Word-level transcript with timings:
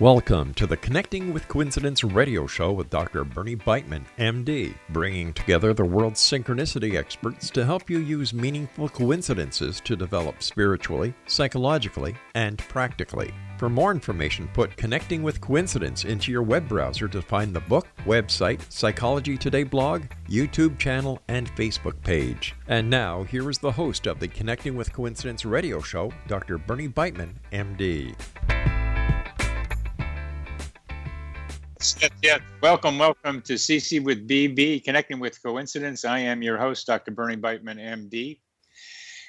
Welcome 0.00 0.54
to 0.54 0.66
the 0.66 0.76
Connecting 0.76 1.32
with 1.32 1.46
Coincidence 1.46 2.02
radio 2.02 2.48
show 2.48 2.72
with 2.72 2.90
Dr. 2.90 3.22
Bernie 3.22 3.54
Beitman, 3.54 4.02
MD, 4.18 4.74
bringing 4.88 5.32
together 5.32 5.72
the 5.72 5.84
world's 5.84 6.20
synchronicity 6.20 6.96
experts 6.96 7.48
to 7.50 7.64
help 7.64 7.88
you 7.88 8.00
use 8.00 8.34
meaningful 8.34 8.88
coincidences 8.88 9.80
to 9.82 9.94
develop 9.94 10.42
spiritually, 10.42 11.14
psychologically, 11.26 12.16
and 12.34 12.58
practically. 12.58 13.32
For 13.56 13.68
more 13.68 13.92
information, 13.92 14.50
put 14.52 14.76
Connecting 14.76 15.22
with 15.22 15.40
Coincidence 15.40 16.04
into 16.04 16.32
your 16.32 16.42
web 16.42 16.68
browser 16.68 17.06
to 17.06 17.22
find 17.22 17.54
the 17.54 17.60
book, 17.60 17.86
website, 18.04 18.68
Psychology 18.72 19.38
Today 19.38 19.62
blog, 19.62 20.06
YouTube 20.28 20.76
channel, 20.76 21.22
and 21.28 21.54
Facebook 21.54 22.02
page. 22.02 22.56
And 22.66 22.90
now, 22.90 23.22
here 23.22 23.48
is 23.48 23.58
the 23.58 23.70
host 23.70 24.08
of 24.08 24.18
the 24.18 24.26
Connecting 24.26 24.74
with 24.74 24.92
Coincidence 24.92 25.44
radio 25.44 25.80
show, 25.80 26.10
Dr. 26.26 26.58
Bernie 26.58 26.88
Beitman, 26.88 27.34
MD. 27.52 28.12
Yes, 31.84 32.10
yes. 32.22 32.40
Welcome, 32.62 32.98
welcome 32.98 33.42
to 33.42 33.56
CC 33.56 34.02
with 34.02 34.26
BB, 34.26 34.84
Connecting 34.84 35.20
with 35.20 35.42
Coincidence. 35.42 36.06
I 36.06 36.18
am 36.20 36.42
your 36.42 36.56
host, 36.56 36.86
Dr. 36.86 37.10
Bernie 37.10 37.36
Beitman, 37.36 37.78
MD. 37.78 38.40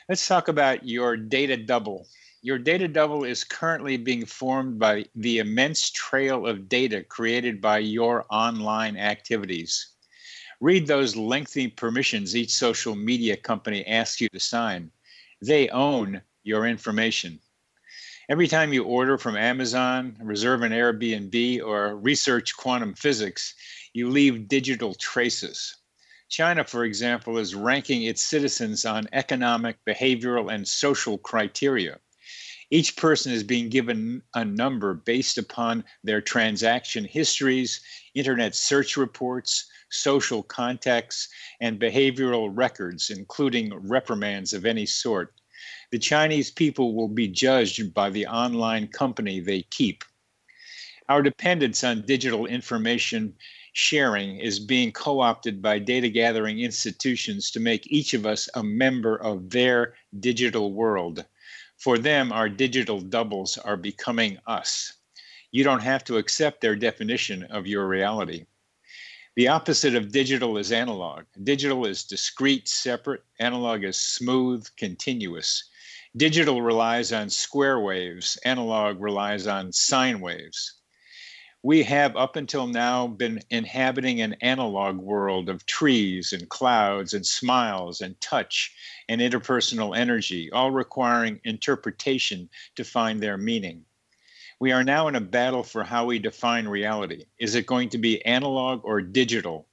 Let's 0.08 0.26
talk 0.26 0.48
about 0.48 0.88
your 0.88 1.18
data 1.18 1.58
double. 1.58 2.08
Your 2.42 2.58
data 2.58 2.88
double 2.88 3.26
is 3.26 3.44
currently 3.44 3.98
being 3.98 4.26
formed 4.26 4.80
by 4.80 5.04
the 5.16 5.40
immense 5.40 5.92
trail 5.92 6.48
of 6.48 6.70
data 6.70 7.04
created 7.04 7.60
by 7.60 7.80
your 7.80 8.26
online 8.32 8.96
activities. 8.96 9.90
Read 10.62 10.88
those 10.88 11.18
lengthy 11.18 11.68
permissions 11.68 12.38
each 12.38 12.54
social 12.54 12.96
media 12.96 13.36
company 13.36 13.86
asks 13.86 14.22
you 14.22 14.30
to 14.30 14.40
sign. 14.40 14.90
They 15.42 15.68
own 15.72 16.22
your 16.46 16.68
information. 16.68 17.38
Every 18.28 18.48
time 18.48 18.74
you 18.74 18.84
order 18.84 19.20
from 19.20 19.38
Amazon, 19.38 20.18
reserve 20.20 20.64
an 20.64 20.72
Airbnb, 20.72 21.64
or 21.64 21.96
research 21.96 22.58
quantum 22.58 22.96
physics, 22.96 23.54
you 23.94 24.10
leave 24.10 24.48
digital 24.48 24.96
traces. 24.96 25.76
China, 26.28 26.64
for 26.64 26.86
example, 26.86 27.38
is 27.38 27.54
ranking 27.54 28.02
its 28.02 28.24
citizens 28.24 28.84
on 28.84 29.08
economic, 29.14 29.78
behavioral, 29.88 30.52
and 30.52 30.68
social 30.68 31.20
criteria. 31.20 32.00
Each 32.72 32.96
person 32.96 33.32
is 33.32 33.44
being 33.44 33.70
given 33.70 34.24
a 34.34 34.44
number 34.44 34.96
based 34.96 35.38
upon 35.38 35.84
their 36.04 36.20
transaction 36.20 37.06
histories, 37.06 37.80
internet 38.16 38.56
search 38.56 38.98
reports, 38.98 39.70
social 39.92 40.42
contacts, 40.42 41.30
and 41.62 41.80
behavioral 41.80 42.50
records, 42.52 43.12
including 43.12 43.72
reprimands 43.88 44.52
of 44.52 44.66
any 44.66 44.88
sort 44.88 45.32
the 45.92 46.00
Chinese 46.00 46.52
people 46.52 46.96
will 46.96 47.08
be 47.08 47.28
judged 47.28 47.94
by 47.94 48.10
the 48.10 48.28
online 48.28 48.88
company 48.88 49.40
they 49.40 49.62
keep. 49.64 50.04
Our 51.08 51.22
dependence 51.22 51.84
on 51.84 52.06
digital 52.06 52.46
information 52.46 53.36
sharing 53.74 54.40
is 54.40 54.60
being 54.60 54.92
co 54.92 55.20
opted 55.20 55.62
by 55.62 55.80
data 55.80 56.10
gathering 56.10 56.60
institutions 56.60 57.52
to 57.52 57.60
make 57.60 57.92
each 57.92 58.14
of 58.14 58.26
us 58.26 58.50
a 58.56 58.64
member 58.64 59.16
of 59.18 59.50
their 59.50 59.96
digital 60.20 60.74
world. 60.74 61.26
For 61.78 61.98
them, 61.98 62.32
our 62.32 62.50
digital 62.50 63.02
doubles 63.02 63.58
are 63.58 63.78
becoming 63.78 64.40
us. 64.48 64.94
You 65.52 65.64
don't 65.64 65.84
have 65.84 66.04
to 66.06 66.18
accept 66.18 66.62
their 66.62 66.76
definition 66.76 67.44
of 67.44 67.68
your 67.68 67.88
reality. 67.88 68.46
The 69.36 69.50
opposite 69.50 69.96
of 69.96 70.14
digital 70.14 70.58
is 70.58 70.72
analog. 70.72 71.26
Digital 71.44 71.86
is 71.86 72.06
discrete, 72.06 72.70
separate. 72.70 73.24
Analog 73.40 73.84
is 73.84 73.98
smooth, 73.98 74.66
continuous. 74.78 75.70
Digital 76.18 76.62
relies 76.62 77.12
on 77.12 77.30
square 77.30 77.78
waves. 77.78 78.38
Analog 78.46 79.02
relies 79.02 79.48
on 79.48 79.74
sine 79.74 80.22
waves. 80.22 80.76
We 81.62 81.84
have 81.84 82.16
up 82.16 82.38
until 82.38 82.68
now 82.68 83.06
been 83.08 83.42
inhabiting 83.50 84.22
an 84.22 84.38
analog 84.40 84.96
world 84.96 85.50
of 85.50 85.66
trees 85.66 86.32
and 86.32 86.48
clouds 86.48 87.14
and 87.14 87.26
smiles 87.26 88.00
and 88.00 88.22
touch 88.22 88.74
and 89.10 89.20
interpersonal 89.20 89.98
energy, 89.98 90.50
all 90.52 90.72
requiring 90.72 91.42
interpretation 91.44 92.50
to 92.76 92.86
find 92.86 93.22
their 93.22 93.38
meaning. 93.38 93.84
We 94.62 94.72
are 94.72 94.86
now 94.86 95.10
in 95.10 95.16
a 95.16 95.22
battle 95.22 95.64
for 95.64 95.84
how 95.84 96.06
we 96.06 96.20
define 96.20 96.66
reality. 96.66 97.26
Is 97.40 97.56
it 97.56 97.66
going 97.66 97.90
to 97.90 97.98
be 97.98 98.24
analog 98.24 98.86
or 98.86 99.02
digital? 99.02 99.68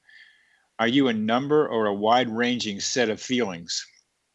Are 0.81 0.89
you 0.89 1.07
a 1.07 1.13
number 1.13 1.69
or 1.69 1.87
a 1.87 1.95
wide 1.95 2.31
ranging 2.31 2.81
set 2.81 3.11
of 3.11 3.21
feelings? 3.21 3.87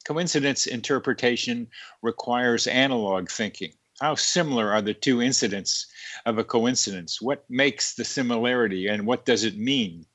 Coincidence 0.08 0.68
interpretation 0.68 1.68
requires 2.02 2.66
analog 2.66 3.30
thinking. 3.30 3.74
How 4.00 4.16
similar 4.16 4.72
are 4.72 4.82
the 4.82 4.94
two 4.94 5.22
incidents 5.22 5.86
of 6.26 6.38
a 6.38 6.46
coincidence? 6.46 7.22
What 7.22 7.44
makes 7.50 7.94
the 7.94 8.06
similarity 8.06 8.88
and 8.88 9.06
what 9.06 9.26
does 9.26 9.44
it 9.44 9.58
mean? 9.58 10.06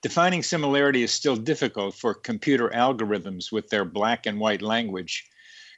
Defining 0.00 0.42
similarity 0.42 1.02
is 1.02 1.12
still 1.12 1.36
difficult 1.36 1.94
for 1.94 2.14
computer 2.14 2.70
algorithms 2.70 3.52
with 3.52 3.68
their 3.68 3.84
black 3.84 4.24
and 4.24 4.40
white 4.40 4.62
language. 4.62 5.28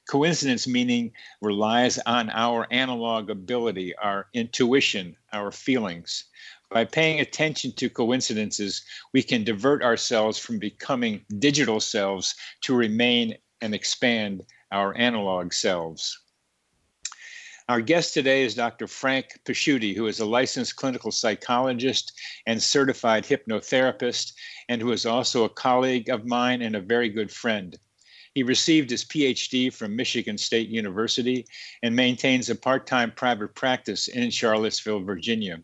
Coincidence 0.08 0.68
meaning 0.68 1.10
relies 1.40 1.98
on 2.06 2.30
our 2.30 2.68
analog 2.70 3.28
ability, 3.28 3.92
our 3.96 4.28
intuition, 4.34 5.16
our 5.32 5.50
feelings. 5.50 6.26
By 6.68 6.84
paying 6.84 7.20
attention 7.20 7.72
to 7.76 7.88
coincidences, 7.88 8.82
we 9.12 9.22
can 9.22 9.44
divert 9.44 9.84
ourselves 9.84 10.36
from 10.36 10.58
becoming 10.58 11.24
digital 11.38 11.78
selves 11.78 12.34
to 12.62 12.74
remain 12.74 13.38
and 13.60 13.72
expand 13.72 14.44
our 14.72 14.96
analog 14.96 15.52
selves. 15.52 16.18
Our 17.68 17.80
guest 17.80 18.14
today 18.14 18.42
is 18.42 18.54
Dr. 18.54 18.86
Frank 18.86 19.40
Pasciuti, 19.44 19.94
who 19.94 20.06
is 20.06 20.20
a 20.20 20.26
licensed 20.26 20.76
clinical 20.76 21.12
psychologist 21.12 22.12
and 22.46 22.62
certified 22.62 23.24
hypnotherapist, 23.24 24.32
and 24.68 24.80
who 24.80 24.92
is 24.92 25.06
also 25.06 25.44
a 25.44 25.48
colleague 25.48 26.08
of 26.08 26.26
mine 26.26 26.62
and 26.62 26.74
a 26.74 26.80
very 26.80 27.08
good 27.08 27.30
friend. 27.30 27.78
He 28.34 28.42
received 28.42 28.90
his 28.90 29.04
PhD 29.04 29.72
from 29.72 29.96
Michigan 29.96 30.36
State 30.36 30.68
University 30.68 31.46
and 31.82 31.94
maintains 31.94 32.50
a 32.50 32.54
part 32.54 32.86
time 32.86 33.12
private 33.12 33.54
practice 33.54 34.08
in 34.08 34.30
Charlottesville, 34.30 35.00
Virginia. 35.04 35.62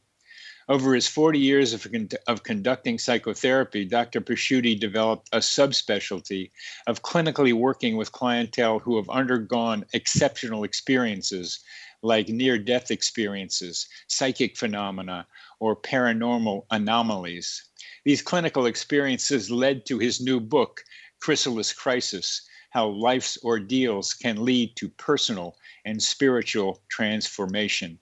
Over 0.68 0.94
his 0.94 1.08
40 1.08 1.38
years 1.38 1.72
of, 1.72 1.86
of 2.26 2.42
conducting 2.42 2.98
psychotherapy, 2.98 3.84
Dr. 3.84 4.20
Pasciuti 4.20 4.78
developed 4.78 5.28
a 5.32 5.38
subspecialty 5.38 6.50
of 6.86 7.02
clinically 7.02 7.52
working 7.52 7.96
with 7.96 8.12
clientele 8.12 8.78
who 8.78 8.96
have 8.96 9.10
undergone 9.10 9.84
exceptional 9.92 10.64
experiences 10.64 11.60
like 12.02 12.28
near 12.28 12.58
death 12.58 12.90
experiences, 12.90 13.88
psychic 14.06 14.56
phenomena, 14.56 15.26
or 15.60 15.76
paranormal 15.76 16.66
anomalies. 16.70 17.64
These 18.04 18.22
clinical 18.22 18.66
experiences 18.66 19.50
led 19.50 19.86
to 19.86 19.98
his 19.98 20.20
new 20.20 20.40
book, 20.40 20.84
Chrysalis 21.20 21.72
Crisis 21.72 22.42
how 22.72 22.88
life's 22.88 23.36
ordeals 23.44 24.14
can 24.14 24.46
lead 24.46 24.74
to 24.76 24.88
personal 24.88 25.54
and 25.84 26.02
spiritual 26.02 26.82
transformation. 26.88 27.98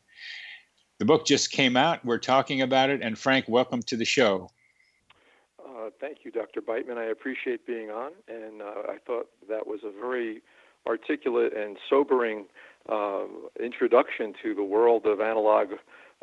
The 1.01 1.07
book 1.07 1.25
just 1.25 1.51
came 1.51 1.79
out. 1.79 2.05
We're 2.05 2.19
talking 2.19 2.61
about 2.61 2.91
it. 2.91 3.01
And 3.03 3.19
Frank, 3.19 3.47
welcome 3.49 3.83
to 3.85 3.97
the 3.97 4.05
show. 4.05 4.51
Uh, 5.59 5.89
thank 5.99 6.19
you, 6.25 6.31
Dr. 6.31 6.61
Beitman. 6.61 6.99
I 6.99 7.07
appreciate 7.07 7.67
being 7.67 7.89
on. 7.89 8.13
And 8.29 8.61
uh, 8.61 8.83
I 8.87 8.99
thought 9.07 9.31
that 9.49 9.67
was 9.67 9.81
a 9.83 9.91
very 9.99 10.43
articulate 10.87 11.57
and 11.57 11.79
sobering 11.89 12.45
uh, 12.91 13.23
introduction 13.59 14.35
to 14.43 14.55
the 14.55 14.63
world 14.63 15.07
of 15.07 15.23
analog 15.23 15.69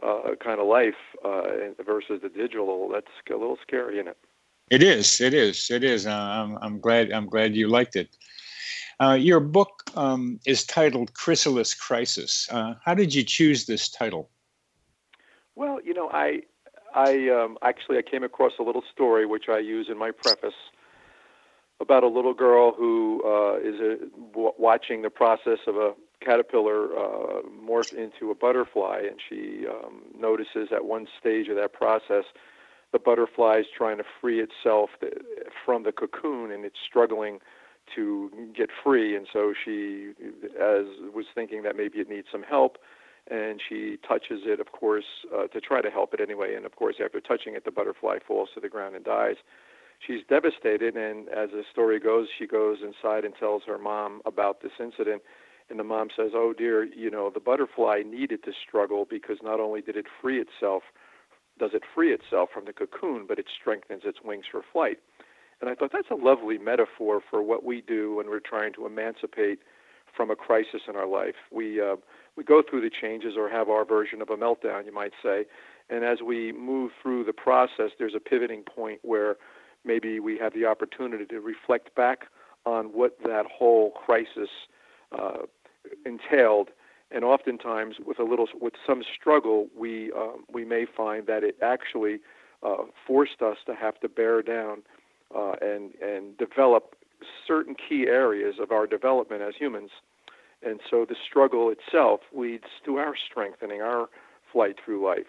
uh, 0.03 0.35
kind 0.39 0.59
of 0.59 0.68
life 0.68 0.94
uh, 1.25 1.41
versus 1.83 2.21
the 2.21 2.30
digital. 2.30 2.88
That's 2.94 3.07
a 3.31 3.33
little 3.33 3.57
scary, 3.59 3.95
isn't 3.95 4.09
it? 4.09 4.18
It 4.69 4.83
is. 4.83 5.19
It 5.19 5.33
is. 5.33 5.71
It 5.71 5.83
is. 5.83 6.06
Uh, 6.06 6.12
I'm, 6.12 6.56
I'm 6.62 6.80
glad. 6.80 7.12
I'm 7.12 7.25
glad 7.25 7.56
you 7.56 7.68
liked 7.68 7.95
it. 7.95 8.15
Uh, 9.01 9.13
your 9.13 9.39
book 9.39 9.89
um, 9.95 10.39
is 10.45 10.65
titled 10.65 11.15
Chrysalis 11.15 11.73
Crisis. 11.73 12.47
Uh, 12.51 12.75
how 12.85 12.94
did 12.94 13.12
you 13.12 13.23
choose 13.23 13.65
this 13.65 13.89
title? 13.89 14.30
Well, 15.57 15.80
you 15.83 15.94
know, 15.95 16.07
I, 16.13 16.42
I 16.94 17.30
um, 17.30 17.57
actually 17.63 17.98
I 17.98 18.04
came 18.04 18.24
across 18.24 18.54
a 18.59 18.63
little 18.63 18.83
story 18.94 19.25
which 19.25 19.45
I 19.50 19.57
use 19.57 19.88
in 19.89 19.98
my 19.98 20.12
preface 20.12 20.54
about 21.81 22.04
a 22.04 22.07
little 22.07 22.36
girl 22.36 22.74
who 22.77 23.24
uh, 23.25 23.57
is 23.57 23.80
a, 23.80 23.98
w- 24.33 24.51
watching 24.59 25.01
the 25.01 25.09
process 25.09 25.57
of 25.65 25.75
a 25.75 25.94
caterpillar 26.24 26.95
uh, 26.95 27.42
morph 27.68 27.92
into 27.92 28.30
a 28.30 28.36
butterfly, 28.36 29.01
and 29.09 29.19
she 29.27 29.65
um, 29.68 30.01
notices 30.19 30.69
at 30.71 30.86
one 30.86 31.07
stage 31.19 31.48
of 31.48 31.56
that 31.56 31.74
process 31.74 32.25
the 32.94 33.00
butterfly 33.00 33.57
is 33.59 33.65
trying 33.75 33.98
to 33.98 34.04
free 34.21 34.39
itself 34.39 34.92
from 35.65 35.83
the 35.83 35.92
cocoon, 35.92 36.51
and 36.51 36.65
it's 36.65 36.77
struggling 36.88 37.39
to 37.95 38.31
get 38.56 38.69
free. 38.83 39.15
And 39.15 39.27
so 39.31 39.54
she, 39.65 40.12
as 40.56 40.86
was 41.13 41.25
thinking 41.36 41.63
that 41.63 41.75
maybe 41.75 41.98
it 42.00 42.09
needs 42.09 42.27
some 42.31 42.44
help, 42.44 42.77
and 43.29 43.62
she 43.68 43.97
touches 44.07 44.41
it, 44.45 44.59
of 44.59 44.71
course, 44.71 45.25
uh, 45.35 45.47
to 45.47 45.59
try 45.59 45.81
to 45.81 45.89
help 45.89 46.13
it 46.13 46.21
anyway. 46.21 46.56
And 46.56 46.65
of 46.65 46.75
course, 46.75 46.95
after 47.03 47.19
touching 47.19 47.56
it, 47.56 47.65
the 47.65 47.71
butterfly 47.71 48.19
falls 48.25 48.50
to 48.56 48.59
the 48.59 48.69
ground 48.69 48.95
and 48.95 49.03
dies. 49.03 49.35
She's 50.06 50.21
devastated, 50.29 50.95
and 50.95 51.27
as 51.29 51.50
the 51.50 51.63
story 51.71 52.00
goes, 52.00 52.27
she 52.38 52.45
goes 52.45 52.77
inside 52.83 53.25
and 53.25 53.33
tells 53.35 53.63
her 53.65 53.77
mom 53.77 54.21
about 54.25 54.62
this 54.62 54.74
incident. 54.79 55.24
And 55.69 55.79
the 55.79 55.83
mom 55.83 56.09
says, 56.15 56.31
Oh 56.33 56.53
dear, 56.57 56.85
you 56.85 57.09
know, 57.09 57.29
the 57.33 57.39
butterfly 57.39 58.03
needed 58.06 58.44
to 58.44 58.51
struggle 58.68 59.06
because 59.09 59.38
not 59.44 59.59
only 59.59 59.81
did 59.81 59.97
it 59.97 60.06
free 60.21 60.39
itself, 60.39 60.83
does 61.59 61.71
it 61.73 61.83
free 61.94 62.13
itself 62.13 62.50
from 62.53 62.65
the 62.65 62.73
cocoon, 62.73 63.25
but 63.27 63.39
it 63.39 63.47
strengthens 63.59 64.03
its 64.06 64.19
wings 64.23 64.45
for 64.50 64.62
flight. 64.71 65.00
And 65.59 65.69
I 65.69 65.75
thought 65.75 65.91
that's 65.91 66.12
a 66.12 66.15
lovely 66.15 66.57
metaphor 66.57 67.19
for 67.30 67.41
what 67.41 67.65
we 67.65 67.81
do 67.81 68.15
when 68.15 68.27
we're 68.27 68.39
trying 68.39 68.73
to 68.73 68.85
emancipate 68.85 69.59
from 70.18 70.31
a 70.31 70.36
crisis 70.36 70.81
in 70.90 70.96
our 70.96 71.08
life. 71.08 71.36
We 71.52 71.80
uh, 71.80 71.98
we 72.36 72.44
go 72.44 72.62
through 72.68 72.81
the 72.81 72.90
changes 72.90 73.36
or 73.38 73.50
have 73.50 73.69
our 73.69 73.86
version 73.86 74.22
of 74.22 74.30
a 74.30 74.36
meltdown, 74.36 74.86
you 74.86 74.94
might 74.94 75.14
say. 75.24 75.46
And 75.90 76.04
as 76.04 76.22
we 76.22 76.52
move 76.52 76.92
through 77.02 77.24
the 77.24 77.33
process, 77.33 77.92
there's 77.97 78.16
a 78.16 78.19
pivoting 78.19 78.64
point 78.64 79.00
where 79.04 79.38
maybe 79.86 80.19
we 80.19 80.38
have 80.38 80.54
the 80.54 80.66
opportunity 80.66 81.26
to 81.26 81.40
reflect 81.40 81.95
back 81.95 82.26
on 82.66 82.88
what 82.88 83.18
that 83.24 83.45
whole 83.45 83.92
crisis 83.92 84.50
uh, 85.18 85.44
entailed. 86.06 86.69
And 87.09 87.24
oftentimes, 87.24 87.95
with 88.06 88.19
a 88.19 88.24
little, 88.24 88.47
with 88.59 88.74
some 88.86 89.02
struggle, 89.18 89.68
we 89.78 90.12
um, 90.12 90.44
we 90.52 90.66
may 90.66 90.86
find 90.86 91.26
that 91.28 91.44
it 91.44 91.56
actually 91.62 92.19
uh, 92.62 92.83
forced 93.06 93.42
us 93.42 93.57
to 93.66 93.76
have 93.76 94.00
to 94.02 94.09
bear 94.09 94.42
down 94.42 94.83
uh, 95.33 95.54
and 95.62 95.94
and 96.02 96.38
develop 96.38 96.95
certain 97.47 97.76
key 97.76 98.07
areas 98.07 98.56
of 98.59 98.71
our 98.71 98.86
development 98.86 99.42
as 99.42 99.54
humans. 99.57 99.90
And 100.66 100.80
so 100.90 101.06
the 101.07 101.16
struggle 101.30 101.69
itself 101.71 102.21
leads 102.35 102.66
to 102.85 102.97
our 102.97 103.16
strengthening, 103.16 103.81
our 103.81 104.09
flight 104.52 104.76
through 104.83 105.06
life. 105.06 105.28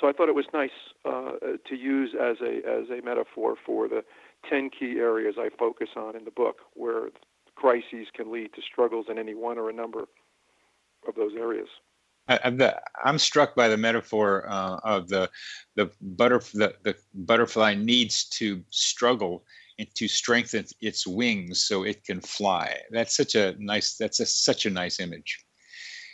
So 0.00 0.08
I 0.08 0.12
thought 0.12 0.28
it 0.28 0.34
was 0.34 0.46
nice 0.52 0.70
uh, 1.04 1.32
to 1.68 1.74
use 1.74 2.14
as 2.14 2.36
a 2.40 2.58
as 2.68 2.88
a 2.90 3.04
metaphor 3.04 3.56
for 3.64 3.88
the 3.88 4.04
ten 4.48 4.70
key 4.70 4.98
areas 4.98 5.36
I 5.38 5.48
focus 5.58 5.88
on 5.96 6.14
in 6.14 6.24
the 6.24 6.30
book, 6.30 6.58
where 6.74 7.08
crises 7.56 8.06
can 8.14 8.30
lead 8.30 8.52
to 8.54 8.62
struggles 8.62 9.06
in 9.08 9.18
any 9.18 9.34
one 9.34 9.58
or 9.58 9.70
a 9.70 9.72
number 9.72 10.04
of 11.08 11.14
those 11.16 11.32
areas. 11.36 11.68
I'm 13.04 13.18
struck 13.18 13.56
by 13.56 13.68
the 13.68 13.78
metaphor 13.78 14.44
uh, 14.48 14.78
of 14.84 15.08
the 15.08 15.30
the, 15.76 15.90
butter, 16.00 16.40
the 16.52 16.74
the 16.82 16.94
butterfly 17.14 17.74
needs 17.74 18.24
to 18.30 18.62
struggle 18.70 19.44
to 19.94 20.08
strengthen 20.08 20.64
its 20.80 21.06
wings 21.06 21.60
so 21.60 21.84
it 21.84 22.04
can 22.04 22.20
fly. 22.20 22.76
That's 22.90 23.16
such 23.16 23.34
a 23.34 23.54
nice. 23.58 23.96
That's 23.96 24.20
a, 24.20 24.26
such 24.26 24.66
a 24.66 24.70
nice 24.70 25.00
image. 25.00 25.44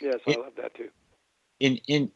Yes, 0.01 0.19
I 0.27 0.31
love 0.31 0.53
that 0.57 0.73
too. 0.75 0.89
In 1.59 1.77
in 1.87 2.11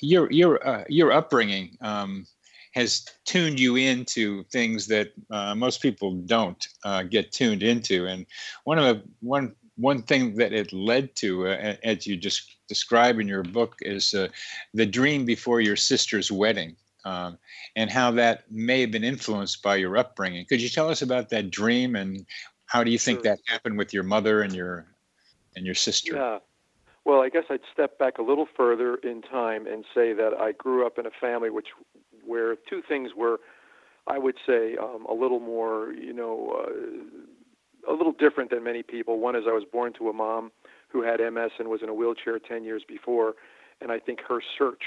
your 0.00 0.30
your 0.30 0.66
uh, 0.66 0.84
your 0.88 1.12
upbringing 1.12 1.76
um, 1.80 2.26
has 2.72 3.04
tuned 3.24 3.58
you 3.58 3.76
into 3.76 4.44
things 4.44 4.86
that 4.86 5.12
uh, 5.30 5.54
most 5.54 5.82
people 5.82 6.12
don't 6.26 6.66
uh, 6.84 7.02
get 7.02 7.32
tuned 7.32 7.62
into, 7.62 8.06
and 8.06 8.26
one 8.64 8.78
of 8.78 8.84
the 8.84 9.02
one 9.20 9.54
one 9.76 10.02
thing 10.02 10.34
that 10.34 10.52
it 10.52 10.72
led 10.72 11.14
to, 11.14 11.46
uh, 11.46 11.76
as 11.84 12.04
you 12.06 12.16
just 12.16 12.56
describe 12.68 13.20
in 13.20 13.28
your 13.28 13.44
book, 13.44 13.76
is 13.82 14.12
uh, 14.12 14.28
the 14.74 14.84
dream 14.86 15.24
before 15.24 15.60
your 15.60 15.76
sister's 15.76 16.32
wedding, 16.32 16.76
um, 17.08 17.38
and 17.74 17.90
how 17.90 18.10
that 18.10 18.50
may 18.50 18.82
have 18.82 18.90
been 18.90 19.04
influenced 19.04 19.62
by 19.62 19.76
your 19.76 19.96
upbringing. 19.96 20.44
Could 20.46 20.60
you 20.60 20.68
tell 20.68 20.90
us 20.90 21.00
about 21.00 21.30
that 21.30 21.50
dream, 21.50 21.96
and 21.96 22.26
how 22.66 22.84
do 22.84 22.90
you 22.90 22.98
think 22.98 23.18
sure. 23.18 23.34
that 23.34 23.38
happened 23.46 23.78
with 23.78 23.94
your 23.94 24.02
mother 24.02 24.42
and 24.42 24.54
your 24.54 24.86
and 25.56 25.64
your 25.64 25.74
sister? 25.74 26.14
Yeah. 26.14 26.38
Well, 27.04 27.22
I 27.22 27.30
guess 27.30 27.44
I'd 27.48 27.60
step 27.72 27.98
back 27.98 28.18
a 28.18 28.22
little 28.22 28.46
further 28.54 28.96
in 28.96 29.22
time 29.22 29.66
and 29.66 29.84
say 29.94 30.12
that 30.12 30.34
I 30.38 30.52
grew 30.52 30.86
up 30.86 30.98
in 30.98 31.06
a 31.06 31.10
family 31.10 31.48
which 31.48 31.68
where 32.26 32.56
two 32.68 32.82
things 32.86 33.12
were, 33.16 33.40
I 34.06 34.18
would 34.18 34.36
say, 34.46 34.76
um, 34.76 35.06
a 35.06 35.14
little 35.14 35.40
more, 35.40 35.94
you 35.94 36.12
know, 36.12 36.66
uh, 36.66 37.90
a 37.90 37.94
little 37.94 38.12
different 38.12 38.50
than 38.50 38.62
many 38.62 38.82
people. 38.82 39.18
One 39.18 39.34
is 39.34 39.44
I 39.48 39.52
was 39.52 39.64
born 39.64 39.94
to 39.94 40.10
a 40.10 40.12
mom 40.12 40.52
who 40.88 41.02
had 41.02 41.20
MS 41.20 41.52
and 41.58 41.68
was 41.68 41.80
in 41.82 41.88
a 41.88 41.94
wheelchair 41.94 42.38
10 42.38 42.64
years 42.64 42.82
before, 42.86 43.36
and 43.80 43.90
I 43.90 43.98
think 43.98 44.20
her 44.28 44.42
search 44.58 44.82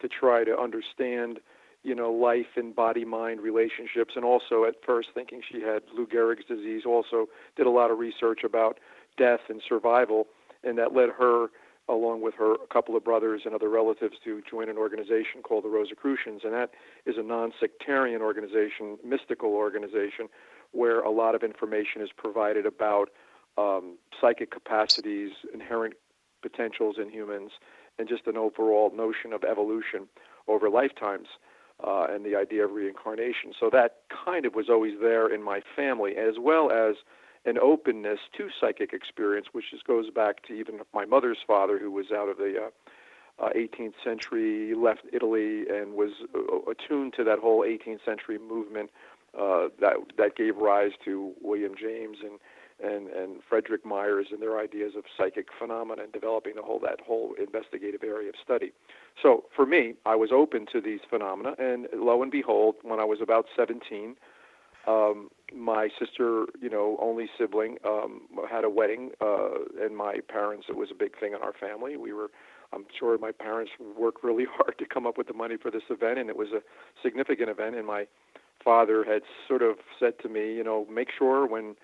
to 0.00 0.08
try 0.08 0.44
to 0.44 0.58
understand 0.58 1.40
you 1.86 1.94
know, 1.94 2.10
life 2.10 2.56
and 2.56 2.74
body 2.74 3.04
mind 3.04 3.40
relationships, 3.40 4.14
and 4.16 4.24
also 4.24 4.64
at 4.64 4.74
first 4.84 5.10
thinking 5.14 5.40
she 5.40 5.60
had 5.60 5.82
Lou 5.96 6.04
Gehrig's 6.04 6.44
disease. 6.44 6.82
Also, 6.84 7.28
did 7.56 7.64
a 7.64 7.70
lot 7.70 7.92
of 7.92 7.98
research 8.00 8.40
about 8.42 8.80
death 9.16 9.38
and 9.48 9.62
survival, 9.66 10.26
and 10.64 10.76
that 10.78 10.92
led 10.92 11.10
her, 11.10 11.46
along 11.88 12.22
with 12.22 12.34
her 12.34 12.54
a 12.54 12.66
couple 12.72 12.96
of 12.96 13.04
brothers 13.04 13.42
and 13.44 13.54
other 13.54 13.68
relatives, 13.68 14.16
to 14.24 14.42
join 14.50 14.68
an 14.68 14.76
organization 14.76 15.42
called 15.44 15.62
the 15.62 15.68
Rosicrucians, 15.68 16.40
and 16.42 16.52
that 16.52 16.70
is 17.06 17.18
a 17.18 17.22
non-sectarian 17.22 18.20
organization, 18.20 18.98
mystical 19.04 19.50
organization, 19.50 20.28
where 20.72 20.98
a 21.02 21.10
lot 21.10 21.36
of 21.36 21.44
information 21.44 22.02
is 22.02 22.10
provided 22.16 22.66
about 22.66 23.10
um, 23.58 23.96
psychic 24.20 24.50
capacities, 24.50 25.30
inherent 25.54 25.94
potentials 26.42 26.96
in 27.00 27.10
humans, 27.10 27.52
and 27.96 28.08
just 28.08 28.26
an 28.26 28.36
overall 28.36 28.90
notion 28.92 29.32
of 29.32 29.44
evolution 29.44 30.08
over 30.48 30.68
lifetimes 30.68 31.28
uh, 31.84 32.06
and 32.08 32.24
the 32.24 32.36
idea 32.36 32.64
of 32.64 32.72
reincarnation. 32.72 33.52
So 33.58 33.70
that 33.70 33.98
kind 34.24 34.46
of 34.46 34.54
was 34.54 34.68
always 34.68 34.94
there 35.00 35.32
in 35.32 35.42
my 35.42 35.60
family, 35.74 36.16
as 36.16 36.34
well 36.38 36.70
as 36.70 36.96
an 37.44 37.58
openness 37.58 38.18
to 38.36 38.48
psychic 38.60 38.92
experience, 38.92 39.48
which 39.52 39.70
just 39.70 39.86
goes 39.86 40.10
back 40.10 40.44
to 40.46 40.52
even 40.54 40.80
my 40.92 41.04
mother's 41.04 41.38
father, 41.46 41.78
who 41.78 41.90
was 41.90 42.06
out 42.10 42.28
of 42.28 42.38
the 42.38 42.56
uh, 43.40 43.44
uh, 43.44 43.50
18th 43.50 43.94
century, 44.02 44.74
left 44.74 45.02
Italy, 45.12 45.64
and 45.68 45.94
was 45.94 46.10
uh, 46.34 46.70
attuned 46.70 47.12
to 47.14 47.24
that 47.24 47.38
whole 47.38 47.60
18th 47.60 48.04
century 48.04 48.38
movement 48.38 48.90
uh, 49.38 49.68
that 49.80 49.96
that 50.16 50.34
gave 50.34 50.56
rise 50.56 50.92
to 51.04 51.32
William 51.42 51.74
James 51.78 52.18
and 52.22 52.38
and 52.82 53.08
and 53.08 53.42
Frederick 53.48 53.84
Myers 53.84 54.28
and 54.32 54.40
their 54.40 54.58
ideas 54.58 54.94
of 54.96 55.04
psychic 55.16 55.48
phenomena 55.58 56.02
and 56.02 56.12
developing 56.12 56.54
the 56.56 56.62
whole 56.62 56.78
that 56.80 57.00
whole 57.00 57.34
investigative 57.38 58.02
area 58.02 58.30
of 58.30 58.34
study. 58.42 58.72
So 59.22 59.44
for 59.54 59.66
me, 59.66 59.94
I 60.04 60.14
was 60.14 60.30
open 60.32 60.66
to 60.72 60.80
these 60.80 61.00
phenomena, 61.08 61.54
and 61.58 61.88
lo 61.94 62.22
and 62.22 62.30
behold, 62.30 62.76
when 62.82 63.00
I 63.00 63.04
was 63.04 63.20
about 63.22 63.46
17, 63.56 64.16
um, 64.86 65.30
my 65.54 65.88
sister, 65.98 66.46
you 66.60 66.68
know, 66.70 66.96
only 67.00 67.28
sibling, 67.38 67.78
um, 67.84 68.22
had 68.48 68.64
a 68.64 68.70
wedding, 68.70 69.10
uh, 69.20 69.48
and 69.80 69.96
my 69.96 70.20
parents. 70.28 70.66
It 70.68 70.76
was 70.76 70.90
a 70.90 70.94
big 70.94 71.18
thing 71.18 71.32
in 71.32 71.42
our 71.42 71.52
family. 71.52 71.96
We 71.96 72.12
were, 72.12 72.30
I'm 72.72 72.84
sure, 72.98 73.16
my 73.18 73.32
parents 73.32 73.72
worked 73.98 74.22
really 74.22 74.44
hard 74.56 74.78
to 74.78 74.86
come 74.86 75.06
up 75.06 75.18
with 75.18 75.26
the 75.26 75.34
money 75.34 75.56
for 75.56 75.70
this 75.70 75.82
event, 75.90 76.18
and 76.18 76.28
it 76.28 76.36
was 76.36 76.48
a 76.48 76.60
significant 77.02 77.48
event. 77.48 77.74
And 77.74 77.86
my 77.86 78.06
father 78.62 79.04
had 79.04 79.22
sort 79.48 79.62
of 79.62 79.76
said 79.98 80.14
to 80.22 80.28
me, 80.28 80.54
you 80.54 80.62
know, 80.62 80.86
make 80.90 81.08
sure 81.16 81.46
when 81.46 81.74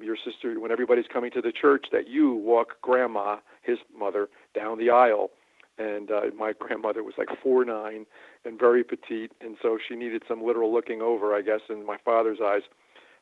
your 0.00 0.16
sister, 0.16 0.58
when 0.60 0.70
everybody's 0.70 1.06
coming 1.12 1.30
to 1.32 1.42
the 1.42 1.52
church, 1.52 1.86
that 1.92 2.08
you 2.08 2.34
walk 2.34 2.80
grandma, 2.82 3.36
his 3.62 3.78
mother, 3.96 4.28
down 4.54 4.78
the 4.78 4.90
aisle. 4.90 5.30
And 5.78 6.10
uh, 6.10 6.22
my 6.36 6.52
grandmother 6.58 7.04
was 7.04 7.14
like 7.16 7.28
four 7.42 7.64
nine 7.64 8.06
and 8.44 8.58
very 8.58 8.82
petite, 8.82 9.32
and 9.40 9.56
so 9.62 9.78
she 9.86 9.94
needed 9.94 10.22
some 10.26 10.44
literal 10.44 10.72
looking 10.72 11.00
over, 11.02 11.34
I 11.34 11.42
guess, 11.42 11.60
in 11.68 11.86
my 11.86 11.98
father's 12.04 12.38
eyes. 12.44 12.62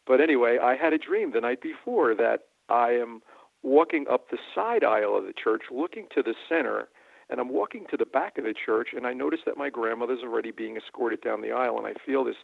But 0.06 0.20
anyway, 0.20 0.58
I 0.62 0.76
had 0.76 0.92
a 0.92 0.98
dream 0.98 1.32
the 1.32 1.40
night 1.40 1.60
before 1.60 2.14
that 2.14 2.44
I 2.68 2.92
am 2.92 3.20
walking 3.62 4.06
up 4.10 4.30
the 4.30 4.38
side 4.54 4.84
aisle 4.84 5.16
of 5.16 5.24
the 5.24 5.32
church, 5.32 5.62
looking 5.70 6.06
to 6.14 6.22
the 6.22 6.34
center, 6.48 6.88
and 7.28 7.40
I'm 7.40 7.48
walking 7.48 7.86
to 7.90 7.96
the 7.96 8.06
back 8.06 8.38
of 8.38 8.44
the 8.44 8.54
church, 8.54 8.88
and 8.96 9.06
I 9.06 9.12
notice 9.12 9.40
that 9.46 9.56
my 9.56 9.68
grandmother's 9.68 10.20
already 10.22 10.52
being 10.52 10.76
escorted 10.76 11.20
down 11.20 11.42
the 11.42 11.52
aisle, 11.52 11.76
and 11.76 11.86
I 11.86 11.94
feel 12.04 12.24
this 12.24 12.36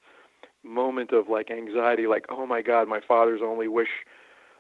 moment 0.65 1.13
of 1.13 1.29
like 1.29 1.51
anxiety, 1.51 2.07
like, 2.07 2.27
oh 2.29 2.47
my 2.47 2.63
God, 2.63 2.89
my 2.89 3.01
father's 3.07 3.41
only 3.43 3.69
wish 3.69 3.89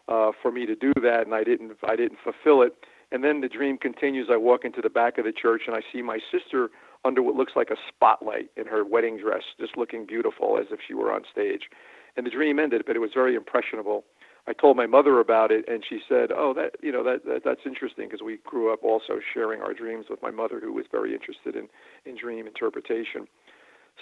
uh, 0.08 0.30
for 0.40 0.52
me 0.52 0.66
to 0.66 0.74
do 0.74 0.92
that, 1.02 1.22
and 1.26 1.34
I 1.34 1.44
didn't 1.44 1.72
I 1.84 1.96
didn't 1.96 2.18
fulfill 2.22 2.62
it. 2.62 2.74
And 3.12 3.22
then 3.22 3.42
the 3.42 3.48
dream 3.48 3.76
continues. 3.76 4.28
I 4.32 4.38
walk 4.38 4.64
into 4.64 4.80
the 4.80 4.90
back 4.90 5.18
of 5.18 5.24
the 5.24 5.32
church 5.32 5.62
and 5.66 5.76
I 5.76 5.80
see 5.92 6.00
my 6.00 6.18
sister 6.32 6.70
under 7.04 7.22
what 7.22 7.34
looks 7.34 7.52
like 7.54 7.70
a 7.70 7.76
spotlight 7.88 8.48
in 8.56 8.66
her 8.66 8.84
wedding 8.84 9.18
dress, 9.18 9.42
just 9.60 9.76
looking 9.76 10.06
beautiful 10.06 10.58
as 10.58 10.66
if 10.70 10.80
she 10.86 10.94
were 10.94 11.12
on 11.12 11.22
stage. 11.30 11.68
And 12.16 12.24
the 12.24 12.30
dream 12.30 12.58
ended, 12.58 12.84
but 12.86 12.96
it 12.96 13.00
was 13.00 13.10
very 13.14 13.34
impressionable. 13.34 14.04
I 14.46 14.54
told 14.54 14.76
my 14.76 14.86
mother 14.86 15.20
about 15.20 15.52
it, 15.52 15.68
and 15.68 15.84
she 15.88 16.00
said, 16.08 16.32
"Oh, 16.34 16.52
that 16.54 16.74
you 16.82 16.90
know 16.90 17.04
that, 17.04 17.24
that 17.26 17.42
that's 17.44 17.60
interesting 17.64 18.08
because 18.08 18.22
we 18.22 18.38
grew 18.44 18.72
up 18.72 18.82
also 18.82 19.20
sharing 19.32 19.62
our 19.62 19.72
dreams 19.72 20.06
with 20.10 20.20
my 20.20 20.32
mother, 20.32 20.58
who 20.58 20.72
was 20.72 20.86
very 20.90 21.12
interested 21.14 21.54
in 21.54 21.68
in 22.04 22.16
dream 22.16 22.46
interpretation." 22.46 23.28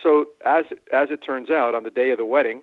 So 0.02 0.26
as 0.46 0.64
as 0.92 1.08
it 1.10 1.18
turns 1.18 1.50
out, 1.50 1.74
on 1.74 1.82
the 1.82 1.90
day 1.90 2.10
of 2.10 2.16
the 2.18 2.24
wedding, 2.24 2.62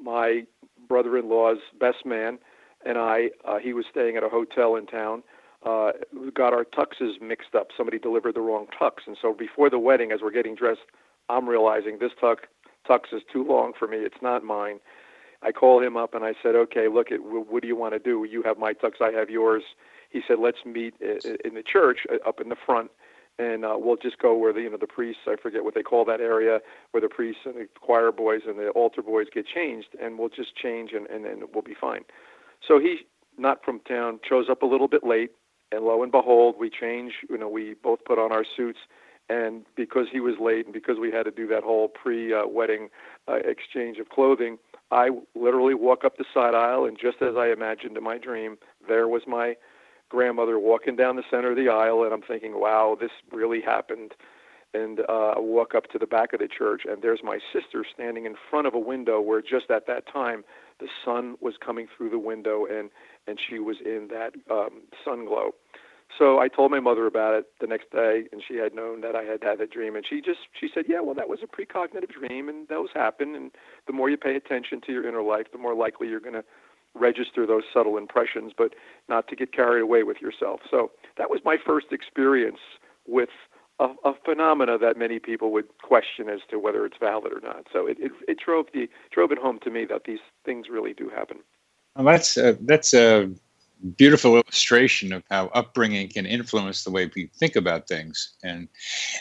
my 0.00 0.44
brother-in-law's 0.88 1.58
best 1.80 2.06
man 2.06 2.38
and 2.86 2.98
I, 2.98 3.30
uh, 3.44 3.58
he 3.58 3.72
was 3.72 3.84
staying 3.90 4.16
at 4.16 4.22
a 4.22 4.28
hotel 4.28 4.76
in 4.76 4.86
town, 4.86 5.22
uh, 5.64 5.92
got 6.34 6.52
our 6.52 6.64
tuxes 6.64 7.20
mixed 7.20 7.54
up. 7.54 7.68
Somebody 7.76 7.98
delivered 7.98 8.34
the 8.34 8.40
wrong 8.40 8.66
tux, 8.80 9.06
and 9.06 9.16
so 9.20 9.34
before 9.34 9.68
the 9.70 9.78
wedding, 9.78 10.12
as 10.12 10.20
we're 10.22 10.30
getting 10.30 10.54
dressed, 10.54 10.86
I'm 11.28 11.48
realizing 11.48 11.98
this 11.98 12.12
tux 12.22 12.38
tux 12.88 13.12
is 13.12 13.22
too 13.32 13.44
long 13.44 13.72
for 13.76 13.88
me. 13.88 13.98
It's 13.98 14.22
not 14.22 14.44
mine. 14.44 14.78
I 15.42 15.52
call 15.52 15.82
him 15.82 15.96
up 15.96 16.14
and 16.14 16.24
I 16.24 16.34
said, 16.42 16.54
"Okay, 16.54 16.88
look, 16.88 17.10
at 17.10 17.18
what 17.22 17.62
do 17.62 17.68
you 17.68 17.76
want 17.76 17.94
to 17.94 17.98
do? 17.98 18.24
You 18.24 18.42
have 18.42 18.58
my 18.58 18.72
tux, 18.72 19.00
I 19.00 19.10
have 19.12 19.28
yours." 19.28 19.64
He 20.10 20.22
said, 20.26 20.38
"Let's 20.38 20.64
meet 20.64 20.94
in 21.00 21.54
the 21.54 21.64
church 21.64 22.00
uh, 22.10 22.26
up 22.28 22.40
in 22.40 22.48
the 22.48 22.56
front." 22.56 22.90
and 23.38 23.64
uh, 23.64 23.76
we'll 23.78 23.96
just 23.96 24.18
go 24.18 24.34
where 24.34 24.52
the 24.52 24.60
you 24.60 24.70
know 24.70 24.78
the 24.78 24.86
priests 24.86 25.22
I 25.26 25.36
forget 25.36 25.64
what 25.64 25.74
they 25.74 25.82
call 25.82 26.04
that 26.06 26.20
area 26.20 26.60
where 26.92 27.00
the 27.00 27.08
priests 27.08 27.42
and 27.44 27.54
the 27.54 27.68
choir 27.78 28.10
boys 28.10 28.42
and 28.46 28.58
the 28.58 28.70
altar 28.70 29.02
boys 29.02 29.26
get 29.32 29.46
changed, 29.46 29.88
and 30.00 30.18
we'll 30.18 30.30
just 30.30 30.56
change 30.56 30.92
and 30.92 31.06
and, 31.08 31.26
and 31.26 31.42
we'll 31.52 31.62
be 31.62 31.76
fine. 31.78 32.04
So 32.66 32.78
he, 32.78 33.06
not 33.38 33.64
from 33.64 33.80
town, 33.80 34.20
shows 34.28 34.46
up 34.50 34.62
a 34.62 34.66
little 34.66 34.88
bit 34.88 35.04
late, 35.04 35.30
and 35.72 35.84
lo 35.84 36.02
and 36.02 36.12
behold, 36.12 36.56
we 36.58 36.70
change. 36.70 37.12
You 37.28 37.38
know, 37.38 37.48
we 37.48 37.74
both 37.82 38.04
put 38.04 38.18
on 38.18 38.32
our 38.32 38.44
suits, 38.56 38.78
and 39.28 39.64
because 39.76 40.06
he 40.10 40.20
was 40.20 40.34
late, 40.40 40.66
and 40.66 40.72
because 40.72 40.98
we 41.00 41.10
had 41.10 41.24
to 41.24 41.30
do 41.30 41.46
that 41.48 41.62
whole 41.62 41.88
pre-wedding 41.88 42.88
uh, 43.28 43.34
exchange 43.44 43.98
of 43.98 44.08
clothing, 44.08 44.58
I 44.90 45.10
literally 45.34 45.74
walk 45.74 46.04
up 46.04 46.16
the 46.16 46.24
side 46.32 46.54
aisle, 46.54 46.84
and 46.84 46.96
just 47.00 47.20
as 47.20 47.36
I 47.36 47.48
imagined 47.48 47.96
in 47.96 48.04
my 48.04 48.18
dream, 48.18 48.56
there 48.86 49.08
was 49.08 49.22
my 49.26 49.56
grandmother 50.08 50.58
walking 50.58 50.94
down 50.94 51.16
the 51.16 51.24
center 51.28 51.50
of 51.50 51.56
the 51.56 51.68
aisle, 51.68 52.04
and 52.04 52.12
I'm 52.12 52.22
thinking, 52.22 52.60
wow, 52.60 52.96
this 52.98 53.10
really 53.32 53.60
happened. 53.60 54.12
And 54.76 55.00
uh, 55.08 55.34
I 55.36 55.38
walk 55.40 55.74
up 55.74 55.90
to 55.92 55.98
the 55.98 56.06
back 56.06 56.32
of 56.34 56.40
the 56.40 56.48
church, 56.48 56.82
and 56.88 57.00
there's 57.02 57.20
my 57.22 57.38
sister 57.52 57.84
standing 57.94 58.26
in 58.26 58.34
front 58.50 58.66
of 58.66 58.74
a 58.74 58.78
window 58.78 59.20
where 59.20 59.40
just 59.40 59.70
at 59.70 59.86
that 59.86 60.04
time 60.12 60.44
the 60.78 60.88
sun 61.04 61.36
was 61.40 61.54
coming 61.64 61.86
through 61.96 62.10
the 62.10 62.18
window 62.18 62.66
and 62.66 62.90
and 63.26 63.38
she 63.40 63.58
was 63.58 63.78
in 63.84 64.08
that 64.10 64.32
um, 64.50 64.82
sun 65.04 65.24
glow. 65.24 65.52
So 66.18 66.38
I 66.38 66.48
told 66.48 66.70
my 66.70 66.80
mother 66.80 67.06
about 67.06 67.34
it 67.34 67.46
the 67.60 67.66
next 67.66 67.90
day, 67.90 68.24
and 68.32 68.40
she 68.46 68.56
had 68.56 68.74
known 68.74 69.00
that 69.00 69.16
I 69.16 69.22
had 69.24 69.42
had 69.42 69.58
that 69.58 69.70
dream, 69.70 69.96
and 69.96 70.04
she 70.08 70.20
just 70.20 70.40
she 70.58 70.68
said, 70.72 70.84
"Yeah, 70.88 71.00
well, 71.00 71.14
that 71.14 71.28
was 71.28 71.40
a 71.42 71.46
precognitive 71.46 72.10
dream, 72.10 72.48
and 72.48 72.68
those 72.68 72.88
happen. 72.94 73.34
And 73.34 73.50
the 73.86 73.92
more 73.92 74.08
you 74.08 74.16
pay 74.16 74.36
attention 74.36 74.80
to 74.82 74.92
your 74.92 75.06
inner 75.08 75.22
life, 75.22 75.46
the 75.52 75.58
more 75.58 75.74
likely 75.74 76.08
you're 76.08 76.20
going 76.20 76.34
to 76.34 76.44
register 76.94 77.46
those 77.46 77.64
subtle 77.74 77.98
impressions, 77.98 78.52
but 78.56 78.74
not 79.08 79.28
to 79.28 79.36
get 79.36 79.52
carried 79.52 79.82
away 79.82 80.02
with 80.04 80.20
yourself." 80.20 80.60
So 80.70 80.92
that 81.18 81.30
was 81.30 81.40
my 81.44 81.56
first 81.64 81.88
experience 81.90 82.60
with 83.06 83.30
a, 83.78 83.88
a 84.04 84.14
phenomena 84.24 84.78
that 84.78 84.96
many 84.96 85.18
people 85.18 85.52
would 85.52 85.66
question 85.82 86.28
as 86.28 86.40
to 86.50 86.58
whether 86.58 86.84
it's 86.86 86.96
valid 86.98 87.32
or 87.32 87.40
not. 87.40 87.66
So 87.72 87.86
it, 87.86 87.98
it, 88.00 88.12
it 88.28 88.38
drove 88.38 88.66
the 88.72 88.88
drove 89.10 89.32
it 89.32 89.38
home 89.38 89.58
to 89.60 89.70
me 89.70 89.84
that 89.86 90.04
these 90.04 90.20
things 90.44 90.68
really 90.68 90.94
do 90.94 91.08
happen. 91.08 91.38
Well, 91.94 92.06
that's 92.06 92.36
a, 92.36 92.56
that's 92.60 92.94
a 92.94 93.30
beautiful 93.96 94.34
illustration 94.34 95.12
of 95.12 95.22
how 95.30 95.46
upbringing 95.48 96.08
can 96.08 96.26
influence 96.26 96.84
the 96.84 96.90
way 96.90 97.10
we 97.14 97.26
think 97.34 97.56
about 97.56 97.86
things. 97.88 98.34
And 98.42 98.68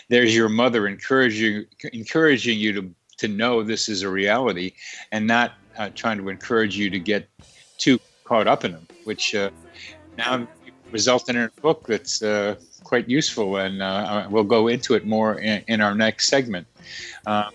there's 0.10 0.36
your 0.36 0.50
mother 0.50 0.88
encouraging 0.88 1.66
encouraging 1.94 2.60
you 2.60 2.74
to 2.74 2.96
to 3.18 3.28
know 3.30 3.64
this 3.64 3.88
is 3.88 4.02
a 4.02 4.10
reality, 4.10 4.74
and 5.12 5.26
not 5.26 5.54
uh, 5.78 5.90
trying 5.96 6.18
to 6.18 6.28
encourage 6.30 6.78
you 6.78 6.90
to 6.90 7.00
get 7.00 7.30
too 7.78 8.00
caught 8.26 8.48
up 8.48 8.66
in 8.66 8.74
them, 8.74 8.88
which 9.06 9.34
uh, 9.34 9.50
now 10.18 10.46
resulted 10.92 11.36
in 11.36 11.44
a 11.44 11.62
book 11.62 11.88
that's 11.88 12.22
uh, 12.22 12.56
quite 12.86 13.10
useful, 13.10 13.58
and 13.58 13.82
uh, 13.82 14.28
we'll 14.30 14.46
go 14.46 14.70
into 14.70 14.94
it 14.94 15.06
more 15.06 15.40
in, 15.40 15.62
in 15.68 15.82
our 15.82 15.94
next 15.94 16.28
segment. 16.28 16.66
Uh, 17.26 17.50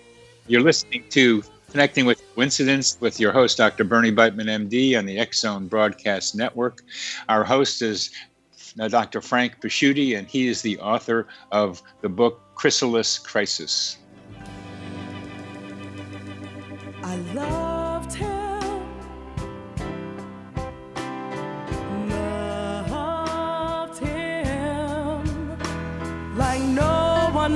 you're 0.47 0.61
listening 0.61 1.03
to 1.09 1.43
Connecting 1.71 2.05
with 2.05 2.21
Coincidence 2.35 2.97
with 2.99 3.17
your 3.17 3.31
host, 3.31 3.57
Dr. 3.57 3.85
Bernie 3.85 4.11
Beitman, 4.11 4.47
MD, 4.67 4.97
on 4.99 5.05
the 5.05 5.25
Zone 5.33 5.67
Broadcast 5.67 6.35
Network. 6.35 6.83
Our 7.29 7.45
host 7.45 7.81
is 7.81 8.11
uh, 8.77 8.89
Dr. 8.89 9.21
Frank 9.21 9.61
Pasciuti, 9.61 10.17
and 10.17 10.27
he 10.27 10.47
is 10.47 10.61
the 10.61 10.77
author 10.79 11.27
of 11.51 11.81
the 12.01 12.09
book 12.09 12.41
Chrysalis 12.55 13.17
Crisis. 13.17 13.97
I 17.03 17.15
loved 17.33 17.70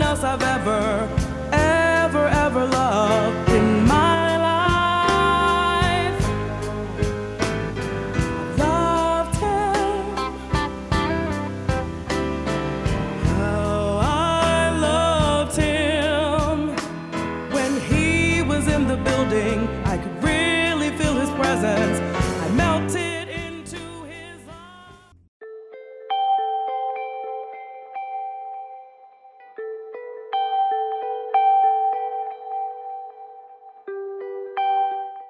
else 0.02 0.24
I've 0.24 0.42
ever, 0.42 1.15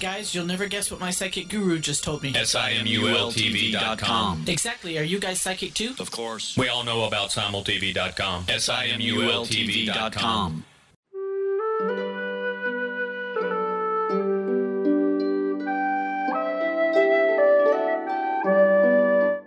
Guys, 0.00 0.34
you'll 0.34 0.46
never 0.46 0.66
guess 0.66 0.90
what 0.92 1.00
my 1.00 1.10
psychic 1.10 1.48
guru 1.48 1.78
just 1.80 2.04
told 2.04 2.22
me. 2.22 2.32
S-I-M-U-L-T-V.com. 2.34 4.44
Exactly. 4.46 4.96
Are 4.98 5.02
you 5.02 5.18
guys 5.18 5.40
psychic 5.40 5.74
too? 5.74 5.94
Of 5.98 6.12
course. 6.12 6.56
We 6.56 6.68
all 6.68 6.84
know 6.84 7.04
about 7.04 7.30
simultv.com. 7.30 8.44
S-I-M-U-L-T-V.com. 8.48 10.64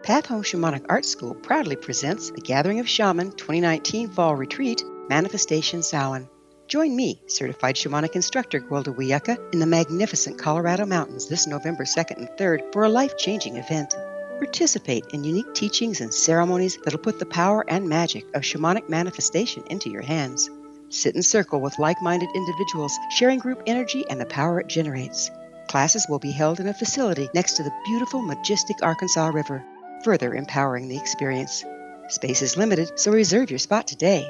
Path 0.04 0.26
Home 0.26 0.44
Shamanic 0.44 0.86
Art 0.90 1.06
School 1.06 1.34
proudly 1.36 1.78
presents 1.78 2.32
the 2.32 2.42
Gathering 2.42 2.82
of 2.82 2.90
Shaman 2.90 3.32
2019 3.32 4.10
Fall 4.10 4.36
Retreat, 4.36 4.84
Manifestation 5.08 5.82
Samhain. 5.82 6.28
Join 6.72 6.96
me, 6.96 7.22
certified 7.28 7.76
shamanic 7.76 8.16
instructor 8.16 8.62
Gwilda 8.62 8.96
Wiyaka, 8.96 9.52
in 9.52 9.60
the 9.60 9.66
magnificent 9.66 10.40
Colorado 10.40 10.86
Mountains 10.86 11.28
this 11.28 11.46
November 11.46 11.84
2nd 11.84 12.16
and 12.16 12.30
3rd 12.40 12.72
for 12.72 12.86
a 12.86 12.90
life 12.90 13.18
changing 13.18 13.58
event. 13.58 13.94
Participate 14.38 15.04
in 15.12 15.26
unique 15.26 15.54
teachings 15.54 16.00
and 16.00 16.14
ceremonies 16.14 16.78
that'll 16.82 17.02
put 17.02 17.20
the 17.20 17.26
power 17.26 17.66
and 17.68 17.90
magic 17.90 18.24
of 18.34 18.44
shamanic 18.44 18.88
manifestation 18.88 19.64
into 19.70 19.90
your 19.90 20.02
hands. 20.02 20.50
Sit 20.88 21.14
in 21.14 21.24
circle 21.24 21.60
with 21.60 21.78
like 21.78 22.02
minded 22.02 22.30
individuals, 22.34 22.98
sharing 23.18 23.40
group 23.40 23.62
energy 23.68 24.06
and 24.10 24.22
the 24.22 24.26
power 24.26 24.62
it 24.62 24.68
generates. 24.68 25.30
Classes 25.68 26.06
will 26.08 26.20
be 26.20 26.32
held 26.32 26.62
in 26.62 26.70
a 26.70 26.74
facility 26.74 27.28
next 27.34 27.58
to 27.58 27.64
the 27.64 27.82
beautiful, 27.84 28.22
majestic 28.22 28.78
Arkansas 28.82 29.28
River, 29.28 29.62
further 30.06 30.34
empowering 30.34 30.88
the 30.88 30.98
experience. 30.98 31.66
Space 32.08 32.42
is 32.42 32.56
limited, 32.56 32.98
so 32.98 33.12
reserve 33.12 33.50
your 33.50 33.60
spot 33.60 33.88
today. 33.88 34.26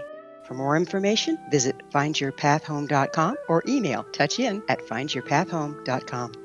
For 0.51 0.55
more 0.55 0.75
information, 0.75 1.37
visit 1.49 1.77
findyourpathhome.com 1.93 3.37
or 3.47 3.63
email 3.69 4.03
touchin 4.11 4.61
at 4.67 4.79
findyourpathhome.com. 4.79 6.40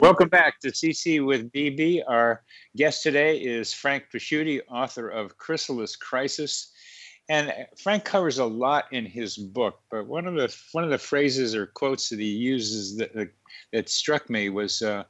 Welcome 0.00 0.30
back 0.30 0.58
to 0.60 0.68
CC 0.68 1.22
with 1.22 1.52
BB. 1.52 2.04
Our 2.08 2.42
guest 2.74 3.02
today 3.02 3.36
is 3.36 3.74
Frank 3.74 4.04
Pasciuti, 4.10 4.62
author 4.70 5.10
of 5.10 5.36
Chrysalis 5.36 5.94
Crisis. 5.94 6.72
And 7.28 7.52
Frank 7.76 8.04
covers 8.04 8.38
a 8.38 8.46
lot 8.46 8.86
in 8.92 9.04
his 9.04 9.36
book, 9.36 9.80
but 9.90 10.06
one 10.06 10.26
of 10.26 10.36
the 10.36 10.56
one 10.72 10.84
of 10.84 10.90
the 10.90 10.96
phrases 10.96 11.54
or 11.54 11.66
quotes 11.66 12.08
that 12.08 12.18
he 12.18 12.30
uses 12.30 12.96
that 12.96 13.12
that 13.74 13.88
struck 13.90 14.30
me 14.30 14.48
was 14.48 14.80
uh, 14.80 15.04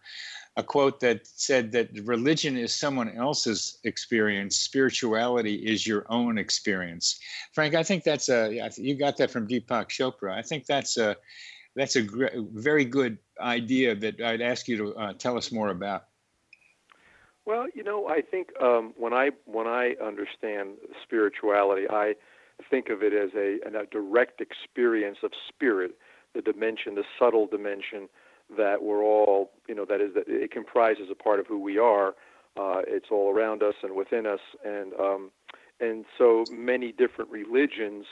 a 0.56 0.62
quote 0.64 0.98
that 1.00 1.24
said 1.24 1.70
that 1.70 1.90
religion 2.02 2.56
is 2.56 2.74
someone 2.74 3.16
else's 3.16 3.78
experience, 3.84 4.56
spirituality 4.56 5.54
is 5.54 5.86
your 5.86 6.04
own 6.08 6.36
experience. 6.36 7.20
Frank, 7.52 7.76
I 7.76 7.84
think 7.84 8.02
that's 8.02 8.28
a 8.28 8.70
you 8.76 8.98
got 8.98 9.16
that 9.18 9.30
from 9.30 9.46
Deepak 9.46 9.88
Chopra. 9.88 10.36
I 10.36 10.42
think 10.42 10.66
that's 10.66 10.96
a 10.96 11.16
that's 11.76 11.96
a 11.96 12.02
gr- 12.02 12.26
very 12.34 12.84
good 12.84 13.18
idea 13.40 13.94
that 13.94 14.20
I'd 14.20 14.40
ask 14.40 14.68
you 14.68 14.76
to 14.78 14.94
uh, 14.96 15.12
tell 15.14 15.36
us 15.36 15.52
more 15.52 15.68
about. 15.68 16.04
Well, 17.46 17.66
you 17.74 17.82
know, 17.82 18.06
I 18.06 18.20
think 18.20 18.48
um, 18.62 18.92
when 18.96 19.12
I 19.12 19.30
when 19.44 19.66
I 19.66 19.94
understand 20.04 20.74
spirituality, 21.02 21.86
I 21.88 22.14
think 22.68 22.90
of 22.90 23.02
it 23.02 23.12
as 23.12 23.30
a, 23.34 23.58
a 23.66 23.86
direct 23.86 24.40
experience 24.40 25.18
of 25.22 25.32
spirit, 25.48 25.96
the 26.34 26.42
dimension, 26.42 26.94
the 26.94 27.04
subtle 27.18 27.46
dimension 27.46 28.08
that 28.56 28.82
we're 28.82 29.02
all, 29.02 29.52
you 29.68 29.74
know, 29.74 29.84
that 29.84 30.00
is 30.00 30.14
that 30.14 30.24
it 30.28 30.50
comprises 30.50 31.08
a 31.10 31.14
part 31.14 31.40
of 31.40 31.46
who 31.46 31.58
we 31.58 31.78
are. 31.78 32.14
Uh, 32.56 32.82
it's 32.86 33.06
all 33.10 33.32
around 33.32 33.62
us 33.62 33.74
and 33.82 33.94
within 33.94 34.26
us, 34.26 34.40
and 34.64 34.92
um, 34.94 35.30
and 35.80 36.04
so 36.18 36.44
many 36.52 36.92
different 36.92 37.30
religions 37.30 38.04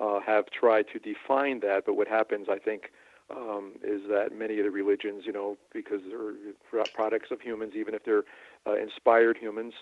uh, 0.00 0.20
have 0.20 0.46
tried 0.50 0.86
to 0.92 0.98
define 0.98 1.60
that. 1.60 1.84
But 1.86 1.94
what 1.94 2.08
happens, 2.08 2.48
I 2.50 2.58
think, 2.58 2.92
um, 3.30 3.72
is 3.82 4.02
that 4.08 4.36
many 4.36 4.58
of 4.58 4.64
the 4.64 4.70
religions, 4.70 5.24
you 5.26 5.32
know, 5.32 5.58
because 5.72 6.00
they're 6.08 6.86
products 6.94 7.30
of 7.30 7.40
humans, 7.40 7.74
even 7.76 7.94
if 7.94 8.04
they're 8.04 8.24
uh, 8.66 8.76
inspired 8.76 9.36
humans, 9.36 9.74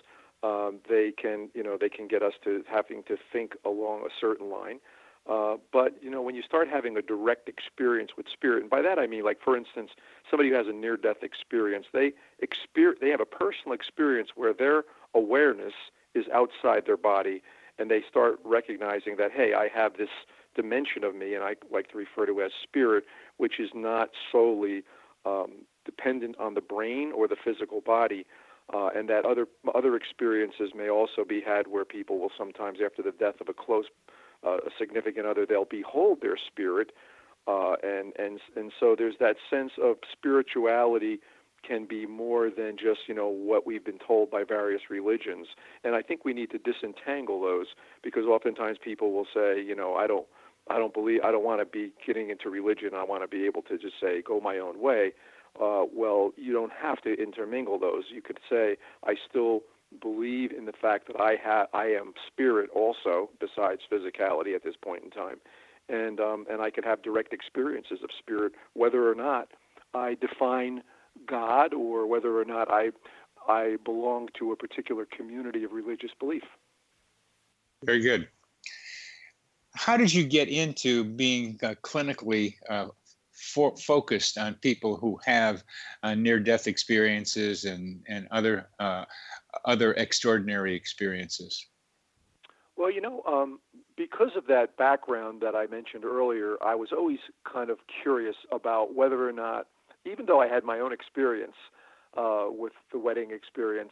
um, 0.43 0.79
they 0.87 1.11
can, 1.11 1.49
you 1.53 1.63
know, 1.63 1.77
they 1.79 1.89
can 1.89 2.07
get 2.07 2.21
us 2.21 2.33
to 2.43 2.63
having 2.69 3.03
to 3.03 3.17
think 3.31 3.55
along 3.65 4.01
a 4.01 4.09
certain 4.19 4.49
line. 4.49 4.79
Uh, 5.29 5.57
but 5.73 6.01
you 6.01 6.09
know, 6.09 6.21
when 6.21 6.35
you 6.35 6.41
start 6.41 6.69
having 6.69 6.95
a 6.95 7.01
direct 7.01 7.49
experience 7.49 8.11
with 8.15 8.27
spirit, 8.31 8.61
and 8.61 8.69
by 8.69 8.81
that 8.81 8.97
I 8.97 9.07
mean, 9.07 9.25
like 9.25 9.41
for 9.43 9.57
instance, 9.57 9.91
somebody 10.29 10.49
who 10.49 10.55
has 10.55 10.67
a 10.67 10.71
near-death 10.71 11.21
experience, 11.21 11.87
they 11.91 12.13
experience, 12.39 12.99
they 13.01 13.09
have 13.09 13.19
a 13.19 13.25
personal 13.25 13.73
experience 13.73 14.29
where 14.35 14.53
their 14.53 14.85
awareness 15.13 15.73
is 16.15 16.25
outside 16.33 16.85
their 16.85 16.97
body, 16.97 17.43
and 17.79 17.89
they 17.89 18.01
start 18.09 18.39
recognizing 18.43 19.17
that, 19.17 19.31
hey, 19.31 19.53
I 19.53 19.67
have 19.73 19.97
this 19.97 20.09
dimension 20.55 21.03
of 21.03 21.15
me, 21.15 21.35
and 21.35 21.43
I 21.43 21.55
like 21.71 21.89
to 21.91 21.97
refer 21.97 22.25
to 22.25 22.41
as 22.41 22.51
spirit, 22.63 23.05
which 23.37 23.59
is 23.59 23.69
not 23.73 24.09
solely 24.31 24.83
um, 25.25 25.65
dependent 25.85 26.37
on 26.39 26.55
the 26.55 26.61
brain 26.61 27.11
or 27.15 27.27
the 27.27 27.37
physical 27.43 27.81
body. 27.81 28.25
Uh, 28.73 28.89
and 28.93 29.07
that 29.07 29.23
other 29.25 29.47
other 29.73 29.95
experiences 29.95 30.71
may 30.75 30.89
also 30.89 31.23
be 31.23 31.39
had 31.39 31.67
where 31.67 31.85
people 31.85 32.19
will 32.19 32.31
sometimes, 32.37 32.79
after 32.83 33.01
the 33.01 33.13
death 33.13 33.35
of 33.39 33.47
a 33.47 33.53
close 33.53 33.85
uh, 34.45 34.57
a 34.57 34.69
significant 34.77 35.25
other, 35.25 35.45
they'll 35.45 35.63
behold 35.63 36.19
their 36.21 36.35
spirit, 36.35 36.91
uh, 37.47 37.75
and 37.81 38.11
and 38.19 38.41
and 38.57 38.73
so 38.77 38.93
there's 38.97 39.15
that 39.21 39.37
sense 39.49 39.71
of 39.81 39.95
spirituality 40.11 41.19
can 41.67 41.85
be 41.85 42.05
more 42.05 42.49
than 42.49 42.77
just 42.77 43.01
you 43.07 43.13
know 43.13 43.27
what 43.27 43.67
we've 43.67 43.83
been 43.83 43.99
told 43.99 44.31
by 44.31 44.43
various 44.43 44.81
religions, 44.89 45.47
and 45.83 45.95
I 45.95 46.01
think 46.01 46.25
we 46.25 46.33
need 46.33 46.51
to 46.51 46.57
disentangle 46.59 47.41
those 47.41 47.67
because 48.03 48.25
oftentimes 48.25 48.77
people 48.83 49.11
will 49.11 49.27
say 49.33 49.61
you 49.61 49.75
know 49.75 49.95
I 49.95 50.07
don't 50.07 50.27
I 50.69 50.77
don't 50.77 50.93
believe 50.93 51.21
I 51.23 51.31
don't 51.31 51.43
want 51.43 51.61
to 51.61 51.65
be 51.65 51.91
getting 52.05 52.29
into 52.29 52.49
religion. 52.49 52.91
I 52.95 53.03
want 53.03 53.23
to 53.23 53.27
be 53.27 53.45
able 53.45 53.61
to 53.63 53.77
just 53.77 53.95
say 54.01 54.21
go 54.21 54.39
my 54.39 54.57
own 54.57 54.79
way. 54.79 55.13
Uh, 55.61 55.85
well, 55.91 56.31
you 56.37 56.53
don't 56.53 56.71
have 56.71 57.01
to 57.01 57.13
intermingle 57.21 57.79
those. 57.79 58.03
You 58.13 58.21
could 58.21 58.39
say 58.49 58.77
I 59.05 59.15
still 59.29 59.61
believe 60.01 60.51
in 60.51 60.65
the 60.65 60.73
fact 60.73 61.07
that 61.07 61.19
I 61.19 61.35
have 61.43 61.67
I 61.73 61.85
am 61.85 62.13
spirit 62.27 62.69
also 62.75 63.29
besides 63.39 63.81
physicality 63.91 64.55
at 64.55 64.63
this 64.63 64.75
point 64.81 65.03
in 65.03 65.09
time, 65.09 65.37
and 65.89 66.19
um, 66.19 66.45
and 66.49 66.61
I 66.61 66.69
can 66.69 66.83
have 66.83 67.01
direct 67.01 67.33
experiences 67.33 67.99
of 68.03 68.09
spirit 68.17 68.53
whether 68.73 69.09
or 69.09 69.15
not 69.15 69.49
I 69.93 70.15
define 70.15 70.83
God 71.27 71.73
or 71.73 72.07
whether 72.07 72.39
or 72.39 72.45
not 72.45 72.71
I 72.71 72.91
I 73.47 73.77
belong 73.85 74.29
to 74.39 74.51
a 74.51 74.55
particular 74.55 75.05
community 75.05 75.63
of 75.63 75.71
religious 75.71 76.11
belief. 76.19 76.43
Very 77.83 78.01
good. 78.01 78.27
How 79.75 79.95
did 79.95 80.13
you 80.13 80.25
get 80.25 80.49
into 80.49 81.03
being 81.03 81.59
uh, 81.63 81.75
clinically 81.83 82.55
uh, 82.67 82.87
for, 83.31 83.77
focused 83.77 84.37
on 84.37 84.55
people 84.55 84.97
who 84.97 85.19
have 85.23 85.63
uh, 86.03 86.15
near-death 86.15 86.67
experiences 86.67 87.65
and 87.65 88.03
and 88.07 88.27
other 88.31 88.67
uh, 88.79 89.05
other 89.65 89.93
extraordinary 89.93 90.75
experiences? 90.75 91.67
Well, 92.75 92.91
you 92.91 93.01
know, 93.01 93.23
um, 93.27 93.59
because 93.95 94.31
of 94.35 94.45
that 94.47 94.77
background 94.77 95.41
that 95.41 95.55
I 95.55 95.65
mentioned 95.67 96.05
earlier, 96.05 96.57
I 96.63 96.75
was 96.75 96.89
always 96.91 97.19
kind 97.51 97.69
of 97.69 97.79
curious 98.03 98.35
about 98.51 98.93
whether 98.93 99.27
or 99.27 99.33
not, 99.33 99.67
even 100.11 100.25
though 100.25 100.41
I 100.41 100.47
had 100.47 100.63
my 100.63 100.79
own 100.79 100.93
experience 100.93 101.55
uh, 102.15 102.47
with 102.49 102.73
the 102.91 102.99
wedding 102.99 103.31
experience, 103.31 103.91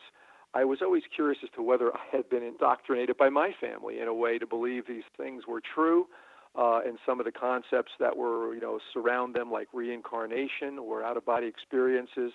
I 0.54 0.64
was 0.64 0.80
always 0.82 1.04
curious 1.14 1.40
as 1.44 1.50
to 1.56 1.62
whether 1.62 1.88
I 1.94 2.06
had 2.12 2.30
been 2.30 2.44
indoctrinated 2.44 3.18
by 3.18 3.30
my 3.30 3.52
family 3.60 4.00
in 4.00 4.08
a 4.08 4.14
way 4.14 4.40
to 4.40 4.48
believe 4.48 4.88
these 4.88 5.04
things 5.18 5.44
were 5.48 5.62
true. 5.62 6.08
Uh, 6.58 6.80
and 6.88 6.98
some 7.06 7.20
of 7.20 7.26
the 7.26 7.34
concepts 7.34 7.92
that 8.00 8.16
were, 8.16 8.56
you 8.56 8.62
know, 8.62 8.80
surround 8.94 9.36
them, 9.36 9.52
like 9.52 9.68
reincarnation 9.74 10.80
or 10.80 11.04
out-of-body 11.04 11.46
experiences. 11.46 12.32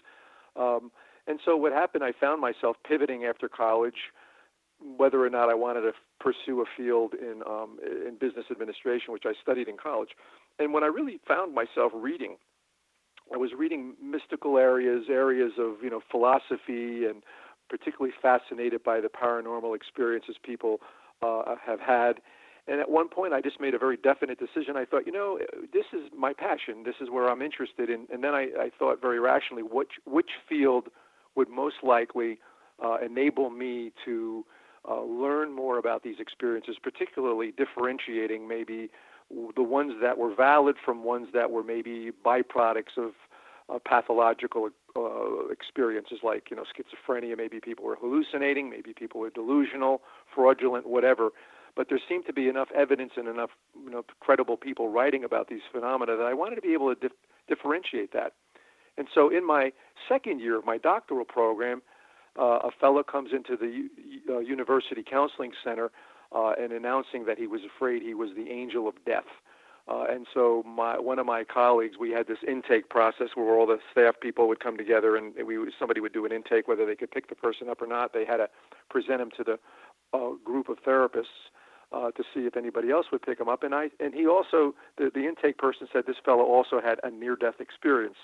Um, 0.56 0.92
and 1.26 1.40
so 1.42 1.56
what 1.56 1.72
happened, 1.72 2.04
I 2.04 2.12
found 2.20 2.38
myself 2.38 2.76
pivoting 2.86 3.24
after 3.24 3.48
college, 3.48 4.12
whether 4.98 5.24
or 5.24 5.30
not 5.30 5.48
I 5.48 5.54
wanted 5.54 5.82
to 5.82 5.92
pursue 6.18 6.60
a 6.60 6.64
field 6.76 7.14
in 7.14 7.42
um, 7.46 7.78
in 7.82 8.16
business 8.20 8.44
administration, 8.50 9.14
which 9.14 9.24
I 9.24 9.32
studied 9.40 9.68
in 9.68 9.78
college. 9.78 10.10
And 10.58 10.74
when 10.74 10.84
I 10.84 10.88
really 10.88 11.18
found 11.26 11.54
myself 11.54 11.90
reading, 11.94 12.36
I 13.32 13.36
was 13.36 13.50
reading 13.56 13.94
mystical 14.02 14.58
areas, 14.58 15.04
areas 15.08 15.52
of 15.58 15.82
you 15.82 15.90
know 15.90 16.00
philosophy, 16.10 17.04
and 17.04 17.22
particularly 17.68 18.12
fascinated 18.20 18.82
by 18.82 19.00
the 19.00 19.08
paranormal 19.08 19.76
experiences 19.76 20.36
people 20.42 20.80
uh, 21.22 21.54
have 21.64 21.80
had. 21.80 22.20
And 22.66 22.78
at 22.80 22.90
one 22.90 23.08
point, 23.08 23.32
I 23.32 23.40
just 23.40 23.60
made 23.60 23.74
a 23.74 23.78
very 23.78 23.96
definite 23.96 24.38
decision. 24.38 24.76
I 24.76 24.84
thought, 24.84 25.06
you 25.06 25.12
know, 25.12 25.38
this 25.72 25.86
is 25.92 26.10
my 26.16 26.32
passion. 26.32 26.82
This 26.84 26.96
is 27.00 27.08
where 27.10 27.28
I'm 27.28 27.42
interested 27.42 27.88
in. 27.88 28.06
And 28.12 28.22
then 28.22 28.34
I, 28.34 28.48
I 28.58 28.70
thought 28.78 29.00
very 29.00 29.18
rationally, 29.18 29.62
which 29.62 29.92
which 30.04 30.30
field 30.48 30.88
would 31.36 31.48
most 31.48 31.76
likely 31.82 32.38
uh, 32.84 32.98
enable 33.04 33.50
me 33.50 33.92
to 34.04 34.44
uh, 34.88 35.02
learn 35.02 35.52
more 35.52 35.78
about 35.78 36.02
these 36.02 36.16
experiences, 36.18 36.76
particularly 36.82 37.52
differentiating 37.56 38.46
maybe 38.48 38.90
the 39.56 39.62
ones 39.62 39.94
that 40.02 40.18
were 40.18 40.34
valid 40.34 40.76
from 40.84 41.04
ones 41.04 41.28
that 41.32 41.50
were 41.50 41.62
maybe 41.62 42.10
byproducts 42.24 42.96
of 42.96 43.12
uh, 43.68 43.78
pathological 43.84 44.70
uh, 44.96 45.48
experiences 45.50 46.18
like 46.22 46.50
you 46.50 46.56
know 46.56 46.64
schizophrenia. 46.64 47.36
Maybe 47.36 47.60
people 47.60 47.84
were 47.84 47.96
hallucinating, 47.96 48.70
maybe 48.70 48.92
people 48.92 49.20
were 49.20 49.30
delusional, 49.30 50.02
fraudulent, 50.34 50.88
whatever. 50.88 51.30
But 51.76 51.88
there 51.88 52.00
seemed 52.08 52.26
to 52.26 52.32
be 52.32 52.48
enough 52.48 52.68
evidence 52.74 53.12
and 53.16 53.28
enough 53.28 53.50
you 53.84 53.90
know, 53.90 54.04
credible 54.18 54.56
people 54.56 54.88
writing 54.88 55.22
about 55.22 55.48
these 55.48 55.60
phenomena 55.72 56.16
that 56.16 56.24
I 56.24 56.34
wanted 56.34 56.56
to 56.56 56.62
be 56.62 56.72
able 56.72 56.92
to 56.92 57.00
dif- 57.00 57.16
differentiate 57.48 58.12
that. 58.12 58.32
And 58.98 59.06
so 59.14 59.30
in 59.30 59.46
my 59.46 59.72
second 60.08 60.40
year 60.40 60.58
of 60.58 60.66
my 60.66 60.78
doctoral 60.78 61.24
program, 61.24 61.80
uh, 62.38 62.58
a 62.64 62.70
fellow 62.80 63.02
comes 63.02 63.30
into 63.32 63.56
the 63.56 63.88
uh, 64.32 64.38
University 64.38 65.02
Counseling 65.08 65.52
Center 65.64 65.90
uh, 66.34 66.52
and 66.60 66.72
announcing 66.72 67.24
that 67.26 67.38
he 67.38 67.46
was 67.46 67.60
afraid 67.64 68.02
he 68.02 68.14
was 68.14 68.30
the 68.36 68.50
angel 68.50 68.88
of 68.88 68.94
death. 69.04 69.24
Uh, 69.88 70.04
and 70.08 70.26
so 70.32 70.62
my 70.66 70.98
one 70.98 71.18
of 71.18 71.26
my 71.26 71.42
colleagues, 71.42 71.96
we 71.98 72.10
had 72.10 72.28
this 72.28 72.38
intake 72.46 72.88
process 72.88 73.28
where 73.34 73.54
all 73.54 73.66
the 73.66 73.78
staff 73.90 74.14
people 74.20 74.46
would 74.46 74.60
come 74.60 74.76
together 74.76 75.16
and 75.16 75.34
we 75.44 75.58
somebody 75.78 76.00
would 76.00 76.12
do 76.12 76.24
an 76.24 76.32
intake, 76.32 76.68
whether 76.68 76.86
they 76.86 76.94
could 76.94 77.10
pick 77.10 77.28
the 77.28 77.34
person 77.34 77.68
up 77.68 77.82
or 77.82 77.86
not. 77.86 78.12
They 78.12 78.24
had 78.24 78.36
to 78.36 78.48
present 78.88 79.20
him 79.20 79.30
to 79.36 79.44
the 79.44 79.58
uh, 80.12 80.36
group 80.44 80.68
of 80.68 80.78
therapists 80.86 81.50
uh, 81.92 82.12
to 82.12 82.22
see 82.32 82.40
if 82.40 82.56
anybody 82.56 82.90
else 82.90 83.06
would 83.10 83.22
pick 83.22 83.40
him 83.40 83.48
up. 83.48 83.64
And 83.64 83.74
I 83.74 83.90
and 83.98 84.14
he 84.14 84.26
also 84.26 84.74
the, 84.96 85.10
the 85.12 85.26
intake 85.26 85.58
person 85.58 85.88
said 85.92 86.04
this 86.06 86.16
fellow 86.24 86.44
also 86.44 86.80
had 86.80 87.00
a 87.02 87.10
near-death 87.10 87.58
experience 87.58 88.16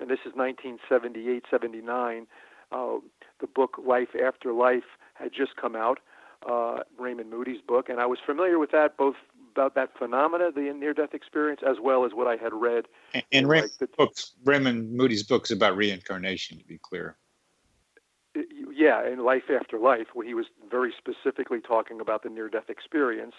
and 0.00 0.10
this 0.10 0.20
is 0.26 0.32
1978, 0.34 1.44
79. 1.50 2.26
Uh, 2.72 2.96
the 3.40 3.46
book 3.46 3.76
Life 3.84 4.14
After 4.14 4.52
Life 4.52 4.98
had 5.14 5.32
just 5.32 5.56
come 5.56 5.76
out, 5.76 6.00
uh, 6.48 6.80
Raymond 6.98 7.30
Moody's 7.30 7.60
book, 7.66 7.88
and 7.88 8.00
I 8.00 8.06
was 8.06 8.18
familiar 8.24 8.58
with 8.58 8.70
that 8.72 8.96
both 8.96 9.16
about 9.52 9.74
that 9.74 9.90
phenomena, 9.98 10.50
the 10.54 10.72
near-death 10.72 11.14
experience, 11.14 11.62
as 11.66 11.76
well 11.82 12.04
as 12.04 12.12
what 12.12 12.26
I 12.26 12.36
had 12.36 12.52
read. 12.52 12.84
And, 13.14 13.24
and 13.32 13.48
Raymond, 13.48 13.72
like 13.80 13.90
the, 13.90 13.96
books, 13.96 14.32
Raymond 14.44 14.92
Moody's 14.92 15.22
books 15.22 15.50
about 15.50 15.76
reincarnation, 15.76 16.58
to 16.58 16.64
be 16.64 16.78
clear. 16.78 17.16
Yeah, 18.34 19.08
in 19.08 19.24
Life 19.24 19.44
After 19.48 19.78
Life, 19.78 20.08
where 20.12 20.26
he 20.26 20.34
was 20.34 20.44
very 20.70 20.92
specifically 20.96 21.60
talking 21.62 22.02
about 22.02 22.22
the 22.22 22.28
near-death 22.28 22.68
experience, 22.68 23.34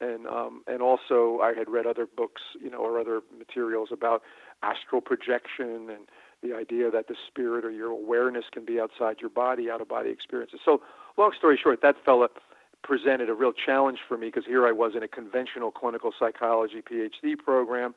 and 0.00 0.26
um, 0.26 0.62
and 0.66 0.80
also 0.80 1.40
I 1.42 1.52
had 1.52 1.68
read 1.68 1.86
other 1.86 2.06
books, 2.06 2.40
you 2.58 2.70
know, 2.70 2.78
or 2.78 2.98
other 2.98 3.20
materials 3.36 3.90
about 3.92 4.22
astral 4.62 5.02
projection 5.02 5.90
and 5.90 6.08
the 6.42 6.54
idea 6.54 6.90
that 6.90 7.08
the 7.08 7.16
spirit 7.26 7.64
or 7.64 7.70
your 7.70 7.90
awareness 7.90 8.44
can 8.50 8.64
be 8.64 8.80
outside 8.80 9.16
your 9.20 9.30
body, 9.30 9.70
out 9.70 9.80
of 9.80 9.88
body 9.88 10.10
experiences. 10.10 10.60
So, 10.64 10.80
long 11.18 11.32
story 11.36 11.58
short, 11.62 11.82
that 11.82 11.96
fella 12.04 12.28
presented 12.82 13.28
a 13.28 13.34
real 13.34 13.52
challenge 13.52 13.98
for 14.06 14.16
me 14.16 14.28
because 14.28 14.44
here 14.46 14.66
I 14.66 14.72
was 14.72 14.92
in 14.96 15.02
a 15.02 15.08
conventional 15.08 15.70
clinical 15.70 16.12
psychology 16.18 16.80
PhD 16.80 17.36
program, 17.36 17.94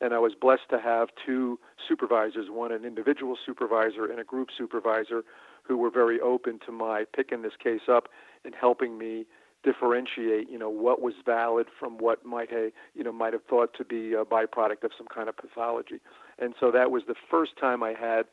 and 0.00 0.14
I 0.14 0.18
was 0.18 0.32
blessed 0.40 0.68
to 0.70 0.80
have 0.80 1.08
two 1.26 1.58
supervisors, 1.86 2.46
one 2.48 2.72
an 2.72 2.84
individual 2.84 3.36
supervisor 3.44 4.06
and 4.06 4.20
a 4.20 4.24
group 4.24 4.48
supervisor, 4.56 5.24
who 5.62 5.76
were 5.76 5.90
very 5.90 6.20
open 6.20 6.58
to 6.66 6.72
my 6.72 7.04
picking 7.14 7.42
this 7.42 7.52
case 7.62 7.82
up 7.88 8.08
and 8.44 8.54
helping 8.58 8.98
me 8.98 9.26
differentiate, 9.62 10.48
you 10.48 10.58
know, 10.58 10.70
what 10.70 11.02
was 11.02 11.12
valid 11.26 11.66
from 11.78 11.98
what 11.98 12.24
might 12.24 12.50
have, 12.50 12.70
you 12.94 13.04
know, 13.04 13.12
might 13.12 13.34
have 13.34 13.44
thought 13.44 13.74
to 13.76 13.84
be 13.84 14.14
a 14.14 14.24
byproduct 14.24 14.82
of 14.84 14.90
some 14.96 15.06
kind 15.06 15.28
of 15.28 15.36
pathology. 15.36 16.00
And 16.38 16.54
so 16.58 16.70
that 16.70 16.90
was 16.90 17.02
the 17.06 17.14
first 17.30 17.52
time 17.60 17.82
I 17.82 17.92
had 17.92 18.24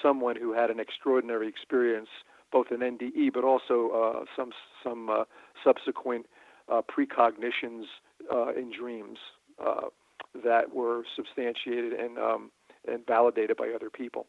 someone 0.00 0.36
who 0.36 0.52
had 0.52 0.70
an 0.70 0.78
extraordinary 0.78 1.48
experience, 1.48 2.08
both 2.52 2.66
in 2.70 2.80
NDE, 2.80 3.32
but 3.32 3.44
also 3.44 3.90
uh, 3.90 4.24
some 4.36 4.50
some 4.82 5.10
uh, 5.10 5.24
subsequent 5.64 6.26
uh, 6.68 6.82
precognitions 6.82 7.84
in 8.56 8.70
dreams 8.76 9.18
that 10.44 10.74
were 10.74 11.02
substantiated 11.16 11.92
and 11.92 12.18
um, 12.18 12.50
and 12.86 13.06
validated 13.06 13.56
by 13.56 13.70
other 13.74 13.90
people. 13.90 14.26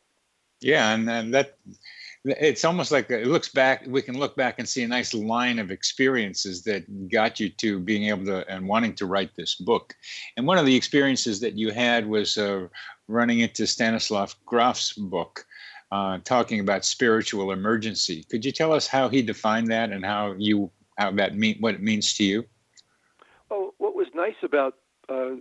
Yeah, 0.61 0.93
and, 0.93 1.09
and 1.09 1.33
that 1.33 1.57
it's 2.23 2.63
almost 2.63 2.91
like 2.91 3.09
it 3.09 3.25
looks 3.25 3.49
back. 3.49 3.83
We 3.87 4.03
can 4.03 4.17
look 4.17 4.35
back 4.35 4.59
and 4.59 4.69
see 4.69 4.83
a 4.83 4.87
nice 4.87 5.11
line 5.13 5.57
of 5.57 5.71
experiences 5.71 6.63
that 6.63 7.09
got 7.09 7.39
you 7.39 7.49
to 7.49 7.79
being 7.79 8.05
able 8.05 8.25
to 8.25 8.47
and 8.47 8.67
wanting 8.67 8.93
to 8.95 9.07
write 9.07 9.35
this 9.35 9.55
book. 9.55 9.95
And 10.37 10.45
one 10.45 10.59
of 10.59 10.67
the 10.67 10.75
experiences 10.75 11.39
that 11.39 11.57
you 11.57 11.71
had 11.71 12.05
was 12.05 12.37
uh, 12.37 12.67
running 13.07 13.39
into 13.39 13.65
Stanislav 13.65 14.35
Grof's 14.45 14.93
book, 14.93 15.45
uh, 15.91 16.19
talking 16.23 16.59
about 16.59 16.85
spiritual 16.85 17.51
emergency. 17.51 18.23
Could 18.29 18.45
you 18.45 18.51
tell 18.51 18.71
us 18.73 18.87
how 18.87 19.09
he 19.09 19.21
defined 19.21 19.67
that 19.69 19.91
and 19.91 20.05
how 20.05 20.33
you 20.37 20.71
how 20.97 21.11
that 21.11 21.35
mean 21.35 21.57
what 21.59 21.75
it 21.75 21.81
means 21.81 22.13
to 22.15 22.23
you? 22.23 22.45
Well, 23.49 23.73
what 23.77 23.95
was 23.95 24.07
nice 24.13 24.35
about 24.43 24.75
uh, 25.09 25.35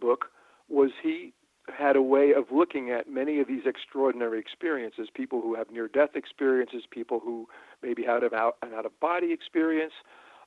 book 0.00 0.26
was 0.68 0.90
he 1.02 1.32
had 1.76 1.96
a 1.96 2.02
way 2.02 2.32
of 2.32 2.46
looking 2.50 2.90
at 2.90 3.08
many 3.08 3.40
of 3.40 3.46
these 3.46 3.62
extraordinary 3.66 4.38
experiences 4.38 5.08
people 5.12 5.40
who 5.40 5.54
have 5.54 5.70
near 5.70 5.88
death 5.88 6.10
experiences, 6.14 6.84
people 6.90 7.20
who 7.20 7.48
maybe 7.82 8.02
had 8.02 8.22
an 8.22 8.34
out, 8.34 8.56
of 8.62 9.00
body 9.00 9.32
experience, 9.32 9.92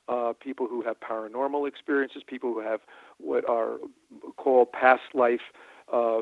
uh, 0.08 0.34
people 0.40 0.68
who 0.68 0.82
have 0.82 1.00
paranormal 1.00 1.68
experiences, 1.68 2.24
people 2.26 2.54
who 2.54 2.60
have 2.60 2.82
what 3.18 3.48
are 3.48 3.78
called 4.38 4.72
past 4.72 5.04
life 5.14 5.42
uh, 5.94 6.22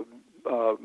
uh, 0.49 0.75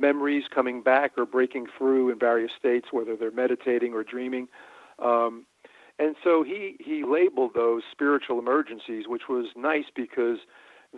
memories 0.00 0.44
coming 0.52 0.82
back 0.82 1.12
or 1.16 1.26
breaking 1.26 1.66
through 1.76 2.10
in 2.10 2.18
various 2.18 2.52
states, 2.58 2.88
whether 2.90 3.16
they're 3.16 3.30
meditating 3.30 3.92
or 3.92 4.02
dreaming. 4.02 4.48
Um, 4.98 5.46
and 5.98 6.16
so 6.24 6.42
he, 6.42 6.76
he 6.80 7.04
labeled 7.04 7.52
those 7.54 7.82
spiritual 7.90 8.38
emergencies, 8.38 9.04
which 9.06 9.28
was 9.28 9.46
nice 9.54 9.84
because 9.94 10.38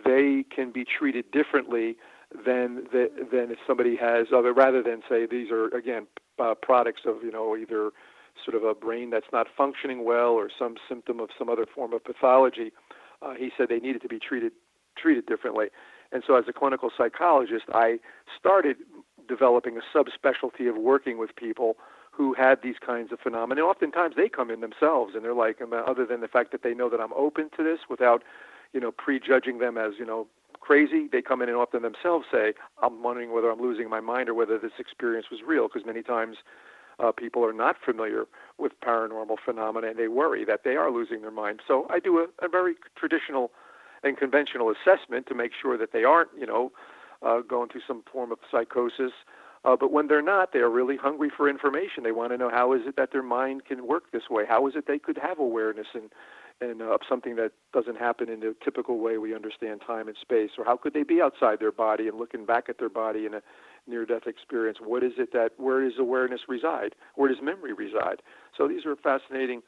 they 0.05 0.45
can 0.53 0.71
be 0.71 0.85
treated 0.85 1.29
differently 1.31 1.97
than 2.45 2.85
the, 2.91 3.09
than 3.31 3.51
if 3.51 3.57
somebody 3.67 3.95
has 3.95 4.27
other 4.35 4.53
rather 4.53 4.81
than 4.81 5.01
say 5.07 5.27
these 5.27 5.51
are 5.51 5.67
again 5.67 6.07
uh, 6.39 6.55
products 6.59 7.01
of 7.05 7.17
you 7.21 7.31
know 7.31 7.55
either 7.55 7.91
sort 8.43 8.55
of 8.55 8.63
a 8.63 8.73
brain 8.73 9.11
that's 9.11 9.27
not 9.31 9.45
functioning 9.55 10.03
well 10.03 10.31
or 10.31 10.49
some 10.57 10.75
symptom 10.89 11.19
of 11.19 11.29
some 11.37 11.47
other 11.47 11.67
form 11.75 11.93
of 11.93 12.03
pathology. 12.03 12.71
Uh, 13.21 13.33
he 13.35 13.51
said 13.55 13.67
they 13.69 13.79
needed 13.79 14.01
to 14.01 14.07
be 14.07 14.17
treated 14.19 14.51
treated 14.97 15.25
differently. 15.25 15.67
And 16.11 16.23
so, 16.25 16.35
as 16.35 16.45
a 16.47 16.53
clinical 16.53 16.91
psychologist, 16.95 17.65
I 17.73 17.97
started 18.39 18.77
developing 19.27 19.77
a 19.77 19.97
subspecialty 19.97 20.69
of 20.69 20.77
working 20.77 21.17
with 21.17 21.35
people 21.35 21.77
who 22.11 22.33
had 22.33 22.61
these 22.61 22.75
kinds 22.85 23.11
of 23.11 23.19
phenomena. 23.19 23.61
And 23.61 23.69
oftentimes, 23.69 24.15
they 24.15 24.29
come 24.29 24.51
in 24.51 24.61
themselves, 24.61 25.15
and 25.15 25.23
they're 25.23 25.33
like, 25.33 25.59
other 25.61 26.05
than 26.05 26.21
the 26.21 26.27
fact 26.27 26.51
that 26.51 26.61
they 26.61 26.73
know 26.73 26.89
that 26.89 26.99
I'm 26.99 27.13
open 27.13 27.49
to 27.57 27.63
this, 27.63 27.79
without 27.89 28.23
you 28.73 28.79
know 28.79 28.91
prejudging 28.91 29.59
them 29.59 29.77
as 29.77 29.93
you 29.97 30.05
know 30.05 30.27
crazy. 30.59 31.09
They 31.11 31.21
come 31.21 31.41
in 31.41 31.49
and 31.49 31.57
often 31.57 31.81
themselves 31.81 32.25
say, 32.31 32.53
I'm 32.81 33.03
wondering 33.03 33.33
whether 33.33 33.51
I'm 33.51 33.61
losing 33.61 33.89
my 33.89 33.99
mind 33.99 34.29
or 34.29 34.33
whether 34.33 34.57
this 34.57 34.71
experience 34.79 35.27
was 35.29 35.41
real, 35.45 35.67
because 35.67 35.85
many 35.85 36.01
times 36.01 36.37
uh, 36.99 37.11
people 37.11 37.43
are 37.43 37.53
not 37.53 37.75
familiar 37.83 38.25
with 38.57 38.71
paranormal 38.81 39.37
phenomena 39.43 39.87
and 39.87 39.99
they 39.99 40.07
worry 40.07 40.45
that 40.45 40.63
they 40.63 40.75
are 40.75 40.91
losing 40.91 41.21
their 41.21 41.31
mind. 41.31 41.59
So 41.67 41.85
I 41.89 41.99
do 41.99 42.19
a, 42.19 42.45
a 42.45 42.47
very 42.47 42.75
traditional 42.95 43.51
and 44.03 44.17
conventional 44.17 44.71
assessment 44.71 45.27
to 45.27 45.35
make 45.35 45.51
sure 45.59 45.77
that 45.77 45.91
they 45.91 46.03
aren't, 46.03 46.29
you 46.37 46.45
know, 46.45 46.71
uh, 47.25 47.41
going 47.41 47.69
through 47.69 47.81
some 47.87 48.03
form 48.11 48.31
of 48.31 48.39
psychosis. 48.51 49.11
Uh, 49.65 49.77
but 49.77 49.91
when 49.91 50.07
they're 50.07 50.21
not, 50.21 50.51
they 50.51 50.59
are 50.59 50.69
really 50.69 50.97
hungry 50.97 51.31
for 51.35 51.49
information. 51.49 52.03
They 52.03 52.11
want 52.11 52.31
to 52.33 52.37
know 52.37 52.49
how 52.49 52.73
is 52.73 52.81
it 52.85 52.97
that 52.97 53.11
their 53.13 53.23
mind 53.23 53.65
can 53.65 53.87
work 53.87 54.11
this 54.11 54.29
way? 54.29 54.43
How 54.47 54.67
is 54.67 54.75
it 54.75 54.87
they 54.87 54.99
could 54.99 55.17
have 55.17 55.39
awareness 55.39 55.87
and 55.93 56.09
and 56.61 56.81
uh, 56.81 56.97
something 57.09 57.35
that 57.35 57.51
doesn't 57.73 57.97
happen 57.97 58.29
in 58.29 58.39
the 58.39 58.55
typical 58.63 58.99
way 58.99 59.17
we 59.17 59.33
understand 59.35 59.81
time 59.85 60.07
and 60.07 60.15
space? 60.21 60.51
Or 60.57 60.63
how 60.63 60.77
could 60.77 60.93
they 60.93 61.03
be 61.03 61.19
outside 61.19 61.59
their 61.59 61.71
body 61.71 62.07
and 62.07 62.17
looking 62.17 62.45
back 62.45 62.69
at 62.69 62.77
their 62.77 62.89
body 62.89 63.25
in 63.25 63.33
a 63.33 63.41
near-death 63.87 64.27
experience? 64.27 64.77
What 64.79 65.03
is 65.03 65.13
it 65.17 65.33
that 65.33 65.51
where 65.57 65.83
does 65.83 65.99
awareness 65.99 66.41
reside? 66.47 66.95
Where 67.15 67.27
does 67.27 67.41
memory 67.41 67.73
reside? 67.73 68.21
So 68.55 68.67
these 68.67 68.85
are 68.85 68.95
fascinating 68.95 69.61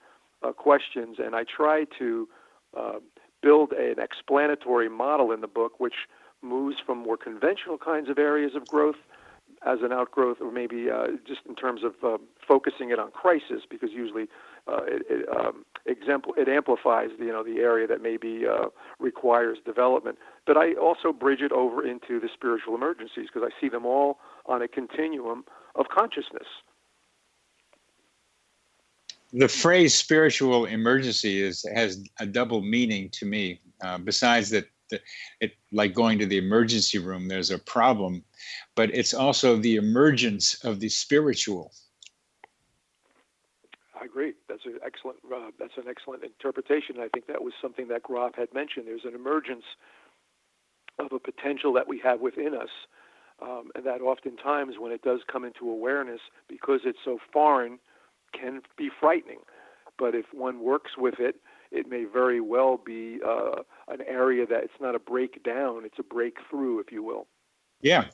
uh, 0.43 0.51
questions, 0.51 1.17
and 1.19 1.35
I 1.35 1.43
try 1.43 1.85
to 1.97 2.29
uh, 2.77 2.99
build 3.41 3.73
an 3.73 3.95
explanatory 3.99 4.89
model 4.89 5.31
in 5.31 5.41
the 5.41 5.47
book, 5.47 5.79
which 5.79 5.95
moves 6.45 6.77
from 6.85 6.99
more 6.99 7.17
conventional 7.17 7.77
kinds 7.77 8.09
of 8.09 8.17
areas 8.17 8.55
of 8.55 8.67
growth 8.67 8.95
as 9.65 9.79
an 9.81 9.91
outgrowth, 9.91 10.37
or 10.41 10.51
maybe 10.51 10.89
uh, 10.89 11.07
just 11.27 11.41
in 11.47 11.55
terms 11.55 11.81
of 11.83 11.93
uh, 12.03 12.17
focusing 12.47 12.91
it 12.91 12.99
on 12.99 13.11
crisis, 13.11 13.63
because 13.69 13.89
usually 13.91 14.27
uh, 14.67 14.81
it, 14.85 15.03
it, 15.09 15.29
um, 15.29 15.65
exempl- 15.87 16.37
it 16.37 16.47
amplifies 16.47 17.09
the, 17.17 17.25
you 17.25 17.31
know 17.31 17.43
the 17.43 17.59
area 17.59 17.87
that 17.87 18.01
maybe 18.01 18.43
uh, 18.47 18.65
requires 18.99 19.57
development. 19.65 20.17
But 20.45 20.57
I 20.57 20.73
also 20.73 21.11
bridge 21.11 21.41
it 21.41 21.51
over 21.51 21.85
into 21.85 22.19
the 22.19 22.29
spiritual 22.33 22.75
emergencies 22.75 23.27
because 23.33 23.49
I 23.51 23.61
see 23.61 23.69
them 23.69 23.85
all 23.85 24.19
on 24.45 24.61
a 24.61 24.67
continuum 24.67 25.45
of 25.75 25.87
consciousness. 25.87 26.47
The 29.33 29.47
phrase 29.47 29.95
"spiritual 29.95 30.65
emergency" 30.65 31.41
is 31.41 31.65
has 31.73 32.03
a 32.19 32.25
double 32.25 32.61
meaning 32.61 33.09
to 33.11 33.25
me. 33.25 33.59
Uh, 33.81 33.97
besides 33.97 34.49
that, 34.51 34.65
it 35.41 35.51
like 35.71 35.93
going 35.93 36.19
to 36.19 36.25
the 36.25 36.37
emergency 36.37 36.99
room, 36.99 37.27
there's 37.27 37.51
a 37.51 37.59
problem, 37.59 38.23
but 38.75 38.93
it's 38.93 39.13
also 39.13 39.57
the 39.57 39.75
emergence 39.75 40.55
of 40.63 40.79
the 40.79 40.89
spiritual 40.89 41.71
I 43.99 44.05
agree. 44.05 44.33
That's 44.47 44.65
an 44.65 44.77
excellent. 44.85 45.17
Uh, 45.25 45.51
that's 45.57 45.77
an 45.77 45.85
excellent 45.89 46.23
interpretation. 46.23 46.97
I 46.99 47.07
think 47.07 47.27
that 47.27 47.41
was 47.41 47.53
something 47.61 47.87
that 47.87 48.03
Grof 48.03 48.35
had 48.35 48.53
mentioned. 48.53 48.85
There's 48.87 49.05
an 49.05 49.15
emergence 49.15 49.63
of 50.99 51.11
a 51.11 51.19
potential 51.19 51.73
that 51.73 51.87
we 51.87 51.99
have 52.03 52.21
within 52.21 52.53
us, 52.53 52.69
um, 53.41 53.71
and 53.73 53.85
that 53.85 54.01
oftentimes, 54.01 54.75
when 54.79 54.91
it 54.91 55.01
does 55.01 55.21
come 55.31 55.43
into 55.43 55.69
awareness, 55.69 56.21
because 56.47 56.81
it's 56.85 56.99
so 57.03 57.17
foreign, 57.33 57.79
can 58.39 58.61
be 58.77 58.89
frightening. 58.99 59.39
But 59.97 60.13
if 60.13 60.25
one 60.33 60.61
works 60.61 60.91
with 60.97 61.15
it, 61.19 61.37
it 61.75 61.89
may 61.89 62.05
very 62.05 62.39
well 62.39 62.77
be 62.77 63.19
uh, 63.25 63.61
an 63.87 64.01
area 64.07 64.45
that 64.47 64.63
it's 64.63 64.79
not 64.79 64.95
a 64.95 64.99
breakdown; 64.99 65.83
it's 65.85 65.99
a 65.99 66.03
breakthrough, 66.03 66.79
if 66.79 66.91
you 66.91 67.03
will. 67.03 67.27
Yeah, 67.81 68.05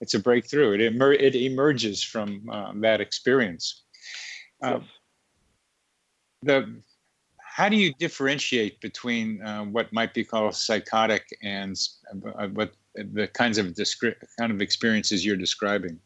it's 0.00 0.14
a 0.14 0.20
breakthrough. 0.20 0.72
It 0.72 0.80
emer- 0.80 1.12
it 1.12 1.34
emerges 1.34 2.02
from 2.02 2.48
uh, 2.50 2.72
that 2.76 3.00
experience. 3.00 3.82
Yes. 4.62 4.74
Um, 4.74 4.84
the 6.42 6.82
how 7.38 7.68
do 7.68 7.76
you 7.76 7.92
differentiate 7.98 8.80
between 8.80 9.42
uh, 9.42 9.64
what 9.64 9.92
might 9.92 10.14
be 10.14 10.24
called 10.24 10.54
psychotic 10.54 11.26
and 11.42 11.76
uh, 12.38 12.48
what 12.48 12.72
the 12.94 13.28
kinds 13.28 13.58
of 13.58 13.66
descri- 13.74 14.16
kind 14.38 14.50
of 14.50 14.62
experiences 14.62 15.24
you're 15.24 15.36
describing? 15.36 15.98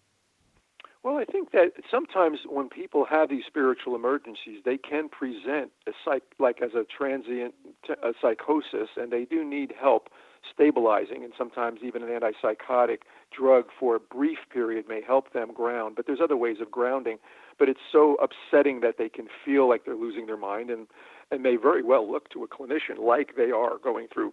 Well, 1.07 1.19
I 1.19 1.25
think 1.25 1.53
that 1.53 1.71
sometimes 1.89 2.41
when 2.49 2.69
people 2.69 3.05
have 3.09 3.31
these 3.31 3.45
spiritual 3.47 3.95
emergencies, 3.95 4.63
they 4.65 4.77
can 4.77 5.09
present 5.09 5.71
a 5.87 5.93
psych 6.05 6.25
like 6.41 6.61
as 6.61 6.75
a 6.75 6.85
transient 6.85 7.55
t- 7.87 7.95
a 8.03 8.13
psychosis, 8.21 8.89
and 8.97 9.13
they 9.13 9.25
do 9.25 9.45
need 9.45 9.73
help 9.81 10.09
stabilizing, 10.53 11.23
and 11.23 11.33
sometimes 11.39 11.79
even 11.85 12.03
an 12.03 12.09
antipsychotic 12.09 13.03
drug 13.31 13.67
for 13.79 13.95
a 13.95 14.01
brief 14.01 14.39
period 14.53 14.87
may 14.89 15.01
help 15.01 15.33
them 15.33 15.53
ground. 15.53 15.95
But 15.95 16.09
there's 16.09 16.19
other 16.21 16.37
ways 16.37 16.57
of 16.61 16.73
grounding 16.73 17.19
but 17.57 17.69
it's 17.69 17.81
so 17.91 18.17
upsetting 18.17 18.81
that 18.81 18.97
they 18.99 19.09
can 19.09 19.29
feel 19.45 19.69
like 19.69 19.85
they're 19.85 19.95
losing 19.95 20.27
their 20.27 20.37
mind 20.37 20.71
and 20.71 20.89
and 21.31 21.41
may 21.43 21.57
very 21.57 21.83
well 21.83 22.11
look 22.11 22.29
to 22.31 22.43
a 22.45 22.49
clinician 22.49 22.99
like 22.99 23.37
they 23.37 23.51
are 23.51 23.79
going 23.79 24.09
through 24.13 24.33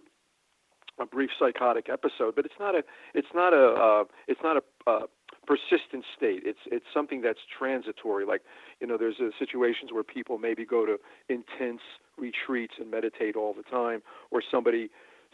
a 1.00 1.06
brief 1.06 1.30
psychotic 1.38 1.88
episode 1.88 2.34
but 2.36 2.44
it's 2.44 2.54
not 2.60 2.74
a 2.74 2.82
it's 3.14 3.32
not 3.34 3.54
a 3.54 3.66
uh, 3.68 4.04
it's 4.28 4.40
not 4.42 4.56
a 4.56 4.90
uh, 4.90 5.06
persistent 5.46 6.04
state 6.16 6.42
it's 6.44 6.60
it's 6.66 6.86
something 6.92 7.20
that's 7.20 7.40
transitory 7.58 8.24
like 8.24 8.42
you 8.80 8.86
know 8.86 8.96
there's 8.96 9.16
uh, 9.20 9.30
situations 9.38 9.92
where 9.92 10.02
people 10.02 10.38
maybe 10.38 10.64
go 10.64 10.86
to 10.86 10.98
intense 11.28 11.80
retreats 12.16 12.74
and 12.78 12.90
meditate 12.90 13.36
all 13.36 13.52
the 13.54 13.62
time 13.62 14.02
or 14.30 14.42
somebody 14.50 14.90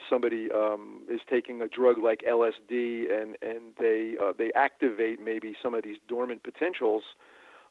somebody 0.09 0.49
um, 0.53 1.03
is 1.11 1.21
taking 1.29 1.61
a 1.61 1.69
drug 1.69 1.99
like 1.99 2.23
LSD 2.29 3.13
and 3.13 3.37
and 3.43 3.75
they 3.79 4.15
uh, 4.23 4.33
they 4.37 4.51
activate 4.55 5.21
maybe 5.21 5.55
some 5.63 5.75
of 5.75 5.85
these 5.85 5.99
dormant 6.09 6.43
potentials 6.43 7.03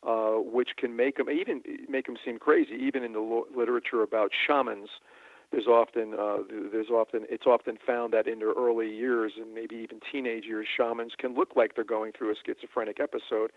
uh, 0.07 0.35
which 0.35 0.69
can 0.77 0.95
make 0.95 1.17
them 1.17 1.29
even 1.29 1.61
make 1.89 2.05
them 2.05 2.15
seem 2.23 2.39
crazy. 2.39 2.75
Even 2.75 3.03
in 3.03 3.13
the 3.13 3.19
lo- 3.19 3.47
literature 3.55 4.01
about 4.01 4.31
shamans, 4.47 4.89
there's 5.51 5.67
often 5.67 6.13
uh, 6.13 6.37
there's 6.71 6.89
often 6.89 7.25
it's 7.29 7.45
often 7.47 7.77
found 7.85 8.13
that 8.13 8.27
in 8.27 8.39
their 8.39 8.53
early 8.53 8.93
years 8.93 9.33
and 9.39 9.53
maybe 9.53 9.75
even 9.75 9.99
teenage 10.11 10.45
years, 10.45 10.67
shamans 10.77 11.13
can 11.17 11.33
look 11.33 11.55
like 11.55 11.75
they're 11.75 11.83
going 11.83 12.11
through 12.11 12.31
a 12.31 12.35
schizophrenic 12.45 12.99
episode, 12.99 13.51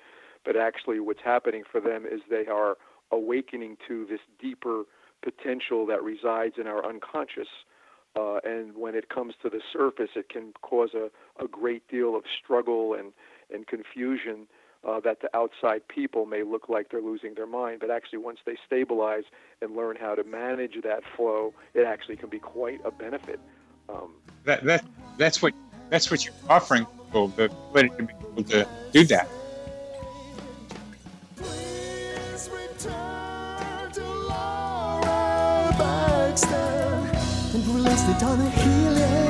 but 0.45 0.57
actually 0.57 1.01
what's 1.01 1.21
happening 1.23 1.65
for 1.71 1.81
them 1.81 2.05
is 2.07 2.21
they 2.31 2.47
are 2.47 2.77
awakening 3.11 3.77
to 3.87 4.07
this 4.09 4.21
deeper 4.41 4.85
potential 5.23 5.87
that 5.87 6.03
resides 6.03 6.55
in 6.59 6.67
our 6.67 6.85
unconscious. 6.85 7.49
Uh, 8.15 8.39
and 8.45 8.77
when 8.77 8.95
it 8.95 9.09
comes 9.09 9.35
to 9.43 9.49
the 9.49 9.61
surface, 9.73 10.11
it 10.17 10.29
can 10.29 10.53
cause 10.61 10.91
a, 10.95 11.09
a 11.43 11.49
great 11.49 11.87
deal 11.89 12.15
of 12.15 12.25
struggle 12.43 12.95
and, 12.95 13.13
and 13.53 13.67
confusion 13.67 14.47
uh, 14.87 15.01
that 15.01 15.21
to 15.21 15.37
outside 15.37 15.87
people 15.89 16.27
may 16.27 16.43
look 16.43 16.69
like 16.69 16.91
they're 16.91 17.01
losing 17.01 17.35
their 17.35 17.47
mind. 17.47 17.81
But 17.81 17.91
actually, 17.91 18.19
once 18.19 18.41
they 18.45 18.57
stabilize 18.67 19.25
and 19.61 19.77
learn 19.77 19.97
how 19.97 20.15
to 20.15 20.25
manage 20.25 20.75
that 20.83 21.03
flow, 21.17 21.55
it 21.75 21.85
actually 21.85 22.17
can 22.17 22.29
be 22.29 22.39
quite 22.39 22.81
a 22.85 22.91
benefit. 22.91 23.41
Um, 23.89 24.15
that, 24.45 24.65
that, 24.65 24.85
that's, 25.19 25.43
what, 25.43 25.55
that's 25.91 26.11
what 26.11 26.25
you're 26.25 26.35
offering 26.49 26.87
people, 26.87 27.29
the 27.29 27.45
ability 27.71 27.97
to 27.97 28.03
be 28.05 28.15
able 28.33 28.45
to 28.45 28.69
do 28.93 29.05
that. 29.05 29.29
and 37.55 37.67
released 37.67 38.09
it 38.09 38.23
on 38.23 38.41
a 38.41 38.51
helium 38.51 39.22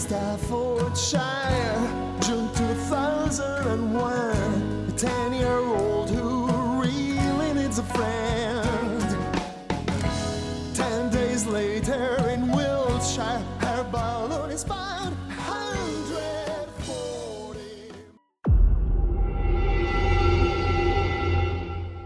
Staffordshire, 0.00 1.76
June 2.22 2.48
2001. 2.54 4.86
A 4.88 4.92
10 4.96 5.34
year 5.34 5.58
old 5.58 6.08
who 6.08 6.80
really 6.80 7.52
needs 7.52 7.78
a 7.78 7.82
friend. 7.82 9.02
Ten 10.74 11.10
days 11.10 11.44
later 11.44 12.16
in 12.30 12.50
Wiltshire, 12.50 13.44
her 13.60 13.86
balloon 13.92 14.50
is 14.50 14.64
found. 14.64 15.14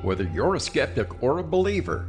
Whether 0.03 0.25
you're 0.25 0.57
a 0.57 0.61
skeptic 0.61 1.23
or 1.23 1.39
a 1.39 1.45
believer, 1.45 2.09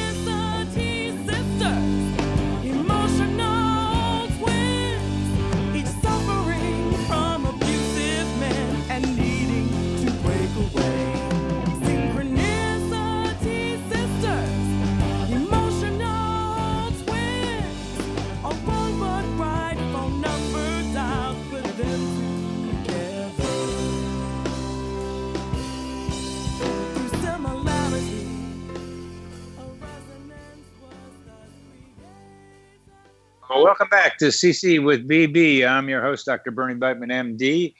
back 33.91 34.17
to 34.17 34.27
CC 34.27 34.81
with 34.81 35.05
BB. 35.05 35.67
I'm 35.67 35.89
your 35.89 36.01
host, 36.01 36.25
Dr. 36.25 36.49
Bernie 36.49 36.79
Beitman, 36.79 37.11
MD, 37.11 37.75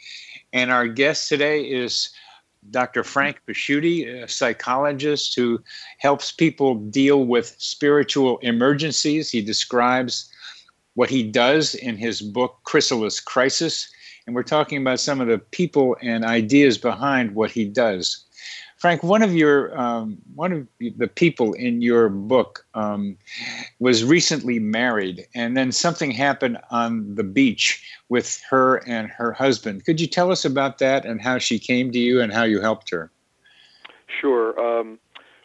and 0.52 0.70
our 0.70 0.86
guest 0.86 1.30
today 1.30 1.62
is 1.62 2.10
Dr. 2.70 3.06
Frank 3.06 3.40
Pasciuti, 3.48 4.22
a 4.22 4.28
psychologist 4.28 5.34
who 5.38 5.64
helps 6.00 6.34
people 6.34 6.76
deal 6.76 7.24
with 7.24 7.56
spiritual 7.60 8.40
emergencies. 8.40 9.32
He 9.32 9.42
describes 9.42 10.30
what 10.96 11.10
he 11.10 11.24
does 11.24 11.76
in 11.76 11.96
his 11.96 12.22
book, 12.22 12.60
Chrysalis 12.66 13.22
Crisis, 13.22 13.90
and 14.28 14.36
we're 14.36 14.44
talking 14.44 14.82
about 14.82 15.00
some 15.00 15.22
of 15.22 15.30
the 15.30 15.40
people 15.40 15.96
and 16.02 16.26
ideas 16.26 16.78
behind 16.78 17.36
what 17.36 17.52
he 17.52 17.64
does. 17.64 18.26
Frank, 18.82 19.04
one 19.04 19.22
of 19.22 19.36
your 19.36 19.80
um, 19.80 20.18
one 20.34 20.52
of 20.52 20.68
the 20.80 21.08
people 21.08 21.54
in 21.54 21.84
your 21.84 22.10
book 22.10 22.66
um, 22.74 23.16
was 23.78 24.04
recently 24.04 24.58
married, 24.58 25.28
and 25.36 25.56
then 25.56 25.72
something 25.72 26.10
happened 26.10 26.58
on 26.72 27.14
the 27.14 27.24
beach 27.24 27.80
with 28.10 28.42
her 28.50 28.78
and 28.88 29.08
her 29.12 29.34
husband. 29.34 29.86
Could 29.86 30.02
you 30.02 30.08
tell 30.08 30.32
us 30.32 30.46
about 30.46 30.80
that 30.80 31.06
and 31.06 31.22
how 31.22 31.38
she 31.38 31.60
came 31.60 31.92
to 31.92 32.00
you 32.00 32.22
and 32.22 32.34
how 32.34 32.42
you 32.42 32.60
helped 32.60 32.90
her? 32.90 33.12
Sure. 34.08 34.60
Um, 34.60 34.98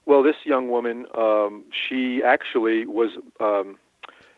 well, 0.07 0.22
this 0.22 0.37
young 0.45 0.70
woman, 0.70 1.05
um, 1.14 1.64
she 1.70 2.22
actually 2.22 2.87
was 2.87 3.11
um, 3.39 3.76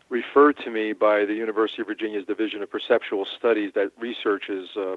referred 0.09 0.57
to 0.65 0.71
me 0.73 0.93
by 0.93 1.25
the 1.25 1.35
University 1.35 1.83
of 1.83 1.87
Virginia's 1.87 2.27
Division 2.27 2.65
of 2.65 2.71
Perceptual 2.71 3.27
Studies 3.27 3.71
that 3.77 3.93
researches 3.97 4.71
uh, 4.77 4.97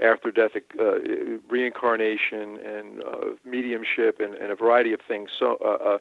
after 0.00 0.30
death 0.30 0.52
uh, 0.78 0.98
reincarnation 1.48 2.58
and 2.64 3.02
uh, 3.02 3.16
mediumship 3.44 4.20
and, 4.20 4.34
and 4.34 4.52
a 4.52 4.56
variety 4.56 4.92
of 4.92 5.00
things. 5.06 5.30
So, 5.38 5.56
uh, 5.64 5.94
uh, 5.94 5.98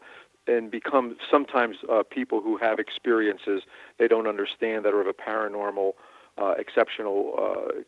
and 0.47 0.69
become 0.69 1.17
sometimes 1.31 1.77
uh, 1.91 2.03
people 2.09 2.41
who 2.41 2.57
have 2.57 2.77
experiences 2.77 3.63
they 3.97 4.07
don't 4.07 4.27
understand 4.27 4.85
that 4.85 4.93
are 4.93 5.01
of 5.01 5.07
a 5.07 5.13
paranormal, 5.13 5.93
uh, 6.37 6.53
exceptional 6.59 7.33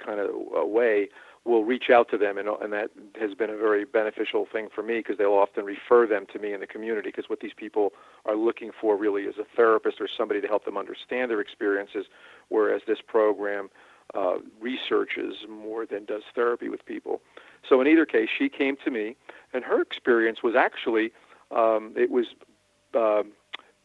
kind 0.03 0.19
of 0.19 0.29
way 0.69 1.09
will 1.47 1.63
reach 1.63 1.89
out 1.89 2.09
to 2.09 2.17
them, 2.17 2.37
and, 2.37 2.49
and 2.49 2.73
that 2.73 2.89
has 3.19 3.33
been 3.33 3.49
a 3.49 3.55
very 3.55 3.85
beneficial 3.85 4.45
thing 4.51 4.67
for 4.73 4.83
me 4.83 4.97
because 4.97 5.17
they'll 5.17 5.33
often 5.33 5.63
refer 5.63 6.05
them 6.05 6.25
to 6.31 6.39
me 6.39 6.53
in 6.53 6.59
the 6.59 6.67
community 6.67 7.09
because 7.09 7.29
what 7.29 7.39
these 7.39 7.53
people 7.55 7.93
are 8.25 8.35
looking 8.35 8.71
for 8.79 8.97
really 8.97 9.23
is 9.23 9.35
a 9.37 9.45
therapist 9.55 10.01
or 10.01 10.09
somebody 10.17 10.41
to 10.41 10.47
help 10.47 10.65
them 10.65 10.77
understand 10.77 11.31
their 11.31 11.39
experiences, 11.39 12.05
whereas 12.49 12.81
this 12.85 12.99
program 13.05 13.69
uh, 14.15 14.37
researches 14.59 15.35
more 15.49 15.85
than 15.85 16.05
does 16.05 16.23
therapy 16.33 16.69
with 16.69 16.85
people. 16.85 17.21
So 17.67 17.81
in 17.81 17.87
either 17.87 18.05
case, 18.05 18.29
she 18.37 18.49
came 18.49 18.77
to 18.83 18.91
me, 18.91 19.15
and 19.53 19.63
her 19.63 19.81
experience 19.81 20.43
was 20.43 20.55
actually 20.55 21.11
um, 21.51 21.93
it 21.95 22.11
was. 22.11 22.27
Uh, 22.93 23.23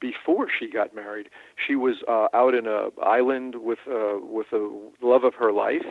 before 0.00 0.48
she 0.50 0.68
got 0.68 0.92
married, 0.96 1.28
she 1.64 1.76
was 1.76 2.02
uh, 2.08 2.26
out 2.34 2.54
in 2.56 2.66
a 2.66 2.88
island 3.00 3.54
with 3.62 3.78
uh, 3.88 4.18
with 4.20 4.48
the 4.50 4.90
love 5.00 5.22
of 5.22 5.34
her 5.34 5.52
life, 5.52 5.86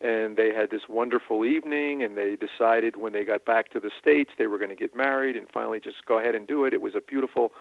and 0.00 0.36
they 0.36 0.54
had 0.54 0.70
this 0.70 0.82
wonderful 0.88 1.44
evening 1.44 2.02
and 2.02 2.16
they 2.16 2.36
decided 2.36 2.96
when 2.96 3.12
they 3.12 3.24
got 3.24 3.44
back 3.44 3.70
to 3.70 3.80
the 3.80 3.90
states 4.00 4.30
they 4.38 4.46
were 4.46 4.58
going 4.58 4.70
to 4.70 4.76
get 4.76 4.94
married 4.94 5.36
and 5.36 5.48
finally 5.52 5.80
just 5.80 6.04
go 6.06 6.18
ahead 6.18 6.34
and 6.34 6.46
do 6.46 6.64
it 6.64 6.72
it 6.72 6.80
was 6.80 6.94
a 6.94 7.00
beautiful 7.00 7.52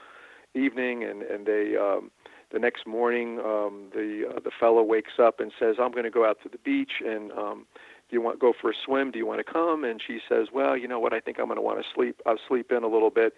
evening 0.53 1.03
and 1.03 1.23
and 1.23 1.45
they 1.45 1.75
um 1.75 2.11
the 2.51 2.59
next 2.59 2.87
morning 2.87 3.39
um 3.39 3.89
the 3.93 4.23
uh, 4.29 4.39
the 4.43 4.51
fellow 4.59 4.83
wakes 4.83 5.13
up 5.19 5.39
and 5.39 5.51
says 5.59 5.75
i'm 5.79 5.91
going 5.91 6.03
to 6.03 6.09
go 6.09 6.25
out 6.25 6.37
to 6.43 6.49
the 6.49 6.57
beach 6.59 7.01
and 7.05 7.31
um 7.33 7.65
do 8.09 8.15
you 8.15 8.21
want 8.21 8.35
to 8.35 8.39
go 8.39 8.53
for 8.59 8.71
a 8.71 8.73
swim 8.85 9.11
do 9.11 9.19
you 9.19 9.25
want 9.25 9.45
to 9.45 9.51
come 9.51 9.83
and 9.83 10.01
she 10.05 10.19
says 10.27 10.47
well 10.53 10.77
you 10.77 10.87
know 10.87 10.99
what 10.99 11.13
i 11.13 11.19
think 11.19 11.39
i'm 11.39 11.45
going 11.45 11.57
to 11.57 11.61
want 11.61 11.79
to 11.79 11.85
sleep 11.93 12.21
i'll 12.25 12.39
sleep 12.47 12.71
in 12.71 12.83
a 12.83 12.87
little 12.87 13.09
bit 13.11 13.33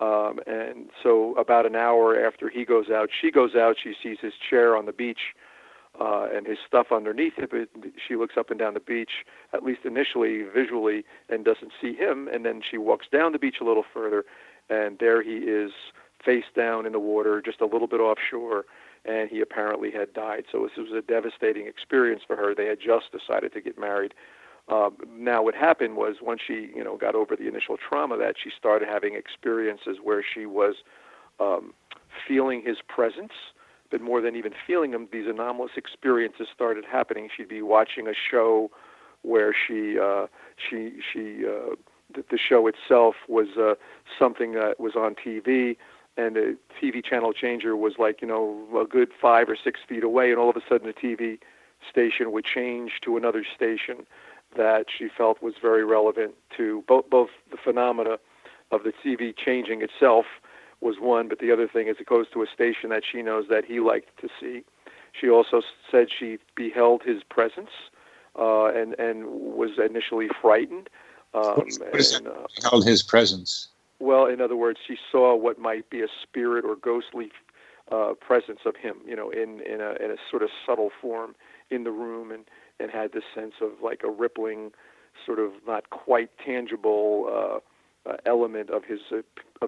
um 0.00 0.38
and 0.46 0.90
so 1.02 1.34
about 1.36 1.66
an 1.66 1.74
hour 1.74 2.18
after 2.24 2.48
he 2.48 2.64
goes 2.64 2.90
out 2.90 3.08
she 3.20 3.30
goes 3.30 3.54
out 3.54 3.76
she 3.82 3.94
sees 4.02 4.18
his 4.20 4.34
chair 4.48 4.76
on 4.76 4.86
the 4.86 4.92
beach 4.92 5.34
uh, 5.98 6.28
and 6.32 6.46
his 6.46 6.58
stuff 6.66 6.86
underneath 6.92 7.34
it. 7.38 7.50
But 7.50 7.90
she 8.06 8.16
looks 8.16 8.34
up 8.38 8.50
and 8.50 8.58
down 8.58 8.74
the 8.74 8.80
beach, 8.80 9.24
at 9.52 9.62
least 9.62 9.80
initially, 9.84 10.42
visually, 10.42 11.04
and 11.28 11.44
doesn't 11.44 11.72
see 11.80 11.94
him. 11.94 12.28
And 12.32 12.44
then 12.44 12.62
she 12.68 12.78
walks 12.78 13.06
down 13.10 13.32
the 13.32 13.38
beach 13.38 13.56
a 13.60 13.64
little 13.64 13.84
further, 13.92 14.24
and 14.68 14.98
there 14.98 15.22
he 15.22 15.36
is, 15.38 15.72
face 16.24 16.44
down 16.54 16.86
in 16.86 16.92
the 16.92 16.98
water, 16.98 17.40
just 17.40 17.60
a 17.60 17.66
little 17.66 17.86
bit 17.86 18.00
offshore. 18.00 18.64
And 19.04 19.30
he 19.30 19.40
apparently 19.40 19.90
had 19.90 20.12
died. 20.12 20.44
So 20.52 20.62
this 20.62 20.76
was 20.76 20.92
a 20.92 21.00
devastating 21.00 21.66
experience 21.66 22.22
for 22.26 22.36
her. 22.36 22.54
They 22.54 22.66
had 22.66 22.78
just 22.80 23.06
decided 23.12 23.52
to 23.54 23.60
get 23.60 23.78
married. 23.78 24.12
Um, 24.68 24.96
now, 25.16 25.42
what 25.42 25.54
happened 25.54 25.96
was 25.96 26.16
once 26.22 26.40
she, 26.46 26.70
you 26.74 26.84
know, 26.84 26.96
got 26.96 27.14
over 27.14 27.34
the 27.34 27.48
initial 27.48 27.76
trauma, 27.76 28.16
that 28.18 28.36
she 28.42 28.50
started 28.56 28.88
having 28.88 29.14
experiences 29.14 29.96
where 30.02 30.22
she 30.22 30.46
was 30.46 30.76
um, 31.40 31.72
feeling 32.28 32.62
his 32.64 32.76
presence, 32.86 33.32
but 33.90 34.00
more 34.00 34.20
than 34.20 34.36
even 34.36 34.52
feeling 34.66 34.92
him, 34.92 35.08
these 35.10 35.26
anomalous 35.26 35.72
experiences 35.76 36.46
started 36.54 36.84
happening. 36.84 37.28
She'd 37.34 37.48
be 37.48 37.62
watching 37.62 38.06
a 38.06 38.14
show 38.14 38.70
where 39.22 39.54
she 39.54 39.98
uh, 39.98 40.26
she 40.56 41.00
she 41.12 41.44
uh, 41.44 41.74
the, 42.14 42.24
the 42.30 42.38
show 42.38 42.66
itself 42.68 43.16
was 43.28 43.48
uh, 43.58 43.74
something 44.18 44.52
that 44.52 44.78
was 44.78 44.94
on 44.94 45.14
TV, 45.14 45.76
and 46.16 46.36
the 46.36 46.56
TV 46.80 47.04
channel 47.04 47.32
changer 47.32 47.76
was 47.76 47.94
like 47.98 48.20
you 48.20 48.28
know 48.28 48.66
a 48.80 48.84
good 48.84 49.10
five 49.20 49.48
or 49.48 49.56
six 49.56 49.80
feet 49.86 50.04
away, 50.04 50.30
and 50.30 50.38
all 50.38 50.50
of 50.50 50.56
a 50.56 50.62
sudden 50.68 50.86
the 50.86 50.92
TV 50.92 51.38
station 51.88 52.32
would 52.32 52.44
change 52.44 53.00
to 53.02 53.16
another 53.16 53.44
station 53.44 54.06
that 54.56 54.86
she 54.96 55.08
felt 55.08 55.42
was 55.42 55.54
very 55.60 55.84
relevant 55.84 56.34
to 56.56 56.84
both 56.86 57.08
both 57.08 57.30
the 57.50 57.56
phenomena 57.56 58.18
of 58.70 58.82
the 58.82 58.92
TV 58.92 59.36
changing 59.36 59.82
itself 59.82 60.26
was 60.80 60.96
one, 60.98 61.28
but 61.28 61.38
the 61.40 61.52
other 61.52 61.68
thing 61.68 61.88
is 61.88 61.96
it 62.00 62.06
goes 62.06 62.26
to 62.32 62.42
a 62.42 62.46
station 62.46 62.90
that 62.90 63.02
she 63.04 63.22
knows 63.22 63.46
that 63.50 63.64
he 63.64 63.80
liked 63.80 64.18
to 64.20 64.28
see. 64.40 64.64
She 65.12 65.28
also 65.28 65.60
said 65.90 66.08
she 66.10 66.38
beheld 66.54 67.02
his 67.02 67.22
presence 67.22 67.70
uh, 68.38 68.66
and 68.66 68.98
and 68.98 69.26
was 69.26 69.70
initially 69.78 70.28
frightened. 70.40 70.88
Um, 71.34 71.54
what 71.54 72.00
is 72.00 72.14
and, 72.14 72.28
uh, 72.28 72.46
held 72.68 72.86
his 72.86 73.02
presence? 73.02 73.68
Well, 74.00 74.26
in 74.26 74.40
other 74.40 74.56
words, 74.56 74.78
she 74.86 74.96
saw 75.12 75.36
what 75.36 75.58
might 75.58 75.90
be 75.90 76.00
a 76.00 76.08
spirit 76.22 76.64
or 76.64 76.74
ghostly 76.74 77.30
uh, 77.92 78.14
presence 78.14 78.60
of 78.64 78.76
him, 78.76 78.96
you 79.06 79.14
know, 79.14 79.30
in 79.30 79.60
in 79.60 79.80
a 79.80 79.92
in 80.02 80.10
a 80.10 80.16
sort 80.30 80.42
of 80.42 80.48
subtle 80.66 80.90
form 81.00 81.34
in 81.70 81.84
the 81.84 81.90
room, 81.90 82.32
and 82.32 82.44
and 82.80 82.90
had 82.90 83.12
this 83.12 83.24
sense 83.34 83.54
of 83.60 83.82
like 83.82 84.02
a 84.02 84.10
rippling, 84.10 84.72
sort 85.26 85.38
of 85.38 85.52
not 85.66 85.90
quite 85.90 86.30
tangible 86.44 87.60
uh, 88.06 88.10
uh, 88.10 88.16
element 88.24 88.70
of 88.70 88.84
his 88.84 89.00
uh, 89.12 89.20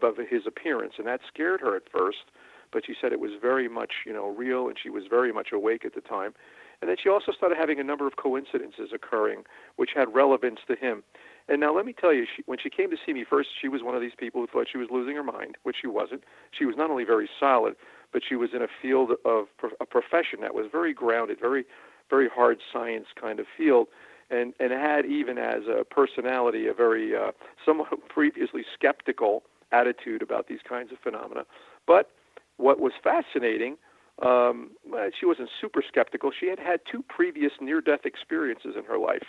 of 0.03 0.17
his 0.17 0.47
appearance, 0.47 0.95
and 0.99 1.07
that 1.07 1.21
scared 1.29 1.61
her 1.61 1.77
at 1.77 1.83
first. 1.91 2.25
But 2.73 2.87
she 2.87 2.95
said 2.99 3.13
it 3.13 3.21
was 3.21 3.33
very 3.41 3.69
much, 3.69 3.93
you 4.07 4.15
know, 4.15 4.29
real, 4.29 4.67
and 4.67 4.79
she 4.83 4.89
was 4.89 5.05
very 5.11 5.31
much 5.31 5.53
awake 5.53 5.85
at 5.85 5.95
the 5.95 6.01
time. 6.01 6.33
And 6.81 6.89
then 6.89 6.97
she 7.01 7.11
also 7.11 7.31
started 7.33 7.59
having 7.59 7.79
a 7.79 7.85
number 7.85 8.07
of 8.07 8.17
coincidences 8.17 8.91
occurring, 8.95 9.45
which 9.77 9.91
had 9.95 10.15
relevance 10.15 10.61
to 10.69 10.75
him. 10.75 11.03
And 11.49 11.61
now 11.61 11.75
let 11.75 11.85
me 11.85 11.93
tell 11.93 12.13
you, 12.13 12.27
she, 12.37 12.43
when 12.47 12.59
she 12.63 12.71
came 12.71 12.91
to 12.91 12.97
see 13.05 13.13
me 13.13 13.25
first, 13.29 13.49
she 13.61 13.69
was 13.69 13.83
one 13.83 13.95
of 13.95 14.01
these 14.01 14.15
people 14.17 14.41
who 14.41 14.47
thought 14.47 14.69
she 14.71 14.79
was 14.79 14.89
losing 14.91 15.17
her 15.17 15.23
mind, 15.23 15.57
which 15.63 15.77
she 15.81 15.87
wasn't. 15.87 16.23
She 16.57 16.65
was 16.65 16.77
not 16.77 16.91
only 16.91 17.05
very 17.05 17.29
solid, 17.39 17.75
but 18.13 18.23
she 18.27 18.37
was 18.37 18.51
in 18.55 18.63
a 18.63 18.69
field 18.81 19.13
of 19.25 19.47
a 19.81 19.87
profession 19.87 20.41
that 20.41 20.55
was 20.55 20.67
very 20.71 20.95
grounded, 20.95 21.39
very, 21.41 21.65
very 22.11 22.29
hard 22.29 22.59
science 22.73 23.07
kind 23.21 23.41
of 23.41 23.47
field, 23.57 23.89
and 24.31 24.55
and 24.61 24.73
had 24.73 25.05
even 25.05 25.39
as 25.39 25.63
a 25.67 25.85
personality 25.85 26.67
a 26.69 26.75
very 26.75 27.15
uh, 27.17 27.33
somewhat 27.65 27.89
previously 28.09 28.65
skeptical 28.75 29.43
attitude 29.73 30.23
about 30.23 30.49
these 30.49 30.61
kinds 30.69 30.93
of 30.93 30.99
phenomena. 30.99 31.45
But 31.87 32.11
what 32.59 32.79
was 32.79 32.93
fascinating, 33.03 33.79
um, 34.21 34.71
she 35.19 35.27
wasn't 35.27 35.49
super 35.61 35.83
skeptical. 35.87 36.31
She 36.39 36.47
had 36.47 36.59
had 36.59 36.81
two 36.91 37.03
previous 37.09 37.53
near 37.61 37.81
death 37.81 38.05
experiences 38.05 38.75
in 38.77 38.85
her 38.85 38.99
life 38.99 39.27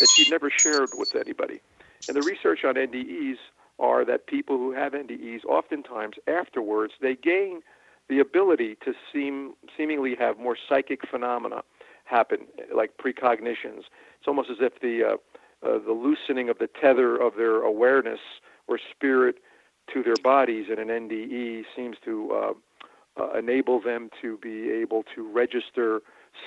that 0.00 0.08
she'd 0.08 0.30
never 0.30 0.50
shared 0.50 0.90
with 0.96 1.14
anybody. 1.14 1.60
And 2.08 2.16
the 2.16 2.22
research 2.22 2.64
on 2.64 2.74
NDEs 2.74 3.36
are 3.78 4.04
that 4.04 4.26
people 4.26 4.56
who 4.56 4.72
have 4.72 4.92
NDEs, 4.92 5.44
oftentimes 5.44 6.16
afterwards, 6.26 6.94
they 7.00 7.14
gain 7.14 7.62
the 8.08 8.18
ability 8.18 8.76
to 8.84 8.94
seem 9.12 9.54
seemingly 9.76 10.14
have 10.18 10.38
more 10.38 10.56
psychic 10.68 11.06
phenomena 11.08 11.62
happen, 12.04 12.46
like 12.74 12.96
precognitions. 12.96 13.84
It's 14.18 14.26
almost 14.26 14.50
as 14.50 14.56
if 14.60 14.80
the 14.80 15.04
uh, 15.04 15.66
uh, 15.66 15.78
the 15.78 15.92
loosening 15.92 16.48
of 16.48 16.58
the 16.58 16.68
tether 16.80 17.16
of 17.16 17.34
their 17.36 17.62
awareness 17.62 18.20
or 18.66 18.78
spirit 18.90 19.36
to 19.92 20.02
their 20.02 20.16
bodies 20.22 20.66
in 20.70 20.78
an 20.78 20.88
NDE 20.88 21.64
seems 21.74 21.96
to 22.04 22.32
uh, 22.32 22.52
uh, 23.20 23.38
enable 23.38 23.80
them 23.80 24.10
to 24.22 24.38
be 24.38 24.70
able 24.70 25.04
to 25.14 25.26
register 25.30 26.00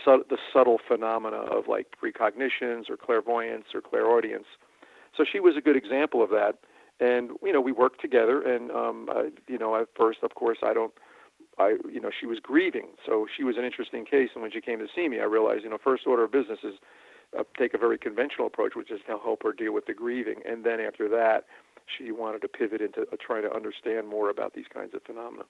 su- 0.04 0.26
the 0.30 0.38
subtle 0.54 0.80
phenomena 0.88 1.38
of 1.38 1.68
like 1.68 1.88
precognitions 2.02 2.90
or 2.90 2.98
clairvoyance 2.98 3.66
or 3.74 3.82
clairaudience. 3.82 4.46
So 5.16 5.26
she 5.30 5.40
was 5.40 5.56
a 5.58 5.62
good 5.62 5.76
example 5.76 6.24
of 6.24 6.30
that. 6.30 6.60
And 7.00 7.32
you 7.44 7.52
know, 7.52 7.62
we 7.62 7.72
worked 7.72 8.00
together, 8.00 8.42
and 8.42 8.70
um, 8.72 9.10
uh, 9.10 9.24
you 9.48 9.58
know, 9.58 9.76
at 9.76 9.88
first, 9.98 10.20
of 10.22 10.36
course, 10.36 10.60
I 10.64 10.74
don't, 10.74 10.94
I, 11.58 11.78
you 11.92 12.00
know, 12.00 12.12
she 12.18 12.28
was 12.28 12.38
grieving, 12.40 12.90
so 13.06 13.26
she 13.36 13.44
was 13.44 13.58
an 13.58 13.64
interesting 13.64 14.06
case. 14.06 14.30
And 14.36 14.44
when 14.44 14.52
she 14.52 14.62
came 14.62 14.78
to 14.80 14.88
see 14.96 15.10
me, 15.10 15.20
I 15.20 15.24
realized, 15.24 15.64
you 15.64 15.70
know, 15.72 15.80
first 15.84 16.06
order 16.06 16.24
of 16.26 16.32
business 16.32 16.60
is 16.64 16.76
uh, 17.38 17.44
take 17.58 17.74
a 17.74 17.80
very 17.80 17.98
conventional 17.98 18.46
approach, 18.46 18.74
which 18.76 18.92
is 18.92 19.00
to 19.08 19.18
help 19.18 19.42
her 19.42 19.52
deal 19.52 19.74
with 19.74 19.88
the 19.88 19.96
grieving, 19.96 20.42
and 20.48 20.64
then 20.64 20.80
after 20.80 21.10
that, 21.10 21.46
she 21.98 22.12
wanted 22.12 22.42
to 22.44 22.48
pivot 22.48 22.82
into 22.82 23.02
uh, 23.02 23.16
trying 23.20 23.42
to 23.42 23.54
understand 23.54 24.08
more 24.08 24.30
about 24.30 24.54
these 24.54 24.68
kinds 24.72 24.94
of 24.94 25.02
phenomena. 25.02 25.44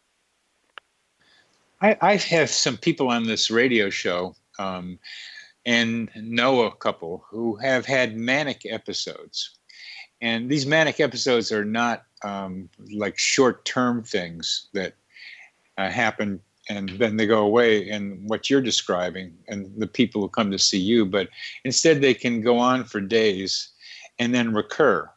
I, 1.82 1.98
I 2.02 2.16
have 2.16 2.50
some 2.50 2.78
people 2.78 3.10
on 3.10 3.26
this 3.26 3.50
radio 3.50 3.90
show 3.90 4.36
um, 4.60 5.00
and 5.66 6.10
know 6.16 6.62
a 6.64 6.76
couple 6.76 7.24
who 7.28 7.56
have 7.56 7.86
had 7.86 8.16
manic 8.16 8.62
episodes. 8.70 9.58
And 10.22 10.50
these 10.50 10.68
manic 10.68 11.00
episodes 11.00 11.52
are 11.52 11.66
not 11.66 12.04
um, 12.24 12.70
like 12.94 13.18
short 13.18 13.66
term 13.66 14.04
things 14.04 14.68
that 14.74 14.94
uh, 15.78 15.90
happen 15.90 16.40
and 16.70 16.90
then 16.90 17.18
they 17.18 17.26
go 17.26 17.40
away 17.40 17.90
and 17.90 18.30
what 18.30 18.50
you're 18.50 18.62
describing 18.62 19.36
and 19.48 19.72
the 19.78 19.88
people 19.88 20.22
who 20.22 20.30
come 20.30 20.52
to 20.52 20.60
see 20.60 20.78
you, 20.78 21.06
but 21.06 21.28
instead 21.66 22.02
they 22.02 22.14
can 22.14 22.42
go 22.42 22.60
on 22.60 22.84
for 22.84 23.02
days 23.02 23.70
and 24.20 24.34
then 24.34 24.54
recur. 24.54 25.10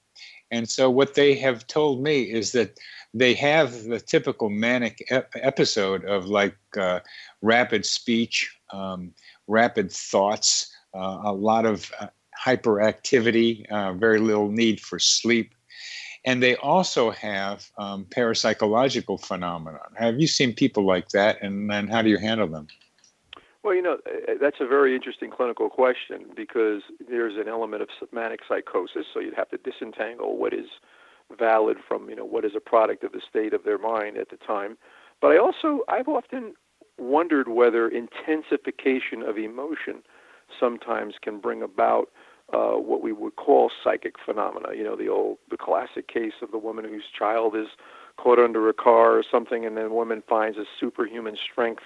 And 0.51 0.69
so 0.69 0.91
what 0.91 1.15
they 1.15 1.35
have 1.35 1.67
told 1.67 2.03
me 2.03 2.23
is 2.23 2.53
that 2.53 2.79
they 3.15 3.33
have 3.35 3.85
the 3.85 4.01
typical 4.01 4.51
manic 4.51 5.07
ep- 5.11 5.33
episode 5.37 6.05
of 6.05 6.27
like 6.27 6.57
uh, 6.77 7.01
rapid 7.41 7.87
speech, 7.87 8.59
um, 8.73 9.13
rapid 9.47 9.91
thoughts, 9.91 10.75
uh, 10.95 11.21
a 11.25 11.33
lot 11.33 11.65
of 11.65 11.91
uh, 12.01 12.09
hyperactivity, 12.45 13.71
uh, 13.71 13.93
very 13.93 14.19
little 14.19 14.51
need 14.51 14.81
for 14.81 14.99
sleep. 14.99 15.55
And 16.25 16.43
they 16.43 16.57
also 16.57 17.11
have 17.11 17.71
um, 17.79 18.07
parapsychological 18.07 19.21
phenomena. 19.21 19.79
Have 19.95 20.19
you 20.19 20.27
seen 20.27 20.55
people 20.55 20.85
like 20.85 21.11
that, 21.11 21.41
and 21.43 21.71
then 21.71 21.87
how 21.87 22.03
do 22.03 22.09
you 22.09 22.19
handle 22.19 22.49
them? 22.49 22.67
Well, 23.63 23.75
you 23.75 23.83
know, 23.83 23.99
uh, 24.07 24.33
uh, 24.33 24.35
that's 24.41 24.57
a 24.61 24.67
very 24.67 24.95
interesting 24.95 25.31
clinical 25.31 25.71
question 25.71 26.27
because 26.35 26.83
there's 27.09 27.37
an 27.37 27.49
element 27.49 27.83
of 27.83 27.89
manic 28.13 28.41
psychosis, 28.49 29.07
so 29.13 29.21
you'd 29.21 29.35
have 29.35 29.51
to 29.51 29.59
disentangle 29.59 30.37
what 30.37 30.53
is 30.53 30.67
valid 31.39 31.79
from, 31.87 32.09
you 32.09 32.17
know, 32.17 32.25
what 32.25 32.45
is 32.45 32.53
a 32.57 32.61
product 32.61 33.05
of 33.05 33.13
the 33.13 33.21
state 33.29 33.53
of 33.55 33.65
their 33.65 33.79
mind 33.79 34.17
at 34.17 34.31
the 34.31 34.37
time. 34.37 34.77
But 35.21 35.29
I 35.29 35.39
also, 35.39 35.81
I've 35.89 36.09
often 36.09 36.55
wondered 36.99 37.49
whether 37.49 37.89
intensification 37.89 39.23
of 39.23 39.39
emotion 39.39 40.03
sometimes 40.61 41.15
can 41.21 41.41
bring 41.41 41.63
about 41.63 42.11
uh, 42.53 42.73
what 42.73 43.03
we 43.03 43.13
would 43.13 43.37
call 43.37 43.71
psychic 43.83 44.15
phenomena. 44.25 44.69
You 44.77 44.85
know, 44.85 44.97
the 44.97 45.09
old, 45.09 45.39
the 45.51 45.57
classic 45.57 46.09
case 46.09 46.35
of 46.43 46.51
the 46.51 46.59
woman 46.59 46.85
whose 46.85 47.05
child 47.17 47.57
is 47.57 47.69
caught 48.17 48.39
under 48.39 48.69
a 48.69 48.75
car 48.75 49.19
or 49.19 49.25
something, 49.29 49.65
and 49.65 49.77
then 49.77 49.85
the 49.85 49.95
woman 49.95 50.23
finds 50.29 50.59
a 50.59 50.65
superhuman 50.79 51.37
strength 51.37 51.83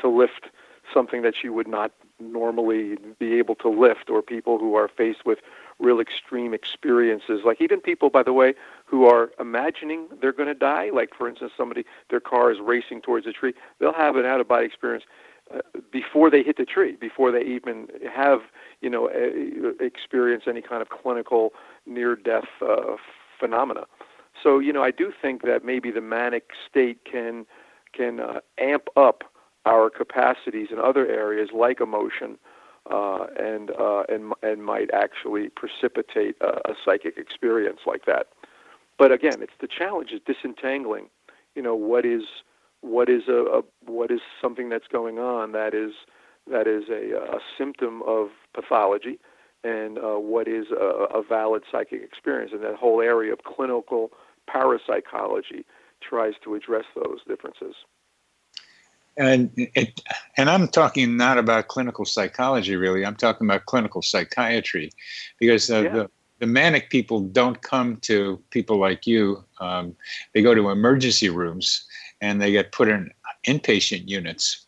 to 0.00 0.08
lift 0.08 0.46
something 0.92 1.22
that 1.22 1.34
she 1.40 1.48
would 1.48 1.68
not 1.68 1.92
normally 2.18 2.96
be 3.18 3.38
able 3.38 3.54
to 3.54 3.68
lift, 3.68 4.08
or 4.08 4.22
people 4.22 4.58
who 4.58 4.74
are 4.74 4.88
faced 4.88 5.24
with 5.24 5.38
real 5.78 6.00
extreme 6.00 6.54
experiences. 6.54 7.42
Like 7.44 7.60
even 7.60 7.80
people, 7.80 8.10
by 8.10 8.22
the 8.22 8.32
way, 8.32 8.54
who 8.86 9.06
are 9.06 9.30
imagining 9.38 10.08
they're 10.20 10.32
going 10.32 10.48
to 10.48 10.54
die. 10.54 10.90
Like 10.92 11.14
for 11.14 11.28
instance, 11.28 11.52
somebody 11.56 11.84
their 12.10 12.20
car 12.20 12.50
is 12.50 12.58
racing 12.60 13.02
towards 13.02 13.26
a 13.26 13.32
tree. 13.32 13.54
They'll 13.78 13.92
have 13.92 14.16
an 14.16 14.26
out 14.26 14.40
of 14.40 14.48
body 14.48 14.66
experience 14.66 15.04
uh, 15.54 15.60
before 15.90 16.30
they 16.30 16.42
hit 16.42 16.56
the 16.56 16.64
tree, 16.64 16.96
before 16.96 17.30
they 17.30 17.42
even 17.42 17.88
have 18.12 18.40
you 18.80 18.90
know 18.90 19.08
a, 19.08 19.82
experience 19.84 20.44
any 20.46 20.62
kind 20.62 20.82
of 20.82 20.88
clinical 20.88 21.52
near 21.86 22.16
death 22.16 22.48
uh, 22.60 22.96
phenomena. 23.38 23.86
So 24.42 24.58
you 24.58 24.72
know, 24.72 24.82
I 24.82 24.90
do 24.90 25.12
think 25.20 25.42
that 25.42 25.64
maybe 25.64 25.90
the 25.90 26.00
manic 26.00 26.50
state 26.68 27.04
can 27.04 27.46
can 27.92 28.20
uh, 28.20 28.40
amp 28.58 28.88
up 28.96 29.24
our 29.64 29.90
capacities 29.90 30.68
in 30.70 30.78
other 30.78 31.06
areas 31.06 31.50
like 31.52 31.80
emotion 31.80 32.38
uh, 32.90 33.26
and 33.38 33.70
uh, 33.72 34.04
and 34.08 34.32
and 34.42 34.64
might 34.64 34.90
actually 34.92 35.48
precipitate 35.50 36.36
a, 36.40 36.70
a, 36.70 36.74
psychic 36.84 37.18
experience 37.18 37.80
like 37.86 38.04
that. 38.06 38.28
But 38.98 39.12
again, 39.12 39.42
it's 39.42 39.52
the 39.60 39.68
challenge 39.68 40.10
is 40.12 40.20
disentangling. 40.26 41.08
You 41.54 41.62
know 41.62 41.74
what 41.74 42.04
is 42.04 42.22
what 42.80 43.08
is 43.08 43.22
a, 43.28 43.58
a 43.58 43.62
what 43.84 44.10
is 44.10 44.20
something 44.40 44.68
that's 44.68 44.88
going 44.90 45.18
on 45.18 45.52
that 45.52 45.74
is 45.74 45.92
that 46.50 46.66
is 46.66 46.84
a, 46.88 47.16
a 47.16 47.40
symptom 47.56 48.02
of 48.06 48.28
pathology, 48.54 49.18
and 49.64 49.98
uh, 49.98 50.18
what 50.18 50.48
is 50.48 50.66
a, 50.70 51.18
a 51.18 51.22
valid 51.22 51.64
psychic 51.70 52.02
experience, 52.02 52.52
and 52.54 52.62
that 52.62 52.76
whole 52.76 53.00
area 53.00 53.32
of 53.32 53.40
clinical 53.44 54.10
parapsychology 54.46 55.66
tries 56.00 56.34
to 56.42 56.54
address 56.54 56.84
those 56.94 57.18
differences 57.26 57.74
and 59.18 59.50
it, 59.56 60.00
and 60.36 60.48
I'm 60.48 60.68
talking 60.68 61.16
not 61.16 61.38
about 61.38 61.68
clinical 61.68 62.04
psychology 62.04 62.76
really. 62.76 63.04
I'm 63.04 63.16
talking 63.16 63.46
about 63.46 63.66
clinical 63.66 64.02
psychiatry, 64.02 64.90
because 65.38 65.70
uh, 65.70 65.82
yeah. 65.82 65.92
the 65.92 66.10
the 66.38 66.46
manic 66.46 66.88
people 66.90 67.20
don't 67.20 67.60
come 67.62 67.96
to 67.96 68.40
people 68.50 68.78
like 68.78 69.06
you. 69.06 69.44
Um, 69.60 69.96
they 70.34 70.42
go 70.42 70.54
to 70.54 70.70
emergency 70.70 71.28
rooms 71.28 71.84
and 72.20 72.40
they 72.40 72.52
get 72.52 72.72
put 72.72 72.88
in 72.88 73.10
inpatient 73.46 74.08
units. 74.08 74.66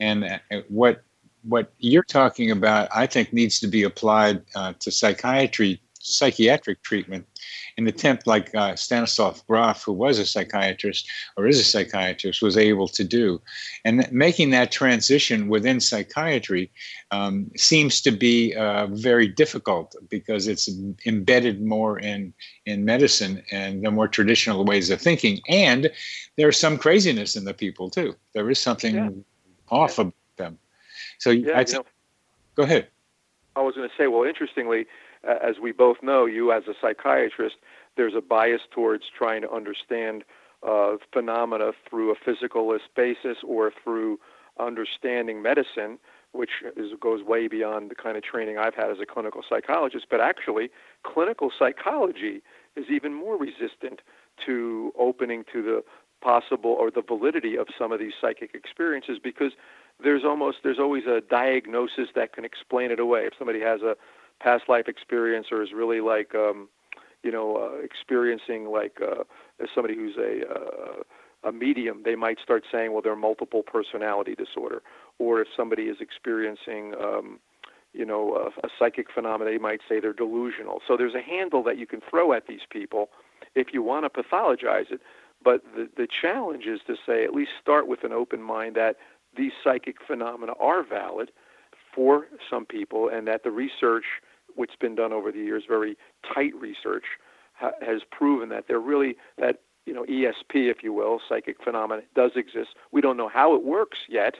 And 0.00 0.24
uh, 0.24 0.38
what 0.68 1.02
what 1.42 1.72
you're 1.78 2.02
talking 2.02 2.50
about, 2.50 2.88
I 2.94 3.06
think, 3.06 3.32
needs 3.32 3.60
to 3.60 3.68
be 3.68 3.82
applied 3.82 4.42
uh, 4.54 4.72
to 4.80 4.90
psychiatry, 4.90 5.80
psychiatric 6.00 6.82
treatment 6.82 7.26
an 7.78 7.86
attempt 7.86 8.26
like 8.26 8.54
uh, 8.54 8.76
Stanislav 8.76 9.46
Grof, 9.46 9.82
who 9.82 9.92
was 9.92 10.18
a 10.18 10.26
psychiatrist 10.26 11.08
or 11.36 11.46
is 11.46 11.58
a 11.58 11.64
psychiatrist, 11.64 12.42
was 12.42 12.56
able 12.56 12.88
to 12.88 13.04
do. 13.04 13.40
And 13.84 14.10
making 14.12 14.50
that 14.50 14.72
transition 14.72 15.48
within 15.48 15.80
psychiatry 15.80 16.70
um, 17.10 17.50
seems 17.56 18.00
to 18.02 18.10
be 18.10 18.54
uh, 18.54 18.86
very 18.88 19.28
difficult 19.28 19.94
because 20.08 20.46
it's 20.46 20.68
embedded 21.06 21.62
more 21.62 21.98
in, 21.98 22.32
in 22.66 22.84
medicine 22.84 23.42
and 23.50 23.84
the 23.84 23.90
more 23.90 24.08
traditional 24.08 24.64
ways 24.64 24.90
of 24.90 25.00
thinking. 25.00 25.40
And 25.48 25.90
there's 26.36 26.58
some 26.58 26.78
craziness 26.78 27.36
in 27.36 27.44
the 27.44 27.54
people, 27.54 27.90
too. 27.90 28.14
There 28.32 28.50
is 28.50 28.58
something 28.58 28.94
yeah. 28.94 29.10
off 29.70 29.98
yeah. 29.98 30.02
about 30.02 30.14
them. 30.36 30.58
So 31.18 31.30
yeah, 31.30 31.58
I 31.58 31.64
know, 31.72 31.84
go 32.54 32.64
ahead. 32.64 32.88
I 33.56 33.60
was 33.60 33.74
going 33.76 33.88
to 33.88 33.94
say, 33.96 34.08
well, 34.08 34.24
interestingly, 34.24 34.86
as 35.26 35.56
we 35.60 35.72
both 35.72 35.98
know, 36.02 36.26
you 36.26 36.52
as 36.52 36.64
a 36.68 36.74
psychiatrist, 36.80 37.56
there's 37.96 38.14
a 38.14 38.20
bias 38.20 38.62
towards 38.70 39.04
trying 39.16 39.42
to 39.42 39.50
understand 39.50 40.24
uh, 40.66 40.96
phenomena 41.12 41.72
through 41.88 42.12
a 42.12 42.16
physicalist 42.16 42.88
basis 42.96 43.38
or 43.46 43.72
through 43.82 44.18
understanding 44.58 45.42
medicine, 45.42 45.98
which 46.32 46.50
is, 46.76 46.92
goes 47.00 47.22
way 47.22 47.48
beyond 47.48 47.90
the 47.90 47.94
kind 47.94 48.16
of 48.16 48.22
training 48.22 48.58
I've 48.58 48.74
had 48.74 48.90
as 48.90 48.98
a 49.00 49.06
clinical 49.06 49.42
psychologist. 49.48 50.06
But 50.10 50.20
actually, 50.20 50.70
clinical 51.02 51.50
psychology 51.56 52.42
is 52.76 52.86
even 52.90 53.14
more 53.14 53.36
resistant 53.36 54.00
to 54.46 54.92
opening 54.98 55.44
to 55.52 55.62
the 55.62 55.84
possible 56.20 56.70
or 56.70 56.90
the 56.90 57.02
validity 57.02 57.56
of 57.56 57.68
some 57.78 57.92
of 57.92 58.00
these 58.00 58.14
psychic 58.18 58.54
experiences 58.54 59.18
because 59.22 59.52
there's 60.02 60.24
almost 60.24 60.58
there's 60.64 60.78
always 60.78 61.04
a 61.04 61.20
diagnosis 61.20 62.08
that 62.14 62.32
can 62.32 62.44
explain 62.44 62.90
it 62.90 62.98
away. 62.98 63.26
If 63.26 63.34
somebody 63.38 63.60
has 63.60 63.82
a 63.82 63.94
past 64.40 64.64
life 64.68 64.88
experience 64.88 65.48
or 65.50 65.62
is 65.62 65.70
really 65.74 66.00
like 66.00 66.34
um, 66.34 66.68
you 67.22 67.32
know 67.32 67.56
uh, 67.56 67.82
experiencing 67.82 68.66
like 68.66 68.98
uh, 69.00 69.24
as 69.60 69.68
somebody 69.74 69.94
who's 69.94 70.16
a 70.16 70.42
uh, 70.50 71.02
a 71.44 71.52
medium, 71.52 72.02
they 72.04 72.14
might 72.14 72.38
start 72.42 72.64
saying, 72.72 72.92
well, 72.92 73.02
they're 73.02 73.14
multiple 73.14 73.62
personality 73.62 74.34
disorder, 74.34 74.82
or 75.18 75.42
if 75.42 75.48
somebody 75.54 75.84
is 75.84 75.98
experiencing 76.00 76.94
um, 77.02 77.38
you 77.92 78.04
know 78.04 78.34
a, 78.34 78.66
a 78.66 78.70
psychic 78.78 79.08
phenomenon, 79.12 79.52
they 79.52 79.58
might 79.58 79.80
say 79.88 80.00
they're 80.00 80.12
delusional. 80.12 80.80
So 80.86 80.96
there's 80.96 81.14
a 81.14 81.20
handle 81.20 81.62
that 81.64 81.78
you 81.78 81.86
can 81.86 82.00
throw 82.08 82.32
at 82.32 82.46
these 82.46 82.66
people 82.70 83.10
if 83.54 83.68
you 83.72 83.82
want 83.82 84.04
to 84.04 84.22
pathologize 84.22 84.90
it. 84.90 85.00
But 85.42 85.62
the, 85.76 85.88
the 85.96 86.08
challenge 86.08 86.64
is 86.64 86.80
to 86.86 86.96
say, 87.06 87.24
at 87.24 87.34
least 87.34 87.50
start 87.60 87.86
with 87.86 88.02
an 88.02 88.12
open 88.12 88.42
mind 88.42 88.76
that 88.76 88.96
these 89.36 89.52
psychic 89.62 89.96
phenomena 90.06 90.52
are 90.58 90.82
valid 90.82 91.30
for 91.94 92.26
some 92.50 92.64
people, 92.66 93.08
and 93.08 93.26
that 93.28 93.44
the 93.44 93.50
research, 93.50 94.04
which 94.54 94.70
has 94.70 94.78
been 94.78 94.94
done 94.94 95.12
over 95.12 95.30
the 95.32 95.38
years, 95.38 95.64
very 95.68 95.96
tight 96.34 96.54
research, 96.54 97.04
ha- 97.54 97.72
has 97.80 98.02
proven 98.10 98.48
that 98.50 98.64
they're 98.68 98.80
really 98.80 99.16
that 99.38 99.60
you 99.86 99.92
know 99.92 100.04
ESP, 100.04 100.70
if 100.70 100.82
you 100.82 100.92
will, 100.92 101.20
psychic 101.28 101.62
phenomena 101.62 102.02
does 102.14 102.32
exist. 102.36 102.70
We 102.92 103.00
don't 103.00 103.16
know 103.16 103.28
how 103.28 103.54
it 103.54 103.64
works 103.64 103.98
yet, 104.08 104.36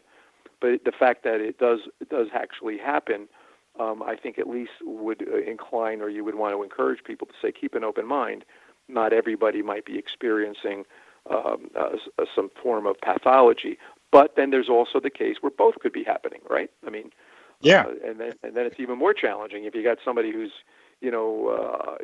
but 0.60 0.84
the 0.84 0.92
fact 0.92 1.24
that 1.24 1.40
it 1.40 1.58
does 1.58 1.80
it 2.00 2.08
does 2.08 2.28
actually 2.34 2.78
happen, 2.78 3.28
um, 3.78 4.02
I 4.02 4.16
think 4.16 4.38
at 4.38 4.48
least 4.48 4.72
would 4.82 5.26
uh, 5.28 5.38
incline 5.38 6.00
or 6.00 6.08
you 6.08 6.24
would 6.24 6.36
want 6.36 6.54
to 6.54 6.62
encourage 6.62 7.04
people 7.04 7.26
to 7.26 7.34
say 7.40 7.52
keep 7.52 7.74
an 7.74 7.84
open 7.84 8.06
mind. 8.06 8.44
Not 8.88 9.12
everybody 9.12 9.62
might 9.62 9.86
be 9.86 9.98
experiencing 9.98 10.84
um, 11.30 11.70
uh, 11.78 11.96
some 12.34 12.50
form 12.62 12.86
of 12.86 12.96
pathology, 13.00 13.78
but 14.12 14.34
then 14.36 14.50
there's 14.50 14.68
also 14.68 15.00
the 15.00 15.10
case 15.10 15.36
where 15.40 15.50
both 15.50 15.78
could 15.80 15.92
be 15.92 16.04
happening, 16.04 16.40
right? 16.48 16.70
I 16.86 16.90
mean, 16.90 17.10
yeah. 17.60 17.84
Uh, 17.86 18.08
and 18.08 18.20
then 18.20 18.32
and 18.42 18.56
then 18.56 18.66
it's 18.66 18.78
even 18.78 18.98
more 18.98 19.14
challenging 19.14 19.64
if 19.64 19.74
you 19.74 19.82
got 19.82 19.98
somebody 20.04 20.32
who's 20.32 20.52
you 21.00 21.10
know 21.10 21.48
uh, 21.48 21.96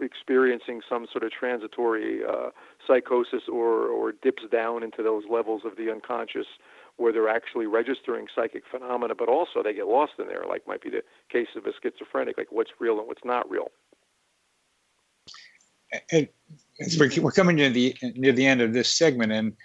experiencing 0.00 0.80
some 0.88 1.06
sort 1.10 1.24
of 1.24 1.30
transitory 1.30 2.20
uh, 2.24 2.50
psychosis 2.86 3.42
or 3.50 3.88
or 3.88 4.12
dips 4.12 4.42
down 4.50 4.82
into 4.82 5.02
those 5.02 5.24
levels 5.30 5.62
of 5.64 5.76
the 5.76 5.90
unconscious 5.90 6.46
where 6.98 7.12
they're 7.12 7.28
actually 7.28 7.66
registering 7.66 8.26
psychic 8.34 8.64
phenomena, 8.68 9.14
but 9.14 9.28
also 9.28 9.62
they 9.62 9.72
get 9.72 9.86
lost 9.86 10.12
in 10.18 10.26
there, 10.26 10.44
like 10.48 10.66
might 10.66 10.82
be 10.82 10.90
the 10.90 11.02
case 11.30 11.46
of 11.56 11.64
a 11.64 11.72
schizophrenic, 11.80 12.36
like 12.36 12.48
what's 12.50 12.72
real 12.80 12.98
and 12.98 13.06
what's 13.06 13.24
not 13.24 13.48
real. 13.48 13.70
And 16.12 16.28
we're 16.98 17.30
coming 17.30 17.56
near 17.56 17.70
the 17.70 17.96
near 18.02 18.32
the 18.32 18.46
end 18.46 18.60
of 18.60 18.72
this 18.72 18.90
segment, 18.90 19.32
and 19.32 19.56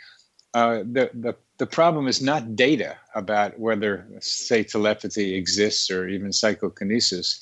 uh, 0.54 0.78
the 0.80 1.10
the 1.14 1.36
the 1.64 1.68
problem 1.68 2.10
is 2.10 2.22
not 2.22 2.58
data 2.58 2.98
about 3.16 3.58
whether, 3.58 4.06
say, 4.20 4.64
telepathy 4.64 5.34
exists 5.34 5.90
or 5.90 6.10
even 6.10 6.34
psychokinesis. 6.34 7.40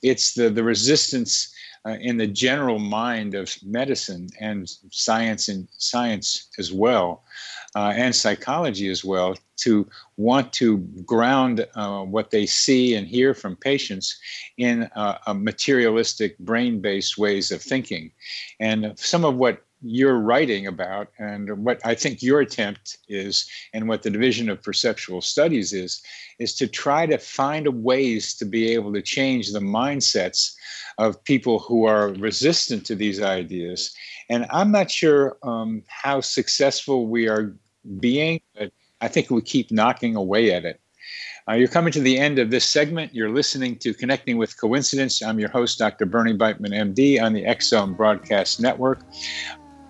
It's 0.00 0.34
the, 0.34 0.48
the 0.48 0.62
resistance 0.62 1.52
uh, 1.84 1.96
in 2.00 2.16
the 2.16 2.28
general 2.28 2.78
mind 2.78 3.34
of 3.34 3.52
medicine 3.64 4.28
and 4.38 4.70
science 4.92 5.48
and 5.48 5.66
science 5.76 6.46
as 6.56 6.72
well, 6.72 7.24
uh, 7.74 7.92
and 7.96 8.14
psychology 8.14 8.88
as 8.90 9.04
well, 9.04 9.34
to 9.56 9.88
want 10.16 10.52
to 10.52 10.78
ground 11.04 11.66
uh, 11.74 12.02
what 12.02 12.30
they 12.30 12.46
see 12.46 12.94
and 12.94 13.08
hear 13.08 13.34
from 13.34 13.56
patients 13.56 14.16
in 14.56 14.88
a 14.94 15.34
materialistic, 15.34 16.38
brain-based 16.38 17.18
ways 17.18 17.50
of 17.50 17.60
thinking. 17.60 18.12
And 18.60 18.96
some 18.96 19.24
of 19.24 19.34
what 19.34 19.64
you're 19.84 20.18
writing 20.18 20.66
about 20.66 21.08
and 21.18 21.62
what 21.62 21.78
I 21.84 21.94
think 21.94 22.22
your 22.22 22.40
attempt 22.40 22.96
is 23.06 23.48
and 23.74 23.86
what 23.86 24.02
the 24.02 24.10
division 24.10 24.48
of 24.48 24.62
perceptual 24.62 25.20
studies 25.20 25.74
is 25.74 26.02
is 26.38 26.54
to 26.56 26.66
try 26.66 27.04
to 27.04 27.18
find 27.18 27.84
ways 27.84 28.34
to 28.36 28.46
be 28.46 28.72
able 28.72 28.94
to 28.94 29.02
change 29.02 29.52
the 29.52 29.60
mindsets 29.60 30.54
of 30.96 31.22
people 31.24 31.58
who 31.58 31.84
are 31.84 32.14
resistant 32.14 32.86
to 32.86 32.94
these 32.94 33.20
ideas 33.20 33.94
and 34.30 34.46
I'm 34.50 34.72
not 34.72 34.90
sure 34.90 35.36
um, 35.42 35.82
how 35.86 36.22
successful 36.22 37.06
we 37.06 37.28
are 37.28 37.54
being 38.00 38.40
but 38.56 38.72
I 39.02 39.08
think 39.08 39.30
we 39.30 39.42
keep 39.42 39.70
knocking 39.70 40.16
away 40.16 40.52
at 40.52 40.64
it 40.64 40.80
uh, 41.46 41.52
you're 41.52 41.68
coming 41.68 41.92
to 41.92 42.00
the 42.00 42.18
end 42.18 42.38
of 42.38 42.50
this 42.50 42.64
segment. 42.64 43.14
You're 43.14 43.28
listening 43.28 43.76
to 43.80 43.92
Connecting 43.92 44.38
with 44.38 44.58
Coincidence. 44.58 45.22
I'm 45.22 45.38
your 45.38 45.50
host, 45.50 45.78
Dr. 45.78 46.06
Bernie 46.06 46.32
Beitman, 46.32 46.72
MD, 46.72 47.22
on 47.22 47.34
the 47.34 47.44
X 47.44 47.68
Zone 47.68 47.92
Broadcast 47.92 48.62
Network. 48.62 49.04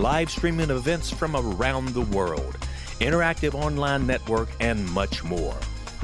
live 0.00 0.30
streaming 0.30 0.70
events 0.70 1.10
from 1.10 1.36
around 1.36 1.90
the 1.90 2.00
world, 2.00 2.56
interactive 3.00 3.54
online 3.54 4.06
network, 4.06 4.48
and 4.58 4.88
much 4.92 5.22
more. 5.22 5.54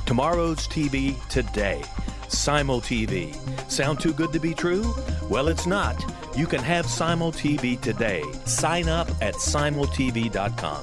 Tomorrow's 0.05 0.69
TV 0.69 1.17
today. 1.29 1.83
Simul 2.29 2.81
TV. 2.81 3.35
Sound 3.71 3.99
too 3.99 4.13
good 4.13 4.33
to 4.33 4.41
be 4.41 4.53
true? 4.53 4.95
Well, 5.31 5.49
it's 5.49 5.67
not. 5.67 5.97
You 6.37 6.47
can 6.47 6.61
have 6.61 6.85
Simul 6.87 7.33
TV 7.33 7.81
today. 7.81 8.23
Sign 8.45 8.89
up 8.89 9.09
at 9.23 9.35
simultv.com. 9.35 10.83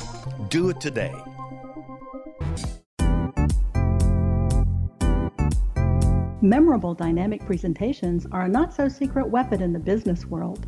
Do 0.49 0.69
it 0.69 0.81
today. 0.81 1.13
Memorable 6.41 6.93
dynamic 6.93 7.45
presentations 7.45 8.25
are 8.31 8.41
a 8.41 8.49
not 8.49 8.73
so 8.73 8.89
secret 8.89 9.27
weapon 9.27 9.61
in 9.61 9.71
the 9.71 9.79
business 9.79 10.25
world. 10.25 10.67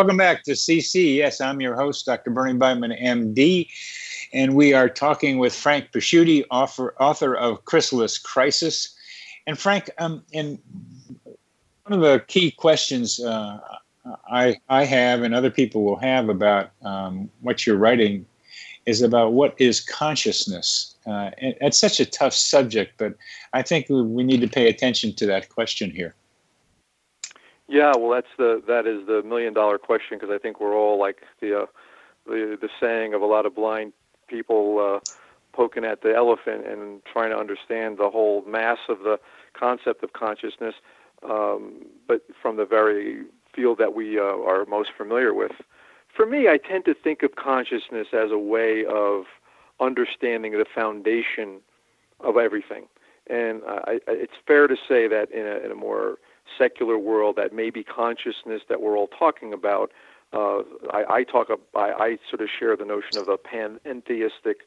Welcome 0.00 0.16
back 0.16 0.44
to 0.44 0.52
CC. 0.52 1.16
Yes, 1.16 1.42
I'm 1.42 1.60
your 1.60 1.76
host, 1.76 2.06
Dr. 2.06 2.30
Bernie 2.30 2.58
Beitman, 2.58 2.98
MD, 3.02 3.68
and 4.32 4.54
we 4.54 4.72
are 4.72 4.88
talking 4.88 5.36
with 5.36 5.54
Frank 5.54 5.92
Pasciuti, 5.92 6.42
author, 6.50 6.94
author 6.98 7.36
of 7.36 7.66
Chrysalis 7.66 8.16
Crisis. 8.16 8.96
And 9.46 9.58
Frank, 9.58 9.90
um, 9.98 10.24
in 10.32 10.58
one 11.84 11.92
of 11.92 12.00
the 12.00 12.24
key 12.28 12.50
questions 12.50 13.20
uh, 13.20 13.60
I, 14.26 14.56
I 14.70 14.86
have 14.86 15.20
and 15.20 15.34
other 15.34 15.50
people 15.50 15.84
will 15.84 15.98
have 15.98 16.30
about 16.30 16.70
um, 16.80 17.28
what 17.42 17.66
you're 17.66 17.76
writing 17.76 18.24
is 18.86 19.02
about 19.02 19.34
what 19.34 19.54
is 19.58 19.82
consciousness. 19.82 20.94
Uh, 21.06 21.30
and 21.36 21.54
it's 21.60 21.78
such 21.78 22.00
a 22.00 22.06
tough 22.06 22.32
subject, 22.32 22.94
but 22.96 23.16
I 23.52 23.60
think 23.60 23.84
we 23.90 24.24
need 24.24 24.40
to 24.40 24.48
pay 24.48 24.70
attention 24.70 25.12
to 25.16 25.26
that 25.26 25.50
question 25.50 25.90
here. 25.90 26.14
Yeah, 27.70 27.92
well, 27.96 28.10
that's 28.10 28.26
the 28.36 28.62
that 28.66 28.86
is 28.88 29.06
the 29.06 29.22
million 29.22 29.54
dollar 29.54 29.78
question 29.78 30.18
because 30.18 30.34
I 30.34 30.38
think 30.38 30.60
we're 30.60 30.76
all 30.76 30.98
like 30.98 31.18
the 31.40 31.62
uh, 31.62 31.66
the 32.26 32.58
the 32.60 32.68
saying 32.80 33.14
of 33.14 33.22
a 33.22 33.26
lot 33.26 33.46
of 33.46 33.54
blind 33.54 33.92
people 34.28 34.78
uh, 34.96 35.00
poking 35.52 35.84
at 35.84 36.02
the 36.02 36.12
elephant 36.14 36.66
and 36.66 37.00
trying 37.04 37.30
to 37.30 37.38
understand 37.38 37.98
the 37.98 38.10
whole 38.10 38.44
mass 38.44 38.78
of 38.88 39.00
the 39.00 39.20
concept 39.54 40.02
of 40.02 40.14
consciousness, 40.14 40.74
um, 41.28 41.86
but 42.08 42.22
from 42.42 42.56
the 42.56 42.66
very 42.66 43.22
field 43.54 43.78
that 43.78 43.94
we 43.94 44.18
uh, 44.18 44.22
are 44.22 44.66
most 44.66 44.90
familiar 44.96 45.32
with. 45.32 45.52
For 46.16 46.26
me, 46.26 46.48
I 46.48 46.58
tend 46.58 46.86
to 46.86 46.94
think 46.94 47.22
of 47.22 47.36
consciousness 47.36 48.08
as 48.12 48.32
a 48.32 48.38
way 48.38 48.84
of 48.84 49.26
understanding 49.80 50.52
the 50.52 50.66
foundation 50.74 51.60
of 52.18 52.36
everything. 52.36 52.86
And 53.28 53.62
I, 53.66 54.00
I, 54.08 54.12
it's 54.12 54.34
fair 54.44 54.66
to 54.66 54.76
say 54.88 55.06
that 55.06 55.30
in 55.30 55.46
a, 55.46 55.64
in 55.64 55.70
a 55.70 55.76
more 55.76 56.18
secular 56.58 56.98
world, 56.98 57.36
that 57.36 57.52
maybe 57.52 57.82
consciousness 57.82 58.62
that 58.68 58.80
we're 58.80 58.96
all 58.96 59.08
talking 59.08 59.52
about, 59.52 59.92
uh, 60.32 60.60
I, 60.92 61.04
I 61.10 61.24
talk, 61.24 61.48
I, 61.74 61.92
I 61.92 62.18
sort 62.28 62.42
of 62.42 62.48
share 62.56 62.76
the 62.76 62.84
notion 62.84 63.18
of 63.18 63.28
a 63.28 63.36
pantheistic 63.36 64.58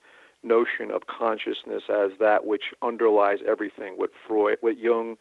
notion 0.43 0.91
of 0.91 1.07
consciousness 1.07 1.83
as 1.89 2.11
that 2.19 2.45
which 2.45 2.73
underlies 2.81 3.39
everything. 3.47 3.93
What 3.95 4.11
Freud, 4.27 4.57
what 4.61 4.77
Jung, 4.77 5.15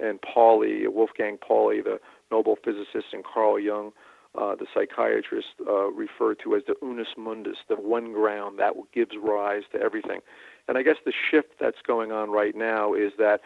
and 0.00 0.20
Pauli, 0.20 0.86
Wolfgang 0.86 1.38
Pauli, 1.38 1.80
the 1.80 1.98
Nobel 2.30 2.56
physicist, 2.62 3.06
and 3.12 3.24
Carl 3.24 3.58
Jung, 3.58 3.92
uh, 4.34 4.54
the 4.54 4.66
psychiatrist, 4.72 5.48
uh, 5.66 5.90
refer 5.90 6.34
to 6.34 6.54
as 6.54 6.62
the 6.66 6.74
unus 6.82 7.08
mundus, 7.16 7.56
the 7.68 7.76
one 7.76 8.12
ground 8.12 8.58
that 8.58 8.74
gives 8.92 9.12
rise 9.20 9.62
to 9.72 9.80
everything. 9.80 10.20
And 10.68 10.76
I 10.76 10.82
guess 10.82 10.96
the 11.04 11.12
shift 11.30 11.54
that's 11.58 11.80
going 11.86 12.12
on 12.12 12.30
right 12.30 12.54
now 12.54 12.92
is 12.92 13.12
that 13.18 13.40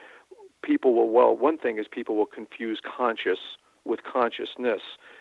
people 0.62 0.94
will, 0.94 1.10
well, 1.10 1.36
one 1.36 1.58
thing 1.58 1.78
is 1.78 1.86
people 1.90 2.16
will 2.16 2.26
confuse 2.26 2.80
conscious 2.80 3.38
with 3.84 4.00
consciousness. 4.04 4.80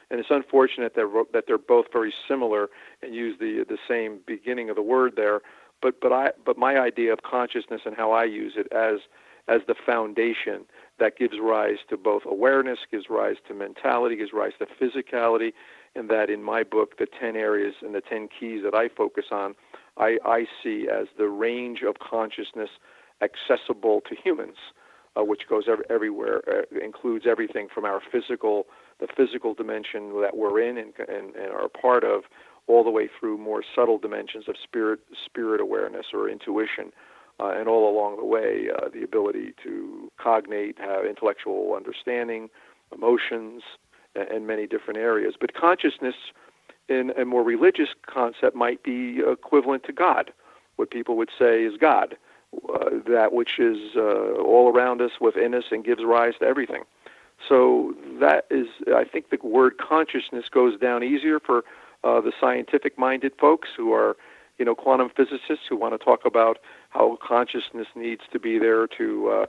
And 0.09 0.19
it's 0.19 0.29
unfortunate 0.29 0.95
that, 0.95 1.25
that 1.33 1.45
they're 1.47 1.57
both 1.57 1.85
very 1.91 2.13
similar 2.27 2.69
and 3.01 3.15
use 3.15 3.37
the, 3.39 3.65
the 3.67 3.77
same 3.87 4.19
beginning 4.25 4.69
of 4.69 4.75
the 4.75 4.81
word 4.81 5.13
there. 5.15 5.41
But, 5.81 5.99
but, 5.99 6.11
I, 6.11 6.31
but 6.45 6.57
my 6.57 6.77
idea 6.77 7.11
of 7.11 7.23
consciousness 7.23 7.81
and 7.85 7.95
how 7.95 8.11
I 8.11 8.25
use 8.25 8.53
it 8.55 8.71
as, 8.71 8.99
as 9.47 9.61
the 9.67 9.73
foundation 9.73 10.65
that 10.99 11.17
gives 11.17 11.39
rise 11.41 11.77
to 11.89 11.97
both 11.97 12.23
awareness, 12.25 12.79
gives 12.91 13.05
rise 13.09 13.37
to 13.47 13.53
mentality, 13.53 14.15
gives 14.15 14.31
rise 14.33 14.53
to 14.59 14.67
physicality, 14.67 15.53
and 15.95 16.09
that 16.09 16.29
in 16.29 16.43
my 16.43 16.63
book, 16.63 16.97
the 16.99 17.07
10 17.19 17.35
areas 17.35 17.75
and 17.81 17.95
the 17.95 18.01
10 18.01 18.29
keys 18.39 18.61
that 18.63 18.75
I 18.75 18.89
focus 18.89 19.25
on, 19.31 19.55
I, 19.97 20.17
I 20.23 20.45
see 20.63 20.87
as 20.87 21.07
the 21.17 21.27
range 21.27 21.81
of 21.81 21.95
consciousness 21.99 22.69
accessible 23.21 24.01
to 24.01 24.15
humans, 24.15 24.57
uh, 25.17 25.23
which 25.23 25.41
goes 25.49 25.63
ev- 25.69 25.83
everywhere, 25.89 26.41
uh, 26.47 26.79
includes 26.83 27.25
everything 27.27 27.67
from 27.73 27.85
our 27.85 28.01
physical, 28.11 28.67
the 28.99 29.07
physical 29.15 29.53
dimension 29.53 30.21
that 30.21 30.35
we're 30.35 30.61
in 30.61 30.77
and, 30.77 30.93
and, 31.07 31.35
and 31.35 31.51
are 31.51 31.65
a 31.65 31.69
part 31.69 32.03
of, 32.03 32.23
all 32.67 32.83
the 32.83 32.89
way 32.91 33.09
through 33.19 33.37
more 33.37 33.63
subtle 33.75 33.97
dimensions 33.97 34.45
of 34.47 34.55
spirit, 34.61 34.99
spirit 35.25 35.59
awareness 35.59 36.07
or 36.13 36.29
intuition 36.29 36.91
uh, 37.39 37.53
and 37.57 37.67
all 37.67 37.89
along 37.89 38.17
the 38.17 38.25
way, 38.25 38.67
uh, 38.75 38.87
the 38.93 39.03
ability 39.03 39.53
to 39.63 40.11
cognate, 40.21 40.77
have 40.79 41.05
intellectual 41.05 41.73
understanding, 41.75 42.49
emotions, 42.93 43.63
and, 44.15 44.27
and 44.29 44.47
many 44.47 44.67
different 44.67 44.99
areas. 44.99 45.33
But 45.39 45.53
consciousness, 45.53 46.15
in 46.87 47.11
a 47.19 47.25
more 47.25 47.43
religious 47.43 47.89
concept, 48.05 48.55
might 48.55 48.83
be 48.83 49.21
equivalent 49.25 49.83
to 49.85 49.93
God. 49.93 50.31
What 50.75 50.91
people 50.91 51.17
would 51.17 51.29
say 51.37 51.63
is 51.63 51.73
God, 51.79 52.15
uh, 52.53 52.89
that 53.07 53.33
which 53.33 53.59
is 53.59 53.95
uh, 53.95 54.33
all 54.41 54.69
around 54.69 55.01
us, 55.01 55.11
within 55.19 55.53
us, 55.53 55.65
and 55.71 55.83
gives 55.83 56.03
rise 56.03 56.33
to 56.39 56.45
everything. 56.45 56.83
So 57.47 57.95
that 58.19 58.45
is, 58.51 58.67
I 58.95 59.03
think, 59.03 59.29
the 59.29 59.39
word 59.41 59.77
consciousness 59.77 60.45
goes 60.51 60.79
down 60.79 61.03
easier 61.03 61.39
for 61.39 61.63
uh, 62.03 62.21
the 62.21 62.31
scientific-minded 62.39 63.33
folks 63.39 63.69
who 63.75 63.93
are, 63.93 64.15
you 64.57 64.65
know, 64.65 64.75
quantum 64.75 65.09
physicists 65.09 65.65
who 65.67 65.75
want 65.75 65.93
to 65.93 66.03
talk 66.03 66.25
about 66.25 66.59
how 66.89 67.17
consciousness 67.25 67.87
needs 67.95 68.21
to 68.31 68.39
be 68.39 68.59
there 68.59 68.87
to 68.87 69.29
uh, 69.29 69.45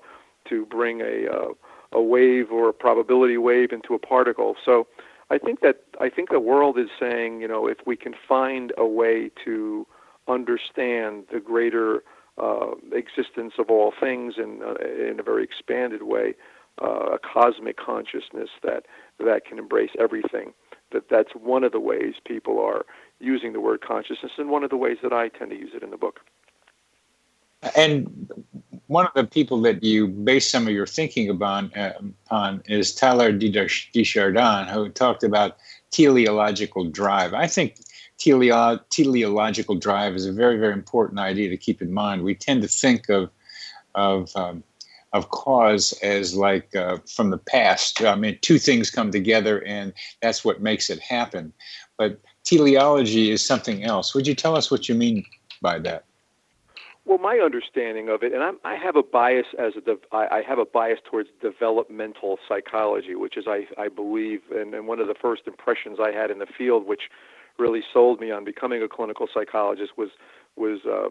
to 0.49 0.67
bring 0.67 1.01
a 1.01 1.27
uh, 1.31 1.53
a 1.93 2.03
wave 2.03 2.51
or 2.51 2.71
a 2.71 2.73
probability 2.73 3.37
wave 3.37 3.73
into 3.73 3.95
a 3.95 3.99
particle. 3.99 4.57
So 4.65 4.87
I 5.31 5.39
think 5.39 5.61
that 5.61 5.83
I 6.01 6.09
think 6.09 6.31
the 6.31 6.41
world 6.41 6.79
is 6.79 6.89
saying, 6.99 7.41
you 7.41 7.49
know, 7.49 7.67
if 7.67 7.79
we 7.87 7.97
can 7.97 8.15
find 8.29 8.73
a 8.79 8.87
way 8.87 9.31
to 9.45 9.87
understand 10.29 11.25
the 11.33 11.41
greater 11.41 12.03
uh, 12.39 12.73
existence 12.93 13.55
of 13.59 13.71
all 13.71 13.93
things 13.99 14.35
in 14.39 14.61
uh, 14.65 14.75
in 15.11 15.21
a 15.21 15.23
very 15.23 15.45
expanded 15.45 16.03
way, 16.03 16.35
uh, 16.83 17.15
a 17.15 17.19
cosmic 17.19 17.77
consciousness 17.77 18.49
that 18.63 18.87
that 19.19 19.45
can 19.47 19.59
embrace 19.59 19.91
everything. 19.99 20.53
That 20.93 21.09
that's 21.11 21.33
one 21.33 21.65
of 21.65 21.73
the 21.73 21.81
ways 21.81 22.15
people 22.27 22.61
are 22.61 22.85
using 23.21 23.53
the 23.53 23.61
word 23.61 23.81
consciousness, 23.81 24.33
and 24.39 24.51
one 24.51 24.65
of 24.65 24.71
the 24.71 24.77
ways 24.77 24.99
that 25.03 25.13
I 25.13 25.29
tend 25.29 25.51
to 25.51 25.57
use 25.57 25.71
it 25.75 25.83
in 25.83 25.91
the 25.91 25.97
book. 25.97 26.21
And 27.77 28.31
one 28.89 29.07
of 29.07 29.13
the 29.15 29.25
people 29.25 29.61
that 29.63 29.83
you 29.85 30.09
base 30.09 30.51
some 30.51 30.67
of 30.67 30.73
your 30.73 30.87
thinking 30.87 31.31
upon, 31.31 31.73
uh, 31.75 31.93
on 32.31 32.63
is 32.67 32.95
Teilhard 32.95 33.39
de 33.39 34.73
who 34.73 34.89
talked 34.89 35.23
about 35.23 35.57
teleological 35.91 36.91
drive. 36.91 37.35
I 37.35 37.47
think 37.47 37.77
teleo- 38.23 38.81
teleological 38.91 39.75
drive 39.75 40.15
is 40.15 40.27
a 40.27 40.33
very, 40.33 40.59
very 40.59 40.73
important 40.73 41.19
idea 41.19 41.49
to 41.49 41.57
keep 41.57 41.83
in 41.83 41.93
mind. 41.93 42.23
We 42.23 42.35
tend 42.35 42.63
to 42.63 42.69
think 42.69 43.09
of 43.09 43.31
of 43.95 44.35
um, 44.37 44.63
of 45.13 45.29
cause 45.31 45.93
as 46.03 46.35
like 46.35 46.75
uh, 46.75 46.99
from 47.07 47.31
the 47.31 47.39
past. 47.39 48.03
I 48.03 48.15
mean, 48.15 48.39
two 48.41 48.59
things 48.59 48.91
come 48.91 49.11
together, 49.11 49.63
and 49.65 49.93
that's 50.23 50.45
what 50.45 50.63
makes 50.63 50.89
it 50.89 51.01
happen. 51.01 51.53
But 51.99 52.21
teleology 52.45 53.31
is 53.31 53.45
something 53.45 53.85
else. 53.85 54.15
Would 54.15 54.27
you 54.27 54.35
tell 54.35 54.57
us 54.57 54.71
what 54.71 54.89
you 54.89 54.95
mean 54.95 55.25
by 55.61 55.79
that? 55.81 56.05
Well, 57.05 57.19
my 57.19 57.39
understanding 57.39 58.09
of 58.09 58.23
it, 58.23 58.33
and 58.33 58.45
I'm, 58.45 58.59
i 58.65 58.77
have 58.77 58.95
a 58.95 59.03
bias 59.03 59.47
as 59.59 59.73
a 59.77 59.81
de- 59.81 59.99
I 60.13 60.43
have 60.47 60.59
a 60.59 60.65
bias 60.65 61.01
towards 61.05 61.29
developmental 61.41 62.39
psychology, 62.49 63.17
which 63.17 63.37
is 63.37 63.47
I, 63.49 63.67
I 63.77 63.89
believe, 63.89 64.41
and, 64.55 64.73
and 64.73 64.87
one 64.87 65.01
of 65.01 65.09
the 65.09 65.17
first 65.21 65.43
impressions 65.49 65.99
I 66.01 66.13
had 66.13 66.31
in 66.31 66.39
the 66.39 66.47
field, 66.47 66.87
which 66.87 67.11
really 67.59 67.83
sold 67.93 68.21
me 68.21 68.31
on 68.31 68.45
becoming 68.45 68.83
a 68.83 68.89
clinical 68.89 69.29
psychologist, 69.33 69.93
was 69.97 70.11
was 70.57 70.81
uh, 70.85 71.09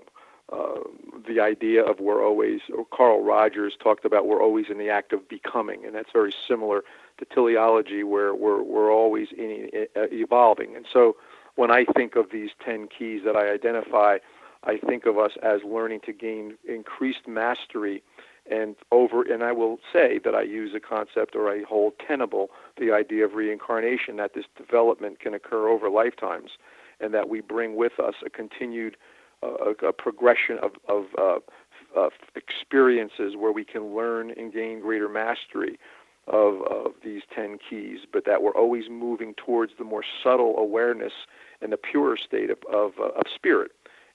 uh, 0.56 0.80
the 1.28 1.40
idea 1.40 1.84
of 1.84 2.00
we're 2.00 2.24
always. 2.24 2.62
Carl 2.94 3.24
Rogers 3.24 3.74
talked 3.82 4.06
about 4.06 4.28
we're 4.28 4.42
always 4.42 4.66
in 4.70 4.78
the 4.78 4.90
act 4.90 5.14
of 5.14 5.28
becoming, 5.28 5.86
and 5.86 5.96
that's 5.96 6.12
very 6.12 6.34
similar 6.48 6.84
to 7.20 7.26
teleology, 7.26 8.04
where 8.04 8.34
we're 8.36 8.62
we're 8.62 8.92
always 8.92 9.30
in, 9.38 9.70
uh, 9.96 10.08
evolving. 10.12 10.76
And 10.76 10.86
so, 10.92 11.16
when 11.56 11.72
I 11.72 11.86
think 11.86 12.16
of 12.16 12.32
these 12.32 12.52
ten 12.64 12.88
keys 12.88 13.22
that 13.26 13.36
I 13.36 13.52
identify 13.52 14.18
I 14.64 14.78
think 14.78 15.06
of 15.06 15.18
us 15.18 15.32
as 15.42 15.64
learning 15.64 16.02
to 16.02 16.14
gain 16.14 16.58
increased 16.68 17.28
mastery 17.28 18.04
and 18.50 18.76
over 18.92 19.22
and 19.22 19.44
I 19.44 19.52
will 19.52 19.80
say 19.94 20.20
that 20.24 20.34
I 20.34 20.42
use 20.42 20.74
a 20.76 20.80
concept 20.80 21.36
or 21.36 21.50
I 21.50 21.64
hold 21.68 21.94
tenable 22.06 22.50
the 22.78 22.92
idea 22.92 23.26
of 23.26 23.34
reincarnation 23.34 24.18
that 24.18 24.34
this 24.34 24.46
development 24.58 25.20
can 25.20 25.34
occur 25.34 25.70
over 25.70 25.90
lifetimes 25.90 26.52
and 27.00 27.14
that 27.14 27.30
we 27.30 27.42
bring 27.42 27.76
with 27.76 28.00
us 28.00 28.16
a 28.26 28.30
continued 28.30 28.98
uh, 29.44 29.74
a, 29.88 29.94
progression 29.94 30.60
of, 30.60 30.72
of 30.88 31.06
uh, 31.18 32.10
experiences 32.36 33.36
where 33.36 33.52
we 33.52 33.66
can 33.66 33.96
learn 33.96 34.32
and 34.32 34.54
gain 34.54 34.80
greater 34.80 35.10
mastery 35.10 35.80
of, 36.28 36.62
of 36.64 36.92
these 37.04 37.24
10 37.34 37.58
keys, 37.68 38.02
but 38.12 38.26
that 38.26 38.44
we're 38.44 38.56
always 38.56 38.86
moving 38.90 39.34
towards 39.34 39.74
the 39.78 39.84
more 39.84 40.04
subtle 40.24 40.56
awareness 40.58 41.14
and 41.62 41.72
the 41.72 41.78
purer 41.78 42.16
state 42.18 42.52
of, 42.52 42.60
of, 42.72 42.92
of 43.00 43.24
spirit 43.34 43.72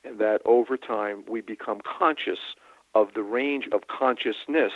and 0.06 0.18
that 0.20 0.40
over 0.44 0.76
time 0.76 1.24
we 1.28 1.40
become 1.40 1.80
conscious 1.80 2.38
of 3.00 3.14
the 3.14 3.22
range 3.22 3.68
of 3.72 3.82
consciousness 3.88 4.72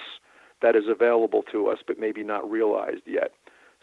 that 0.62 0.76
is 0.76 0.84
available 0.88 1.42
to 1.50 1.68
us 1.68 1.78
but 1.86 1.98
maybe 1.98 2.22
not 2.22 2.48
realized 2.50 3.02
yet. 3.06 3.32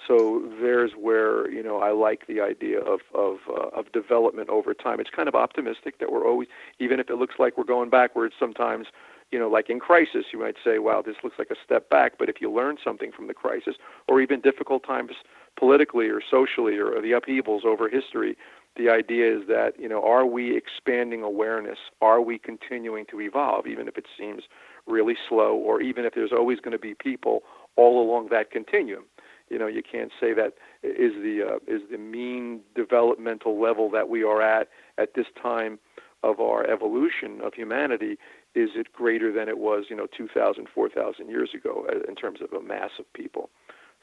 So 0.05 0.43
there's 0.61 0.91
where 0.91 1.49
you 1.49 1.63
know 1.63 1.79
I 1.79 1.91
like 1.91 2.27
the 2.27 2.39
idea 2.39 2.79
of 2.79 2.99
of 3.15 3.37
uh, 3.49 3.69
of 3.79 3.91
development 3.91 4.49
over 4.49 4.73
time. 4.73 4.99
It's 4.99 5.09
kind 5.09 5.27
of 5.27 5.35
optimistic 5.35 5.97
that 5.99 6.11
we're 6.11 6.27
always, 6.27 6.47
even 6.79 6.99
if 6.99 7.09
it 7.09 7.15
looks 7.15 7.35
like 7.39 7.57
we're 7.57 7.63
going 7.63 7.89
backwards 7.89 8.35
sometimes. 8.39 8.87
You 9.31 9.39
know, 9.39 9.49
like 9.49 9.69
in 9.69 9.79
crisis, 9.79 10.25
you 10.31 10.39
might 10.39 10.55
say, 10.63 10.77
"Wow, 10.79 11.01
this 11.01 11.17
looks 11.23 11.37
like 11.39 11.49
a 11.51 11.55
step 11.65 11.89
back." 11.89 12.13
But 12.19 12.29
if 12.29 12.39
you 12.39 12.49
learn 12.51 12.77
something 12.81 13.11
from 13.11 13.27
the 13.27 13.33
crisis, 13.33 13.75
or 14.07 14.21
even 14.21 14.39
difficult 14.39 14.85
times 14.85 15.13
politically 15.57 16.07
or 16.07 16.21
socially, 16.21 16.77
or, 16.77 16.89
or 16.95 17.01
the 17.01 17.13
upheavals 17.13 17.63
over 17.65 17.89
history, 17.89 18.37
the 18.77 18.89
idea 18.89 19.37
is 19.37 19.47
that 19.47 19.73
you 19.79 19.89
know, 19.89 20.03
are 20.03 20.25
we 20.25 20.55
expanding 20.55 21.23
awareness? 21.23 21.77
Are 22.01 22.21
we 22.21 22.37
continuing 22.37 23.05
to 23.11 23.21
evolve, 23.21 23.67
even 23.67 23.87
if 23.87 23.97
it 23.97 24.05
seems 24.17 24.43
really 24.85 25.15
slow, 25.27 25.55
or 25.55 25.81
even 25.81 26.05
if 26.05 26.13
there's 26.13 26.31
always 26.31 26.59
going 26.59 26.71
to 26.71 26.79
be 26.79 26.93
people 26.93 27.43
all 27.75 28.01
along 28.01 28.29
that 28.29 28.51
continuum? 28.51 29.05
You 29.49 29.57
know, 29.57 29.67
you 29.67 29.81
can't 29.81 30.11
say 30.19 30.33
that 30.33 30.53
is 30.83 31.13
the 31.21 31.41
uh, 31.43 31.73
is 31.73 31.81
the 31.89 31.97
mean 31.97 32.61
developmental 32.75 33.61
level 33.61 33.89
that 33.91 34.09
we 34.09 34.23
are 34.23 34.41
at 34.41 34.67
at 34.97 35.13
this 35.15 35.27
time 35.41 35.79
of 36.23 36.39
our 36.39 36.65
evolution 36.67 37.41
of 37.43 37.53
humanity. 37.53 38.17
Is 38.55 38.71
it 38.75 38.91
greater 38.91 39.31
than 39.31 39.47
it 39.47 39.59
was, 39.59 39.85
you 39.89 39.95
know, 39.95 40.07
2,000, 40.17 40.67
4,000 40.73 41.29
years 41.29 41.51
ago 41.53 41.85
uh, 41.87 42.09
in 42.09 42.15
terms 42.15 42.39
of 42.41 42.51
a 42.53 42.61
mass 42.63 42.89
of 42.97 43.11
people? 43.13 43.49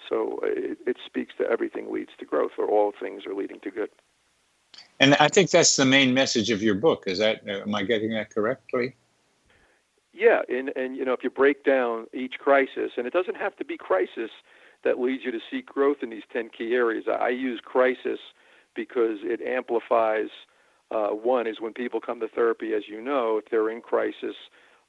So 0.08 0.38
uh, 0.42 0.46
it, 0.46 0.78
it 0.86 0.96
speaks 1.04 1.34
to 1.38 1.44
everything 1.50 1.92
leads 1.92 2.10
to 2.18 2.24
growth, 2.24 2.52
or 2.58 2.68
all 2.68 2.92
things 2.98 3.26
are 3.26 3.34
leading 3.34 3.60
to 3.60 3.70
good. 3.70 3.90
And 5.00 5.14
I 5.16 5.28
think 5.28 5.50
that's 5.50 5.76
the 5.76 5.84
main 5.84 6.14
message 6.14 6.50
of 6.50 6.62
your 6.62 6.74
book. 6.74 7.04
Is 7.06 7.18
that 7.18 7.46
am 7.46 7.74
I 7.74 7.82
getting 7.82 8.10
that 8.10 8.30
correctly? 8.30 8.94
Yeah, 10.12 10.42
and 10.48 10.70
and 10.76 10.96
you 10.96 11.04
know 11.04 11.12
if 11.12 11.24
you 11.24 11.30
break 11.30 11.64
down 11.64 12.06
each 12.12 12.34
crisis, 12.38 12.92
and 12.96 13.06
it 13.06 13.12
doesn't 13.12 13.36
have 13.36 13.56
to 13.56 13.64
be 13.64 13.76
crisis 13.76 14.30
that 14.84 15.00
leads 15.00 15.24
you 15.24 15.32
to 15.32 15.40
seek 15.50 15.66
growth 15.66 15.98
in 16.02 16.10
these 16.10 16.22
10 16.32 16.50
key 16.56 16.74
areas. 16.74 17.04
I 17.08 17.30
use 17.30 17.60
crisis 17.64 18.20
because 18.76 19.18
it 19.22 19.40
amplifies. 19.40 20.28
Uh, 20.90 21.08
one 21.08 21.46
is 21.46 21.60
when 21.60 21.72
people 21.72 22.00
come 22.00 22.20
to 22.20 22.28
therapy, 22.28 22.74
as 22.74 22.82
you 22.86 23.00
know, 23.00 23.38
if 23.38 23.50
they're 23.50 23.70
in 23.70 23.80
crisis, 23.80 24.36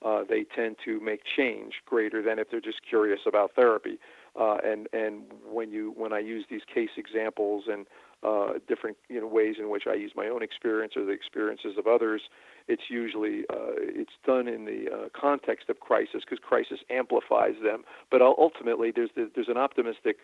uh, 0.03 0.23
they 0.27 0.43
tend 0.43 0.75
to 0.83 0.99
make 0.99 1.21
change 1.23 1.75
greater 1.85 2.21
than 2.21 2.37
if 2.37 2.51
they're 2.51 2.61
just 2.61 2.81
curious 2.87 3.21
about 3.25 3.55
therapy. 3.55 3.97
Uh, 4.39 4.57
and 4.63 4.87
and 4.91 5.23
when 5.49 5.71
you 5.71 5.93
when 5.95 6.11
I 6.11 6.19
use 6.19 6.45
these 6.49 6.63
case 6.71 6.89
examples 6.97 7.63
and 7.67 7.87
uh, 8.25 8.53
different 8.67 8.97
you 9.09 9.21
know 9.21 9.27
ways 9.27 9.55
in 9.59 9.69
which 9.69 9.83
I 9.87 9.93
use 9.93 10.11
my 10.15 10.27
own 10.27 10.41
experience 10.41 10.93
or 10.95 11.05
the 11.05 11.11
experiences 11.11 11.77
of 11.77 11.87
others, 11.87 12.21
it's 12.67 12.83
usually 12.89 13.41
uh, 13.49 13.75
it's 13.77 14.17
done 14.25 14.47
in 14.47 14.65
the 14.65 14.87
uh, 14.91 15.09
context 15.19 15.69
of 15.69 15.79
crisis 15.79 16.21
because 16.21 16.39
crisis 16.39 16.79
amplifies 16.89 17.55
them. 17.63 17.83
But 18.09 18.21
ultimately, 18.21 18.91
there's 18.91 19.11
there's 19.15 19.49
an 19.49 19.57
optimistic, 19.57 20.17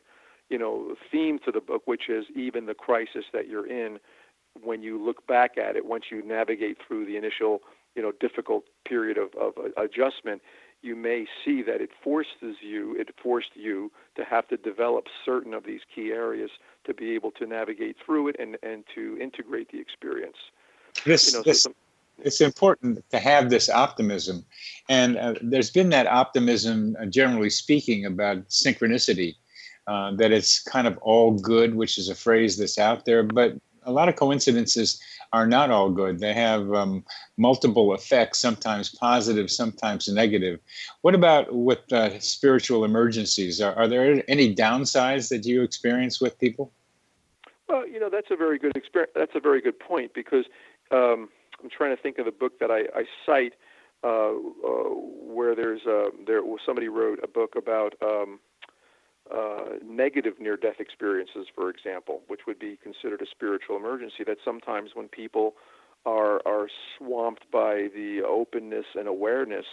you 0.49 0.58
know, 0.58 0.95
theme 1.12 1.39
to 1.45 1.52
the 1.52 1.62
book, 1.62 1.84
which 1.86 2.10
is 2.10 2.26
even 2.36 2.66
the 2.66 2.74
crisis 2.74 3.26
that 3.34 3.47
you're 3.47 3.68
in, 3.68 3.99
when 4.62 4.82
you 4.82 5.04
look 5.04 5.26
back 5.28 5.58
at 5.58 5.76
it, 5.76 5.86
once 5.86 6.06
you 6.12 6.26
navigate 6.26 6.78
through 6.86 7.06
the 7.06 7.18
initial, 7.18 7.62
you 7.95 8.02
know, 8.02 8.12
difficult 8.20 8.64
period 8.86 9.18
of, 9.18 9.30
of 9.39 9.54
adjustment, 9.78 10.41
you 10.82 10.95
may 10.95 11.27
see 11.45 11.61
that 11.61 11.82
it 11.82 11.91
forces 12.03 12.55
you, 12.61 12.95
it 12.97 13.09
forced 13.21 13.55
you 13.55 13.91
to 14.15 14.23
have 14.23 14.47
to 14.47 14.57
develop 14.57 15.05
certain 15.23 15.53
of 15.53 15.63
these 15.63 15.82
key 15.93 16.11
areas 16.11 16.49
to 16.86 16.93
be 16.93 17.11
able 17.11 17.32
to 17.32 17.45
navigate 17.45 17.97
through 18.03 18.29
it 18.29 18.36
and, 18.39 18.57
and 18.63 18.84
to 18.95 19.17
integrate 19.21 19.71
the 19.71 19.79
experience. 19.79 20.38
This, 21.05 21.32
you 21.32 21.38
know, 21.38 21.43
this, 21.43 21.63
so 21.63 21.69
some, 21.69 21.75
it's 22.23 22.41
important 22.41 23.03
to 23.11 23.19
have 23.19 23.49
this 23.49 23.69
optimism. 23.69 24.45
And 24.89 25.17
uh, 25.17 25.36
there's 25.41 25.69
been 25.71 25.89
that 25.89 26.07
optimism, 26.07 26.95
uh, 26.99 27.05
generally 27.05 27.49
speaking, 27.49 28.05
about 28.05 28.47
synchronicity, 28.49 29.36
uh, 29.88 30.15
that 30.15 30.32
it's 30.32 30.61
kind 30.61 30.88
of 30.88 30.97
all 30.99 31.32
good, 31.32 31.75
which 31.75 31.97
is 31.97 32.09
a 32.09 32.15
phrase 32.15 32.57
that's 32.57 32.77
out 32.77 33.05
there. 33.05 33.23
But 33.23 33.55
a 33.84 33.91
lot 33.91 34.09
of 34.09 34.15
coincidences 34.15 35.01
are 35.34 35.47
not 35.47 35.71
all 35.71 35.89
good. 35.89 36.19
They 36.19 36.34
have 36.34 36.73
um, 36.73 37.03
multiple 37.38 37.93
effects, 37.93 38.39
sometimes 38.39 38.89
positive, 38.89 39.49
sometimes 39.49 40.07
negative. 40.07 40.59
What 41.01 41.15
about 41.15 41.53
with 41.53 41.91
uh, 41.91 42.19
spiritual 42.19 42.84
emergencies? 42.84 43.61
Are, 43.61 43.73
are 43.75 43.88
there 43.88 44.23
any 44.27 44.53
downsides 44.53 45.29
that 45.29 45.45
you 45.45 45.61
experience 45.61 46.19
with 46.19 46.38
people? 46.39 46.71
Well, 47.67 47.88
you 47.88 47.99
know 47.99 48.09
that's 48.09 48.32
a 48.32 48.36
very 48.36 48.59
good 48.59 48.75
experience. 48.75 49.13
That's 49.15 49.36
a 49.36 49.39
very 49.39 49.61
good 49.61 49.79
point 49.79 50.13
because 50.13 50.45
um, 50.91 51.29
I'm 51.63 51.69
trying 51.69 51.95
to 51.95 52.01
think 52.01 52.17
of 52.17 52.25
the 52.25 52.32
book 52.32 52.59
that 52.59 52.69
I, 52.69 52.82
I 52.93 53.05
cite 53.25 53.53
uh, 54.03 54.32
uh, 54.32 54.89
where 55.32 55.55
there's 55.55 55.86
a, 55.86 56.09
there 56.25 56.41
somebody 56.65 56.88
wrote 56.88 57.19
a 57.23 57.27
book 57.27 57.53
about 57.55 57.93
um, 58.01 58.39
uh, 59.34 59.77
negative 59.86 60.34
near-death 60.39 60.79
experiences, 60.79 61.47
for 61.53 61.69
example, 61.69 62.21
which 62.27 62.41
would 62.47 62.59
be 62.59 62.77
considered 62.82 63.21
a 63.21 63.25
spiritual 63.29 63.77
emergency. 63.77 64.23
That 64.25 64.38
sometimes 64.43 64.91
when 64.93 65.07
people 65.07 65.55
are 66.05 66.41
are 66.45 66.67
swamped 66.97 67.49
by 67.51 67.88
the 67.93 68.21
openness 68.27 68.86
and 68.95 69.07
awareness 69.07 69.65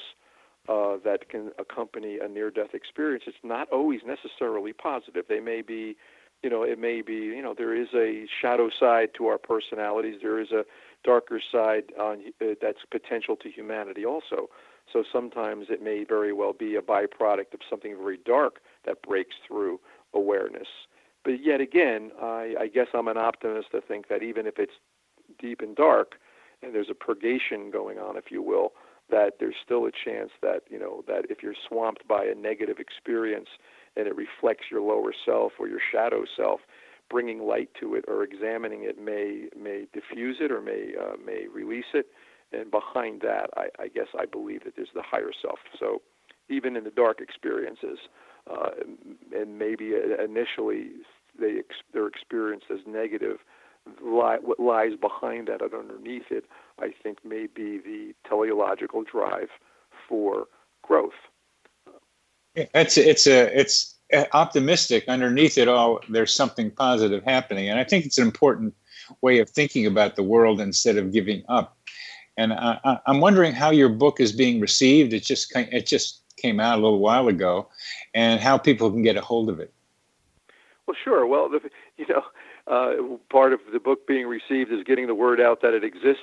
uh, 0.69 0.97
that 1.05 1.29
can 1.29 1.51
accompany 1.59 2.19
a 2.19 2.29
near-death 2.29 2.75
experience, 2.75 3.25
it's 3.27 3.37
not 3.43 3.69
always 3.71 4.01
necessarily 4.07 4.73
positive. 4.73 5.25
They 5.29 5.41
may 5.41 5.63
be, 5.63 5.97
you 6.43 6.51
know, 6.51 6.63
it 6.63 6.79
may 6.79 7.01
be, 7.01 7.15
you 7.15 7.43
know, 7.43 7.55
there 7.57 7.75
is 7.75 7.89
a 7.95 8.27
shadow 8.41 8.69
side 8.79 9.11
to 9.15 9.27
our 9.27 9.39
personalities. 9.39 10.21
There 10.23 10.39
is 10.39 10.53
a 10.53 10.65
darker 11.05 11.41
side 11.51 11.85
on, 11.99 12.23
uh, 12.41 12.55
that's 12.61 12.81
potential 12.91 13.37
to 13.37 13.51
humanity 13.51 14.05
also. 14.05 14.51
So 14.93 15.05
sometimes 15.11 15.67
it 15.71 15.83
may 15.83 16.05
very 16.05 16.33
well 16.33 16.53
be 16.53 16.77
a 16.77 16.83
byproduct 16.83 17.55
of 17.55 17.61
something 17.69 17.97
very 17.97 18.19
dark 18.25 18.61
that 18.85 19.03
breaks 19.03 19.37
through 19.47 19.81
awareness. 20.15 20.69
But 21.25 21.45
yet 21.45 21.61
again, 21.61 22.11
I, 22.21 22.55
I 22.61 22.67
guess 22.69 22.87
I'm 22.95 23.09
an 23.09 23.19
optimist 23.19 23.71
to 23.73 23.81
think 23.81 24.09
that 24.09 24.23
even 24.23 24.47
if 24.47 24.59
it's 24.59 24.73
deep 25.39 25.61
and 25.61 25.77
dark, 25.77 26.15
and 26.63 26.75
there's 26.75 26.91
a 26.91 26.95
purgation 26.95 27.71
going 27.71 27.99
on, 27.99 28.17
if 28.17 28.31
you 28.31 28.43
will, 28.43 28.73
that 29.11 29.35
there's 29.39 29.55
still 29.65 29.87
a 29.87 29.91
chance 29.93 30.31
that 30.43 30.63
you 30.69 30.79
know 30.79 31.03
that 31.07 31.25
if 31.31 31.43
you're 31.43 31.55
swamped 31.69 32.07
by 32.07 32.25
a 32.25 32.35
negative 32.35 32.79
experience 32.79 33.49
and 33.97 34.07
it 34.07 34.17
reflects 34.17 34.67
your 34.71 34.83
lower 34.83 35.13
self 35.25 35.53
or 35.59 35.69
your 35.69 35.81
shadow 35.93 36.25
self, 36.37 36.61
bringing 37.09 37.41
light 37.41 37.71
to 37.81 37.95
it 37.95 38.05
or 38.07 38.23
examining 38.23 38.85
it 38.85 39.03
may 39.03 39.49
may 39.59 39.87
diffuse 39.93 40.37
it 40.41 40.53
or 40.53 40.61
may 40.61 40.93
uh, 41.01 41.17
may 41.25 41.47
release 41.53 41.93
it. 41.95 42.07
And 42.53 42.71
behind 42.71 43.21
that, 43.23 43.51
I, 43.57 43.69
I 43.79 43.89
guess 43.89 44.09
I 44.19 44.25
believe 44.25 44.65
that 44.65 44.75
there's 44.77 44.89
the 44.95 45.03
higher 45.03 45.33
self. 45.43 45.59
So 45.79 46.01
even 46.49 46.77
in 46.77 46.85
the 46.85 46.91
dark 46.91 47.21
experiences, 47.21 47.99
uh, 48.51 48.71
and 49.35 49.59
maybe 49.59 49.93
initially 50.23 50.91
they 51.39 51.59
ex- 51.59 51.83
they're 51.93 52.07
as 52.71 52.81
negative. 52.87 53.39
Li- 54.03 54.39
what 54.43 54.61
lies 54.61 54.93
behind 55.01 55.49
that 55.49 55.63
and 55.63 55.73
underneath 55.73 56.31
it, 56.31 56.45
I 56.79 56.93
think, 57.03 57.25
may 57.25 57.47
be 57.47 57.79
the 57.79 58.15
teleological 58.29 59.03
drive 59.03 59.49
for 60.09 60.47
growth. 60.83 61.13
It's 62.55 62.99
it's 62.99 63.27
a 63.27 63.59
it's 63.59 63.95
optimistic. 64.33 65.05
Underneath 65.09 65.59
it 65.59 65.69
all, 65.69 66.01
there's 66.09 66.35
something 66.35 66.71
positive 66.71 67.23
happening, 67.25 67.69
and 67.69 67.79
I 67.79 67.85
think 67.85 68.05
it's 68.05 68.19
an 68.19 68.27
important 68.27 68.75
way 69.21 69.39
of 69.39 69.49
thinking 69.49 69.87
about 69.87 70.17
the 70.17 70.23
world 70.23 70.61
instead 70.61 70.97
of 70.97 71.13
giving 71.13 71.45
up. 71.49 71.77
And 72.37 72.53
I, 72.53 73.01
am 73.07 73.21
wondering 73.21 73.53
how 73.53 73.71
your 73.71 73.89
book 73.89 74.21
is 74.21 74.33
being 74.33 74.61
received. 74.61 75.13
It 75.13 75.25
just 75.25 75.53
it 75.55 75.87
just 75.87 76.23
came 76.41 76.61
out 76.61 76.79
a 76.79 76.83
little 76.83 77.01
while 77.01 77.29
ago, 77.29 77.69
and 78.15 78.41
how 78.41 78.59
people 78.59 78.91
can 78.91 79.03
get 79.03 79.17
a 79.17 79.21
hold 79.21 79.49
of 79.49 79.61
it. 79.61 79.73
Well, 80.87 80.97
sure. 81.03 81.27
Well, 81.27 81.49
the, 81.51 81.61
you 81.97 82.07
know, 82.09 82.23
uh, 82.67 83.17
part 83.31 83.53
of 83.53 83.61
the 83.73 83.81
book 83.81 84.07
being 84.07 84.27
received 84.27 84.73
is 84.73 84.83
getting 84.85 85.07
the 85.07 85.15
word 85.15 85.41
out 85.41 85.61
that 85.63 85.75
it 85.75 85.85
exists. 85.85 86.23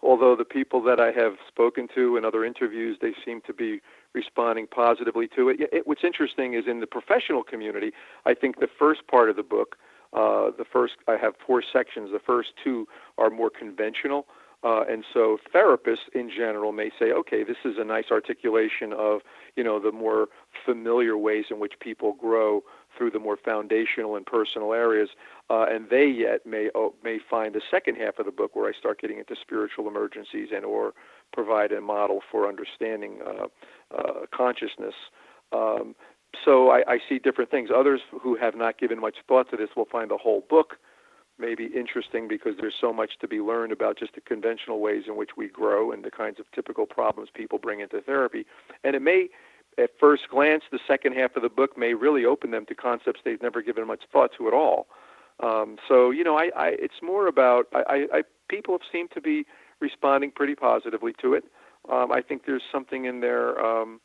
Although 0.00 0.36
the 0.36 0.44
people 0.44 0.80
that 0.84 1.00
I 1.00 1.10
have 1.10 1.34
spoken 1.48 1.88
to 1.94 2.16
in 2.16 2.24
other 2.24 2.44
interviews, 2.44 2.98
they 3.00 3.14
seem 3.24 3.40
to 3.42 3.52
be 3.52 3.80
responding 4.12 4.66
positively 4.66 5.28
to 5.36 5.48
it. 5.48 5.56
it 5.72 5.86
what's 5.86 6.04
interesting 6.04 6.54
is 6.54 6.64
in 6.66 6.80
the 6.80 6.86
professional 6.86 7.42
community, 7.42 7.92
I 8.24 8.34
think 8.34 8.60
the 8.60 8.68
first 8.78 9.06
part 9.08 9.28
of 9.28 9.36
the 9.36 9.42
book, 9.42 9.76
uh, 10.12 10.50
the 10.56 10.64
first, 10.64 10.94
I 11.08 11.16
have 11.16 11.34
four 11.44 11.62
sections. 11.62 12.10
The 12.12 12.20
first 12.20 12.50
two 12.62 12.86
are 13.18 13.28
more 13.28 13.50
conventional. 13.50 14.26
Uh, 14.64 14.82
and 14.88 15.04
so 15.14 15.38
therapists 15.54 16.08
in 16.14 16.28
general 16.28 16.72
may 16.72 16.90
say, 16.98 17.12
okay, 17.12 17.44
this 17.44 17.58
is 17.64 17.76
a 17.78 17.84
nice 17.84 18.06
articulation 18.10 18.92
of, 18.92 19.20
you 19.54 19.62
know, 19.62 19.78
the 19.78 19.92
more 19.92 20.26
familiar 20.64 21.16
ways 21.16 21.44
in 21.50 21.60
which 21.60 21.74
people 21.80 22.14
grow 22.14 22.62
through 22.96 23.10
the 23.10 23.20
more 23.20 23.36
foundational 23.36 24.16
and 24.16 24.26
personal 24.26 24.72
areas. 24.72 25.10
Uh, 25.48 25.66
and 25.70 25.90
they 25.90 26.06
yet 26.06 26.44
may 26.44 26.70
oh, 26.74 26.92
may 27.04 27.18
find 27.30 27.54
the 27.54 27.62
second 27.70 27.96
half 27.96 28.18
of 28.18 28.26
the 28.26 28.32
book 28.32 28.56
where 28.56 28.68
I 28.68 28.72
start 28.76 29.00
getting 29.00 29.18
into 29.18 29.36
spiritual 29.40 29.86
emergencies 29.86 30.48
and 30.52 30.64
or 30.64 30.92
provide 31.32 31.70
a 31.70 31.80
model 31.80 32.20
for 32.30 32.48
understanding 32.48 33.20
uh, 33.24 33.46
uh, 33.96 34.26
consciousness. 34.34 34.94
Um, 35.52 35.94
so 36.44 36.70
I, 36.70 36.82
I 36.86 36.98
see 37.08 37.18
different 37.18 37.50
things. 37.50 37.70
Others 37.74 38.00
who 38.20 38.36
have 38.36 38.56
not 38.56 38.78
given 38.78 39.00
much 39.00 39.16
thought 39.26 39.50
to 39.50 39.56
this 39.56 39.70
will 39.76 39.86
find 39.86 40.10
the 40.10 40.16
whole 40.16 40.44
book 40.50 40.78
may 41.38 41.54
be 41.54 41.66
interesting 41.66 42.28
because 42.28 42.54
there's 42.60 42.74
so 42.80 42.92
much 42.92 43.18
to 43.20 43.28
be 43.28 43.40
learned 43.40 43.72
about 43.72 43.98
just 43.98 44.14
the 44.14 44.20
conventional 44.20 44.80
ways 44.80 45.04
in 45.06 45.16
which 45.16 45.30
we 45.36 45.48
grow 45.48 45.92
and 45.92 46.04
the 46.04 46.10
kinds 46.10 46.38
of 46.40 46.46
typical 46.52 46.86
problems 46.86 47.30
people 47.32 47.58
bring 47.58 47.80
into 47.80 48.00
therapy. 48.00 48.46
And 48.84 48.96
it 48.96 49.02
may 49.02 49.28
at 49.78 49.90
first 49.98 50.28
glance, 50.28 50.64
the 50.70 50.80
second 50.86 51.14
half 51.14 51.36
of 51.36 51.42
the 51.42 51.48
book 51.48 51.78
may 51.78 51.94
really 51.94 52.24
open 52.24 52.50
them 52.50 52.66
to 52.66 52.74
concepts 52.74 53.20
they've 53.24 53.40
never 53.40 53.62
given 53.62 53.86
much 53.86 54.02
thought 54.12 54.32
to 54.36 54.48
at 54.48 54.54
all. 54.54 54.88
Um, 55.40 55.76
so 55.86 56.10
you 56.10 56.24
know, 56.24 56.36
I, 56.36 56.50
I 56.56 56.68
it's 56.70 57.00
more 57.02 57.28
about 57.28 57.66
I, 57.72 57.82
I, 57.88 58.18
I 58.18 58.22
people 58.48 58.74
have 58.74 58.86
seemed 58.90 59.10
to 59.12 59.20
be 59.20 59.46
responding 59.80 60.32
pretty 60.32 60.56
positively 60.56 61.14
to 61.22 61.34
it. 61.34 61.44
Um, 61.90 62.10
I 62.10 62.20
think 62.22 62.44
there's 62.44 62.64
something 62.72 63.04
in 63.04 63.20
there 63.20 63.58
um, 63.64 64.00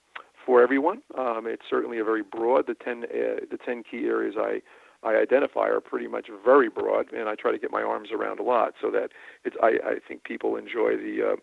for 0.46 0.62
everyone. 0.62 1.02
Um, 1.18 1.48
it's 1.48 1.64
certainly 1.68 1.98
a 1.98 2.04
very 2.04 2.22
broad. 2.22 2.68
The 2.68 2.76
ten 2.76 3.06
uh, 3.06 3.46
the 3.50 3.58
ten 3.66 3.84
key 3.84 4.06
areas 4.06 4.36
I 4.38 4.62
I 5.04 5.16
identify 5.16 5.68
are 5.68 5.82
pretty 5.82 6.08
much 6.08 6.28
very 6.46 6.70
broad, 6.70 7.12
and 7.12 7.28
I 7.28 7.36
try 7.36 7.52
to 7.52 7.58
get 7.58 7.72
my 7.72 7.82
arms 7.82 8.12
around 8.12 8.40
a 8.40 8.44
lot 8.44 8.74
so 8.82 8.90
that 8.92 9.12
it's. 9.44 9.56
I, 9.62 9.80
I 9.86 9.96
think 10.08 10.24
people 10.24 10.56
enjoy 10.56 10.96
the 10.98 11.34
uh, 11.34 11.36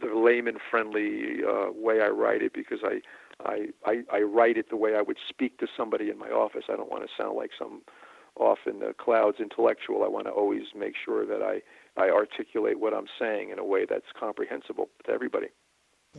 the 0.00 0.14
layman 0.14 0.58
friendly 0.70 1.42
uh, 1.42 1.72
way 1.72 2.02
I 2.02 2.08
write 2.08 2.42
it 2.42 2.52
because 2.52 2.80
I, 2.84 3.00
I 3.44 3.68
I 3.84 4.02
I 4.12 4.20
write 4.20 4.56
it 4.56 4.70
the 4.70 4.76
way 4.76 4.94
I 4.96 5.02
would 5.02 5.18
speak 5.28 5.58
to 5.58 5.66
somebody 5.76 6.10
in 6.10 6.18
my 6.18 6.28
office. 6.28 6.64
I 6.68 6.76
don't 6.76 6.90
want 6.90 7.04
to 7.04 7.10
sound 7.16 7.36
like 7.36 7.50
some 7.58 7.82
off 8.36 8.58
in 8.66 8.80
the 8.80 8.94
clouds 8.98 9.38
intellectual. 9.40 10.04
I 10.04 10.08
want 10.08 10.26
to 10.26 10.32
always 10.32 10.64
make 10.76 10.94
sure 11.02 11.24
that 11.26 11.42
I 11.42 11.62
I 11.96 12.10
articulate 12.10 12.78
what 12.80 12.92
I'm 12.92 13.08
saying 13.18 13.50
in 13.50 13.58
a 13.58 13.64
way 13.64 13.86
that's 13.88 14.12
comprehensible 14.18 14.88
to 15.06 15.12
everybody. 15.12 15.48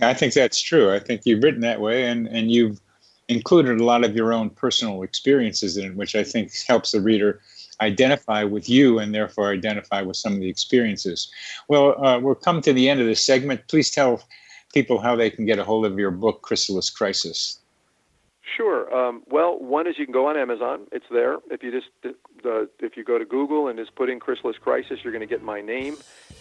I 0.02 0.14
think 0.14 0.34
that's 0.34 0.62
true. 0.62 0.94
I 0.94 1.00
think 1.00 1.22
you've 1.26 1.44
written 1.44 1.62
that 1.62 1.80
way, 1.80 2.06
and 2.06 2.28
and 2.28 2.52
you've 2.52 2.82
included 3.30 3.80
a 3.80 3.84
lot 3.84 4.04
of 4.04 4.16
your 4.16 4.34
own 4.34 4.50
personal 4.50 5.04
experiences 5.04 5.78
in 5.78 5.86
it, 5.86 5.96
which 5.96 6.16
I 6.16 6.24
think 6.24 6.52
helps 6.68 6.92
the 6.92 7.02
reader 7.02 7.42
identify 7.82 8.44
with 8.44 8.70
you 8.70 9.00
and 9.00 9.14
therefore 9.14 9.52
identify 9.52 10.02
with 10.02 10.18
some 10.18 10.34
of 10.34 10.40
the 10.40 10.50
experiences. 10.50 11.32
Well, 11.68 12.04
uh, 12.04 12.20
we're 12.20 12.36
come 12.36 12.62
to 12.62 12.74
the 12.74 12.90
end 12.90 13.00
of 13.00 13.08
this 13.08 13.24
segment. 13.24 13.68
Please 13.68 13.92
tell 13.92 14.24
people 14.74 15.00
how 15.00 15.16
they 15.16 15.30
can 15.30 15.46
get 15.46 15.60
a 15.60 15.64
hold 15.64 15.86
of 15.86 16.00
your 16.00 16.12
book, 16.12 16.42
Chrysalis 16.42 16.90
Crisis. 16.90 17.60
Sure. 18.56 18.94
Um, 18.96 19.24
well, 19.30 19.60
one 19.60 19.88
is 19.88 19.96
you 19.98 20.06
can 20.06 20.14
go 20.14 20.28
on 20.28 20.38
Amazon. 20.38 20.88
It's 20.92 21.06
there. 21.12 21.38
If 21.52 21.64
you 21.64 21.72
just 21.72 21.88
the 22.44 22.70
if 22.80 22.96
you 22.96 23.04
go 23.04 23.18
to 23.18 23.26
Google 23.26 23.68
and 23.68 23.78
just 23.78 23.94
put 23.96 24.10
in 24.10 24.20
Chrysalis 24.20 24.58
Crisis, 24.58 25.00
you're 25.04 25.12
going 25.12 25.28
to 25.28 25.34
get 25.34 25.44
my 25.44 25.60
name. 25.60 25.98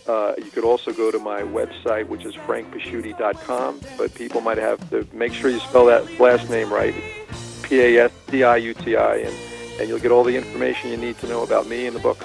Uh, 0.06 0.34
you 0.38 0.50
could 0.50 0.64
also 0.64 0.92
go 0.92 1.10
to 1.10 1.18
my 1.18 1.42
website, 1.42 2.06
which 2.06 2.24
is 2.24 2.34
frankpasciuti.com. 2.34 3.80
But 3.98 4.14
people 4.14 4.40
might 4.40 4.58
have 4.58 4.88
to 4.90 5.06
make 5.12 5.32
sure 5.32 5.50
you 5.50 5.58
spell 5.60 5.86
that 5.86 6.20
last 6.20 6.48
name 6.48 6.72
right. 6.72 6.94
P 7.62 7.80
A 7.80 8.04
S 8.04 8.12
C 8.30 8.44
I 8.44 8.56
U 8.56 8.74
T 8.74 8.96
I, 8.96 9.16
and 9.16 9.34
and 9.80 9.88
you'll 9.88 9.98
get 9.98 10.12
all 10.12 10.22
the 10.22 10.36
information 10.36 10.90
you 10.90 10.96
need 10.96 11.18
to 11.18 11.26
know 11.26 11.42
about 11.42 11.66
me 11.66 11.86
and 11.86 11.96
the 11.96 12.00
book. 12.00 12.24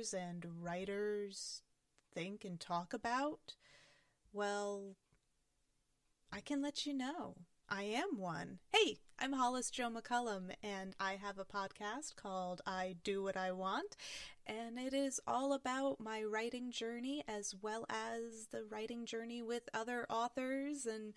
Authors 0.00 0.14
and 0.14 0.46
writers 0.62 1.62
think 2.14 2.44
and 2.44 2.58
talk 2.58 2.94
about? 2.94 3.54
Well, 4.32 4.96
I 6.32 6.40
can 6.40 6.62
let 6.62 6.86
you 6.86 6.94
know. 6.94 7.34
I 7.68 7.82
am 7.82 8.16
one. 8.16 8.60
Hey, 8.72 8.96
I'm 9.18 9.34
Hollis 9.34 9.70
Joe 9.70 9.90
McCullum, 9.90 10.52
and 10.62 10.96
I 10.98 11.18
have 11.22 11.38
a 11.38 11.44
podcast 11.44 12.16
called 12.16 12.62
I 12.66 12.96
Do 13.04 13.22
What 13.22 13.36
I 13.36 13.52
Want, 13.52 13.96
and 14.46 14.78
it 14.78 14.94
is 14.94 15.20
all 15.26 15.52
about 15.52 16.00
my 16.00 16.22
writing 16.22 16.70
journey 16.70 17.22
as 17.28 17.54
well 17.60 17.84
as 17.90 18.48
the 18.50 18.64
writing 18.64 19.04
journey 19.04 19.42
with 19.42 19.68
other 19.74 20.06
authors 20.08 20.86
and 20.86 21.12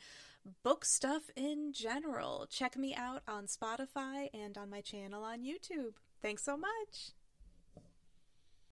book 0.61 0.83
stuff 0.83 1.29
in 1.37 1.71
general. 1.71 2.47
Check 2.49 2.77
me 2.77 2.93
out 2.93 3.21
on 3.29 3.45
Spotify 3.45 4.27
and 4.33 4.57
on 4.57 4.69
my 4.69 4.81
channel 4.81 5.23
on 5.23 5.39
YouTube. 5.43 5.93
Thanks 6.21 6.43
so 6.43 6.57
much. 6.57 7.13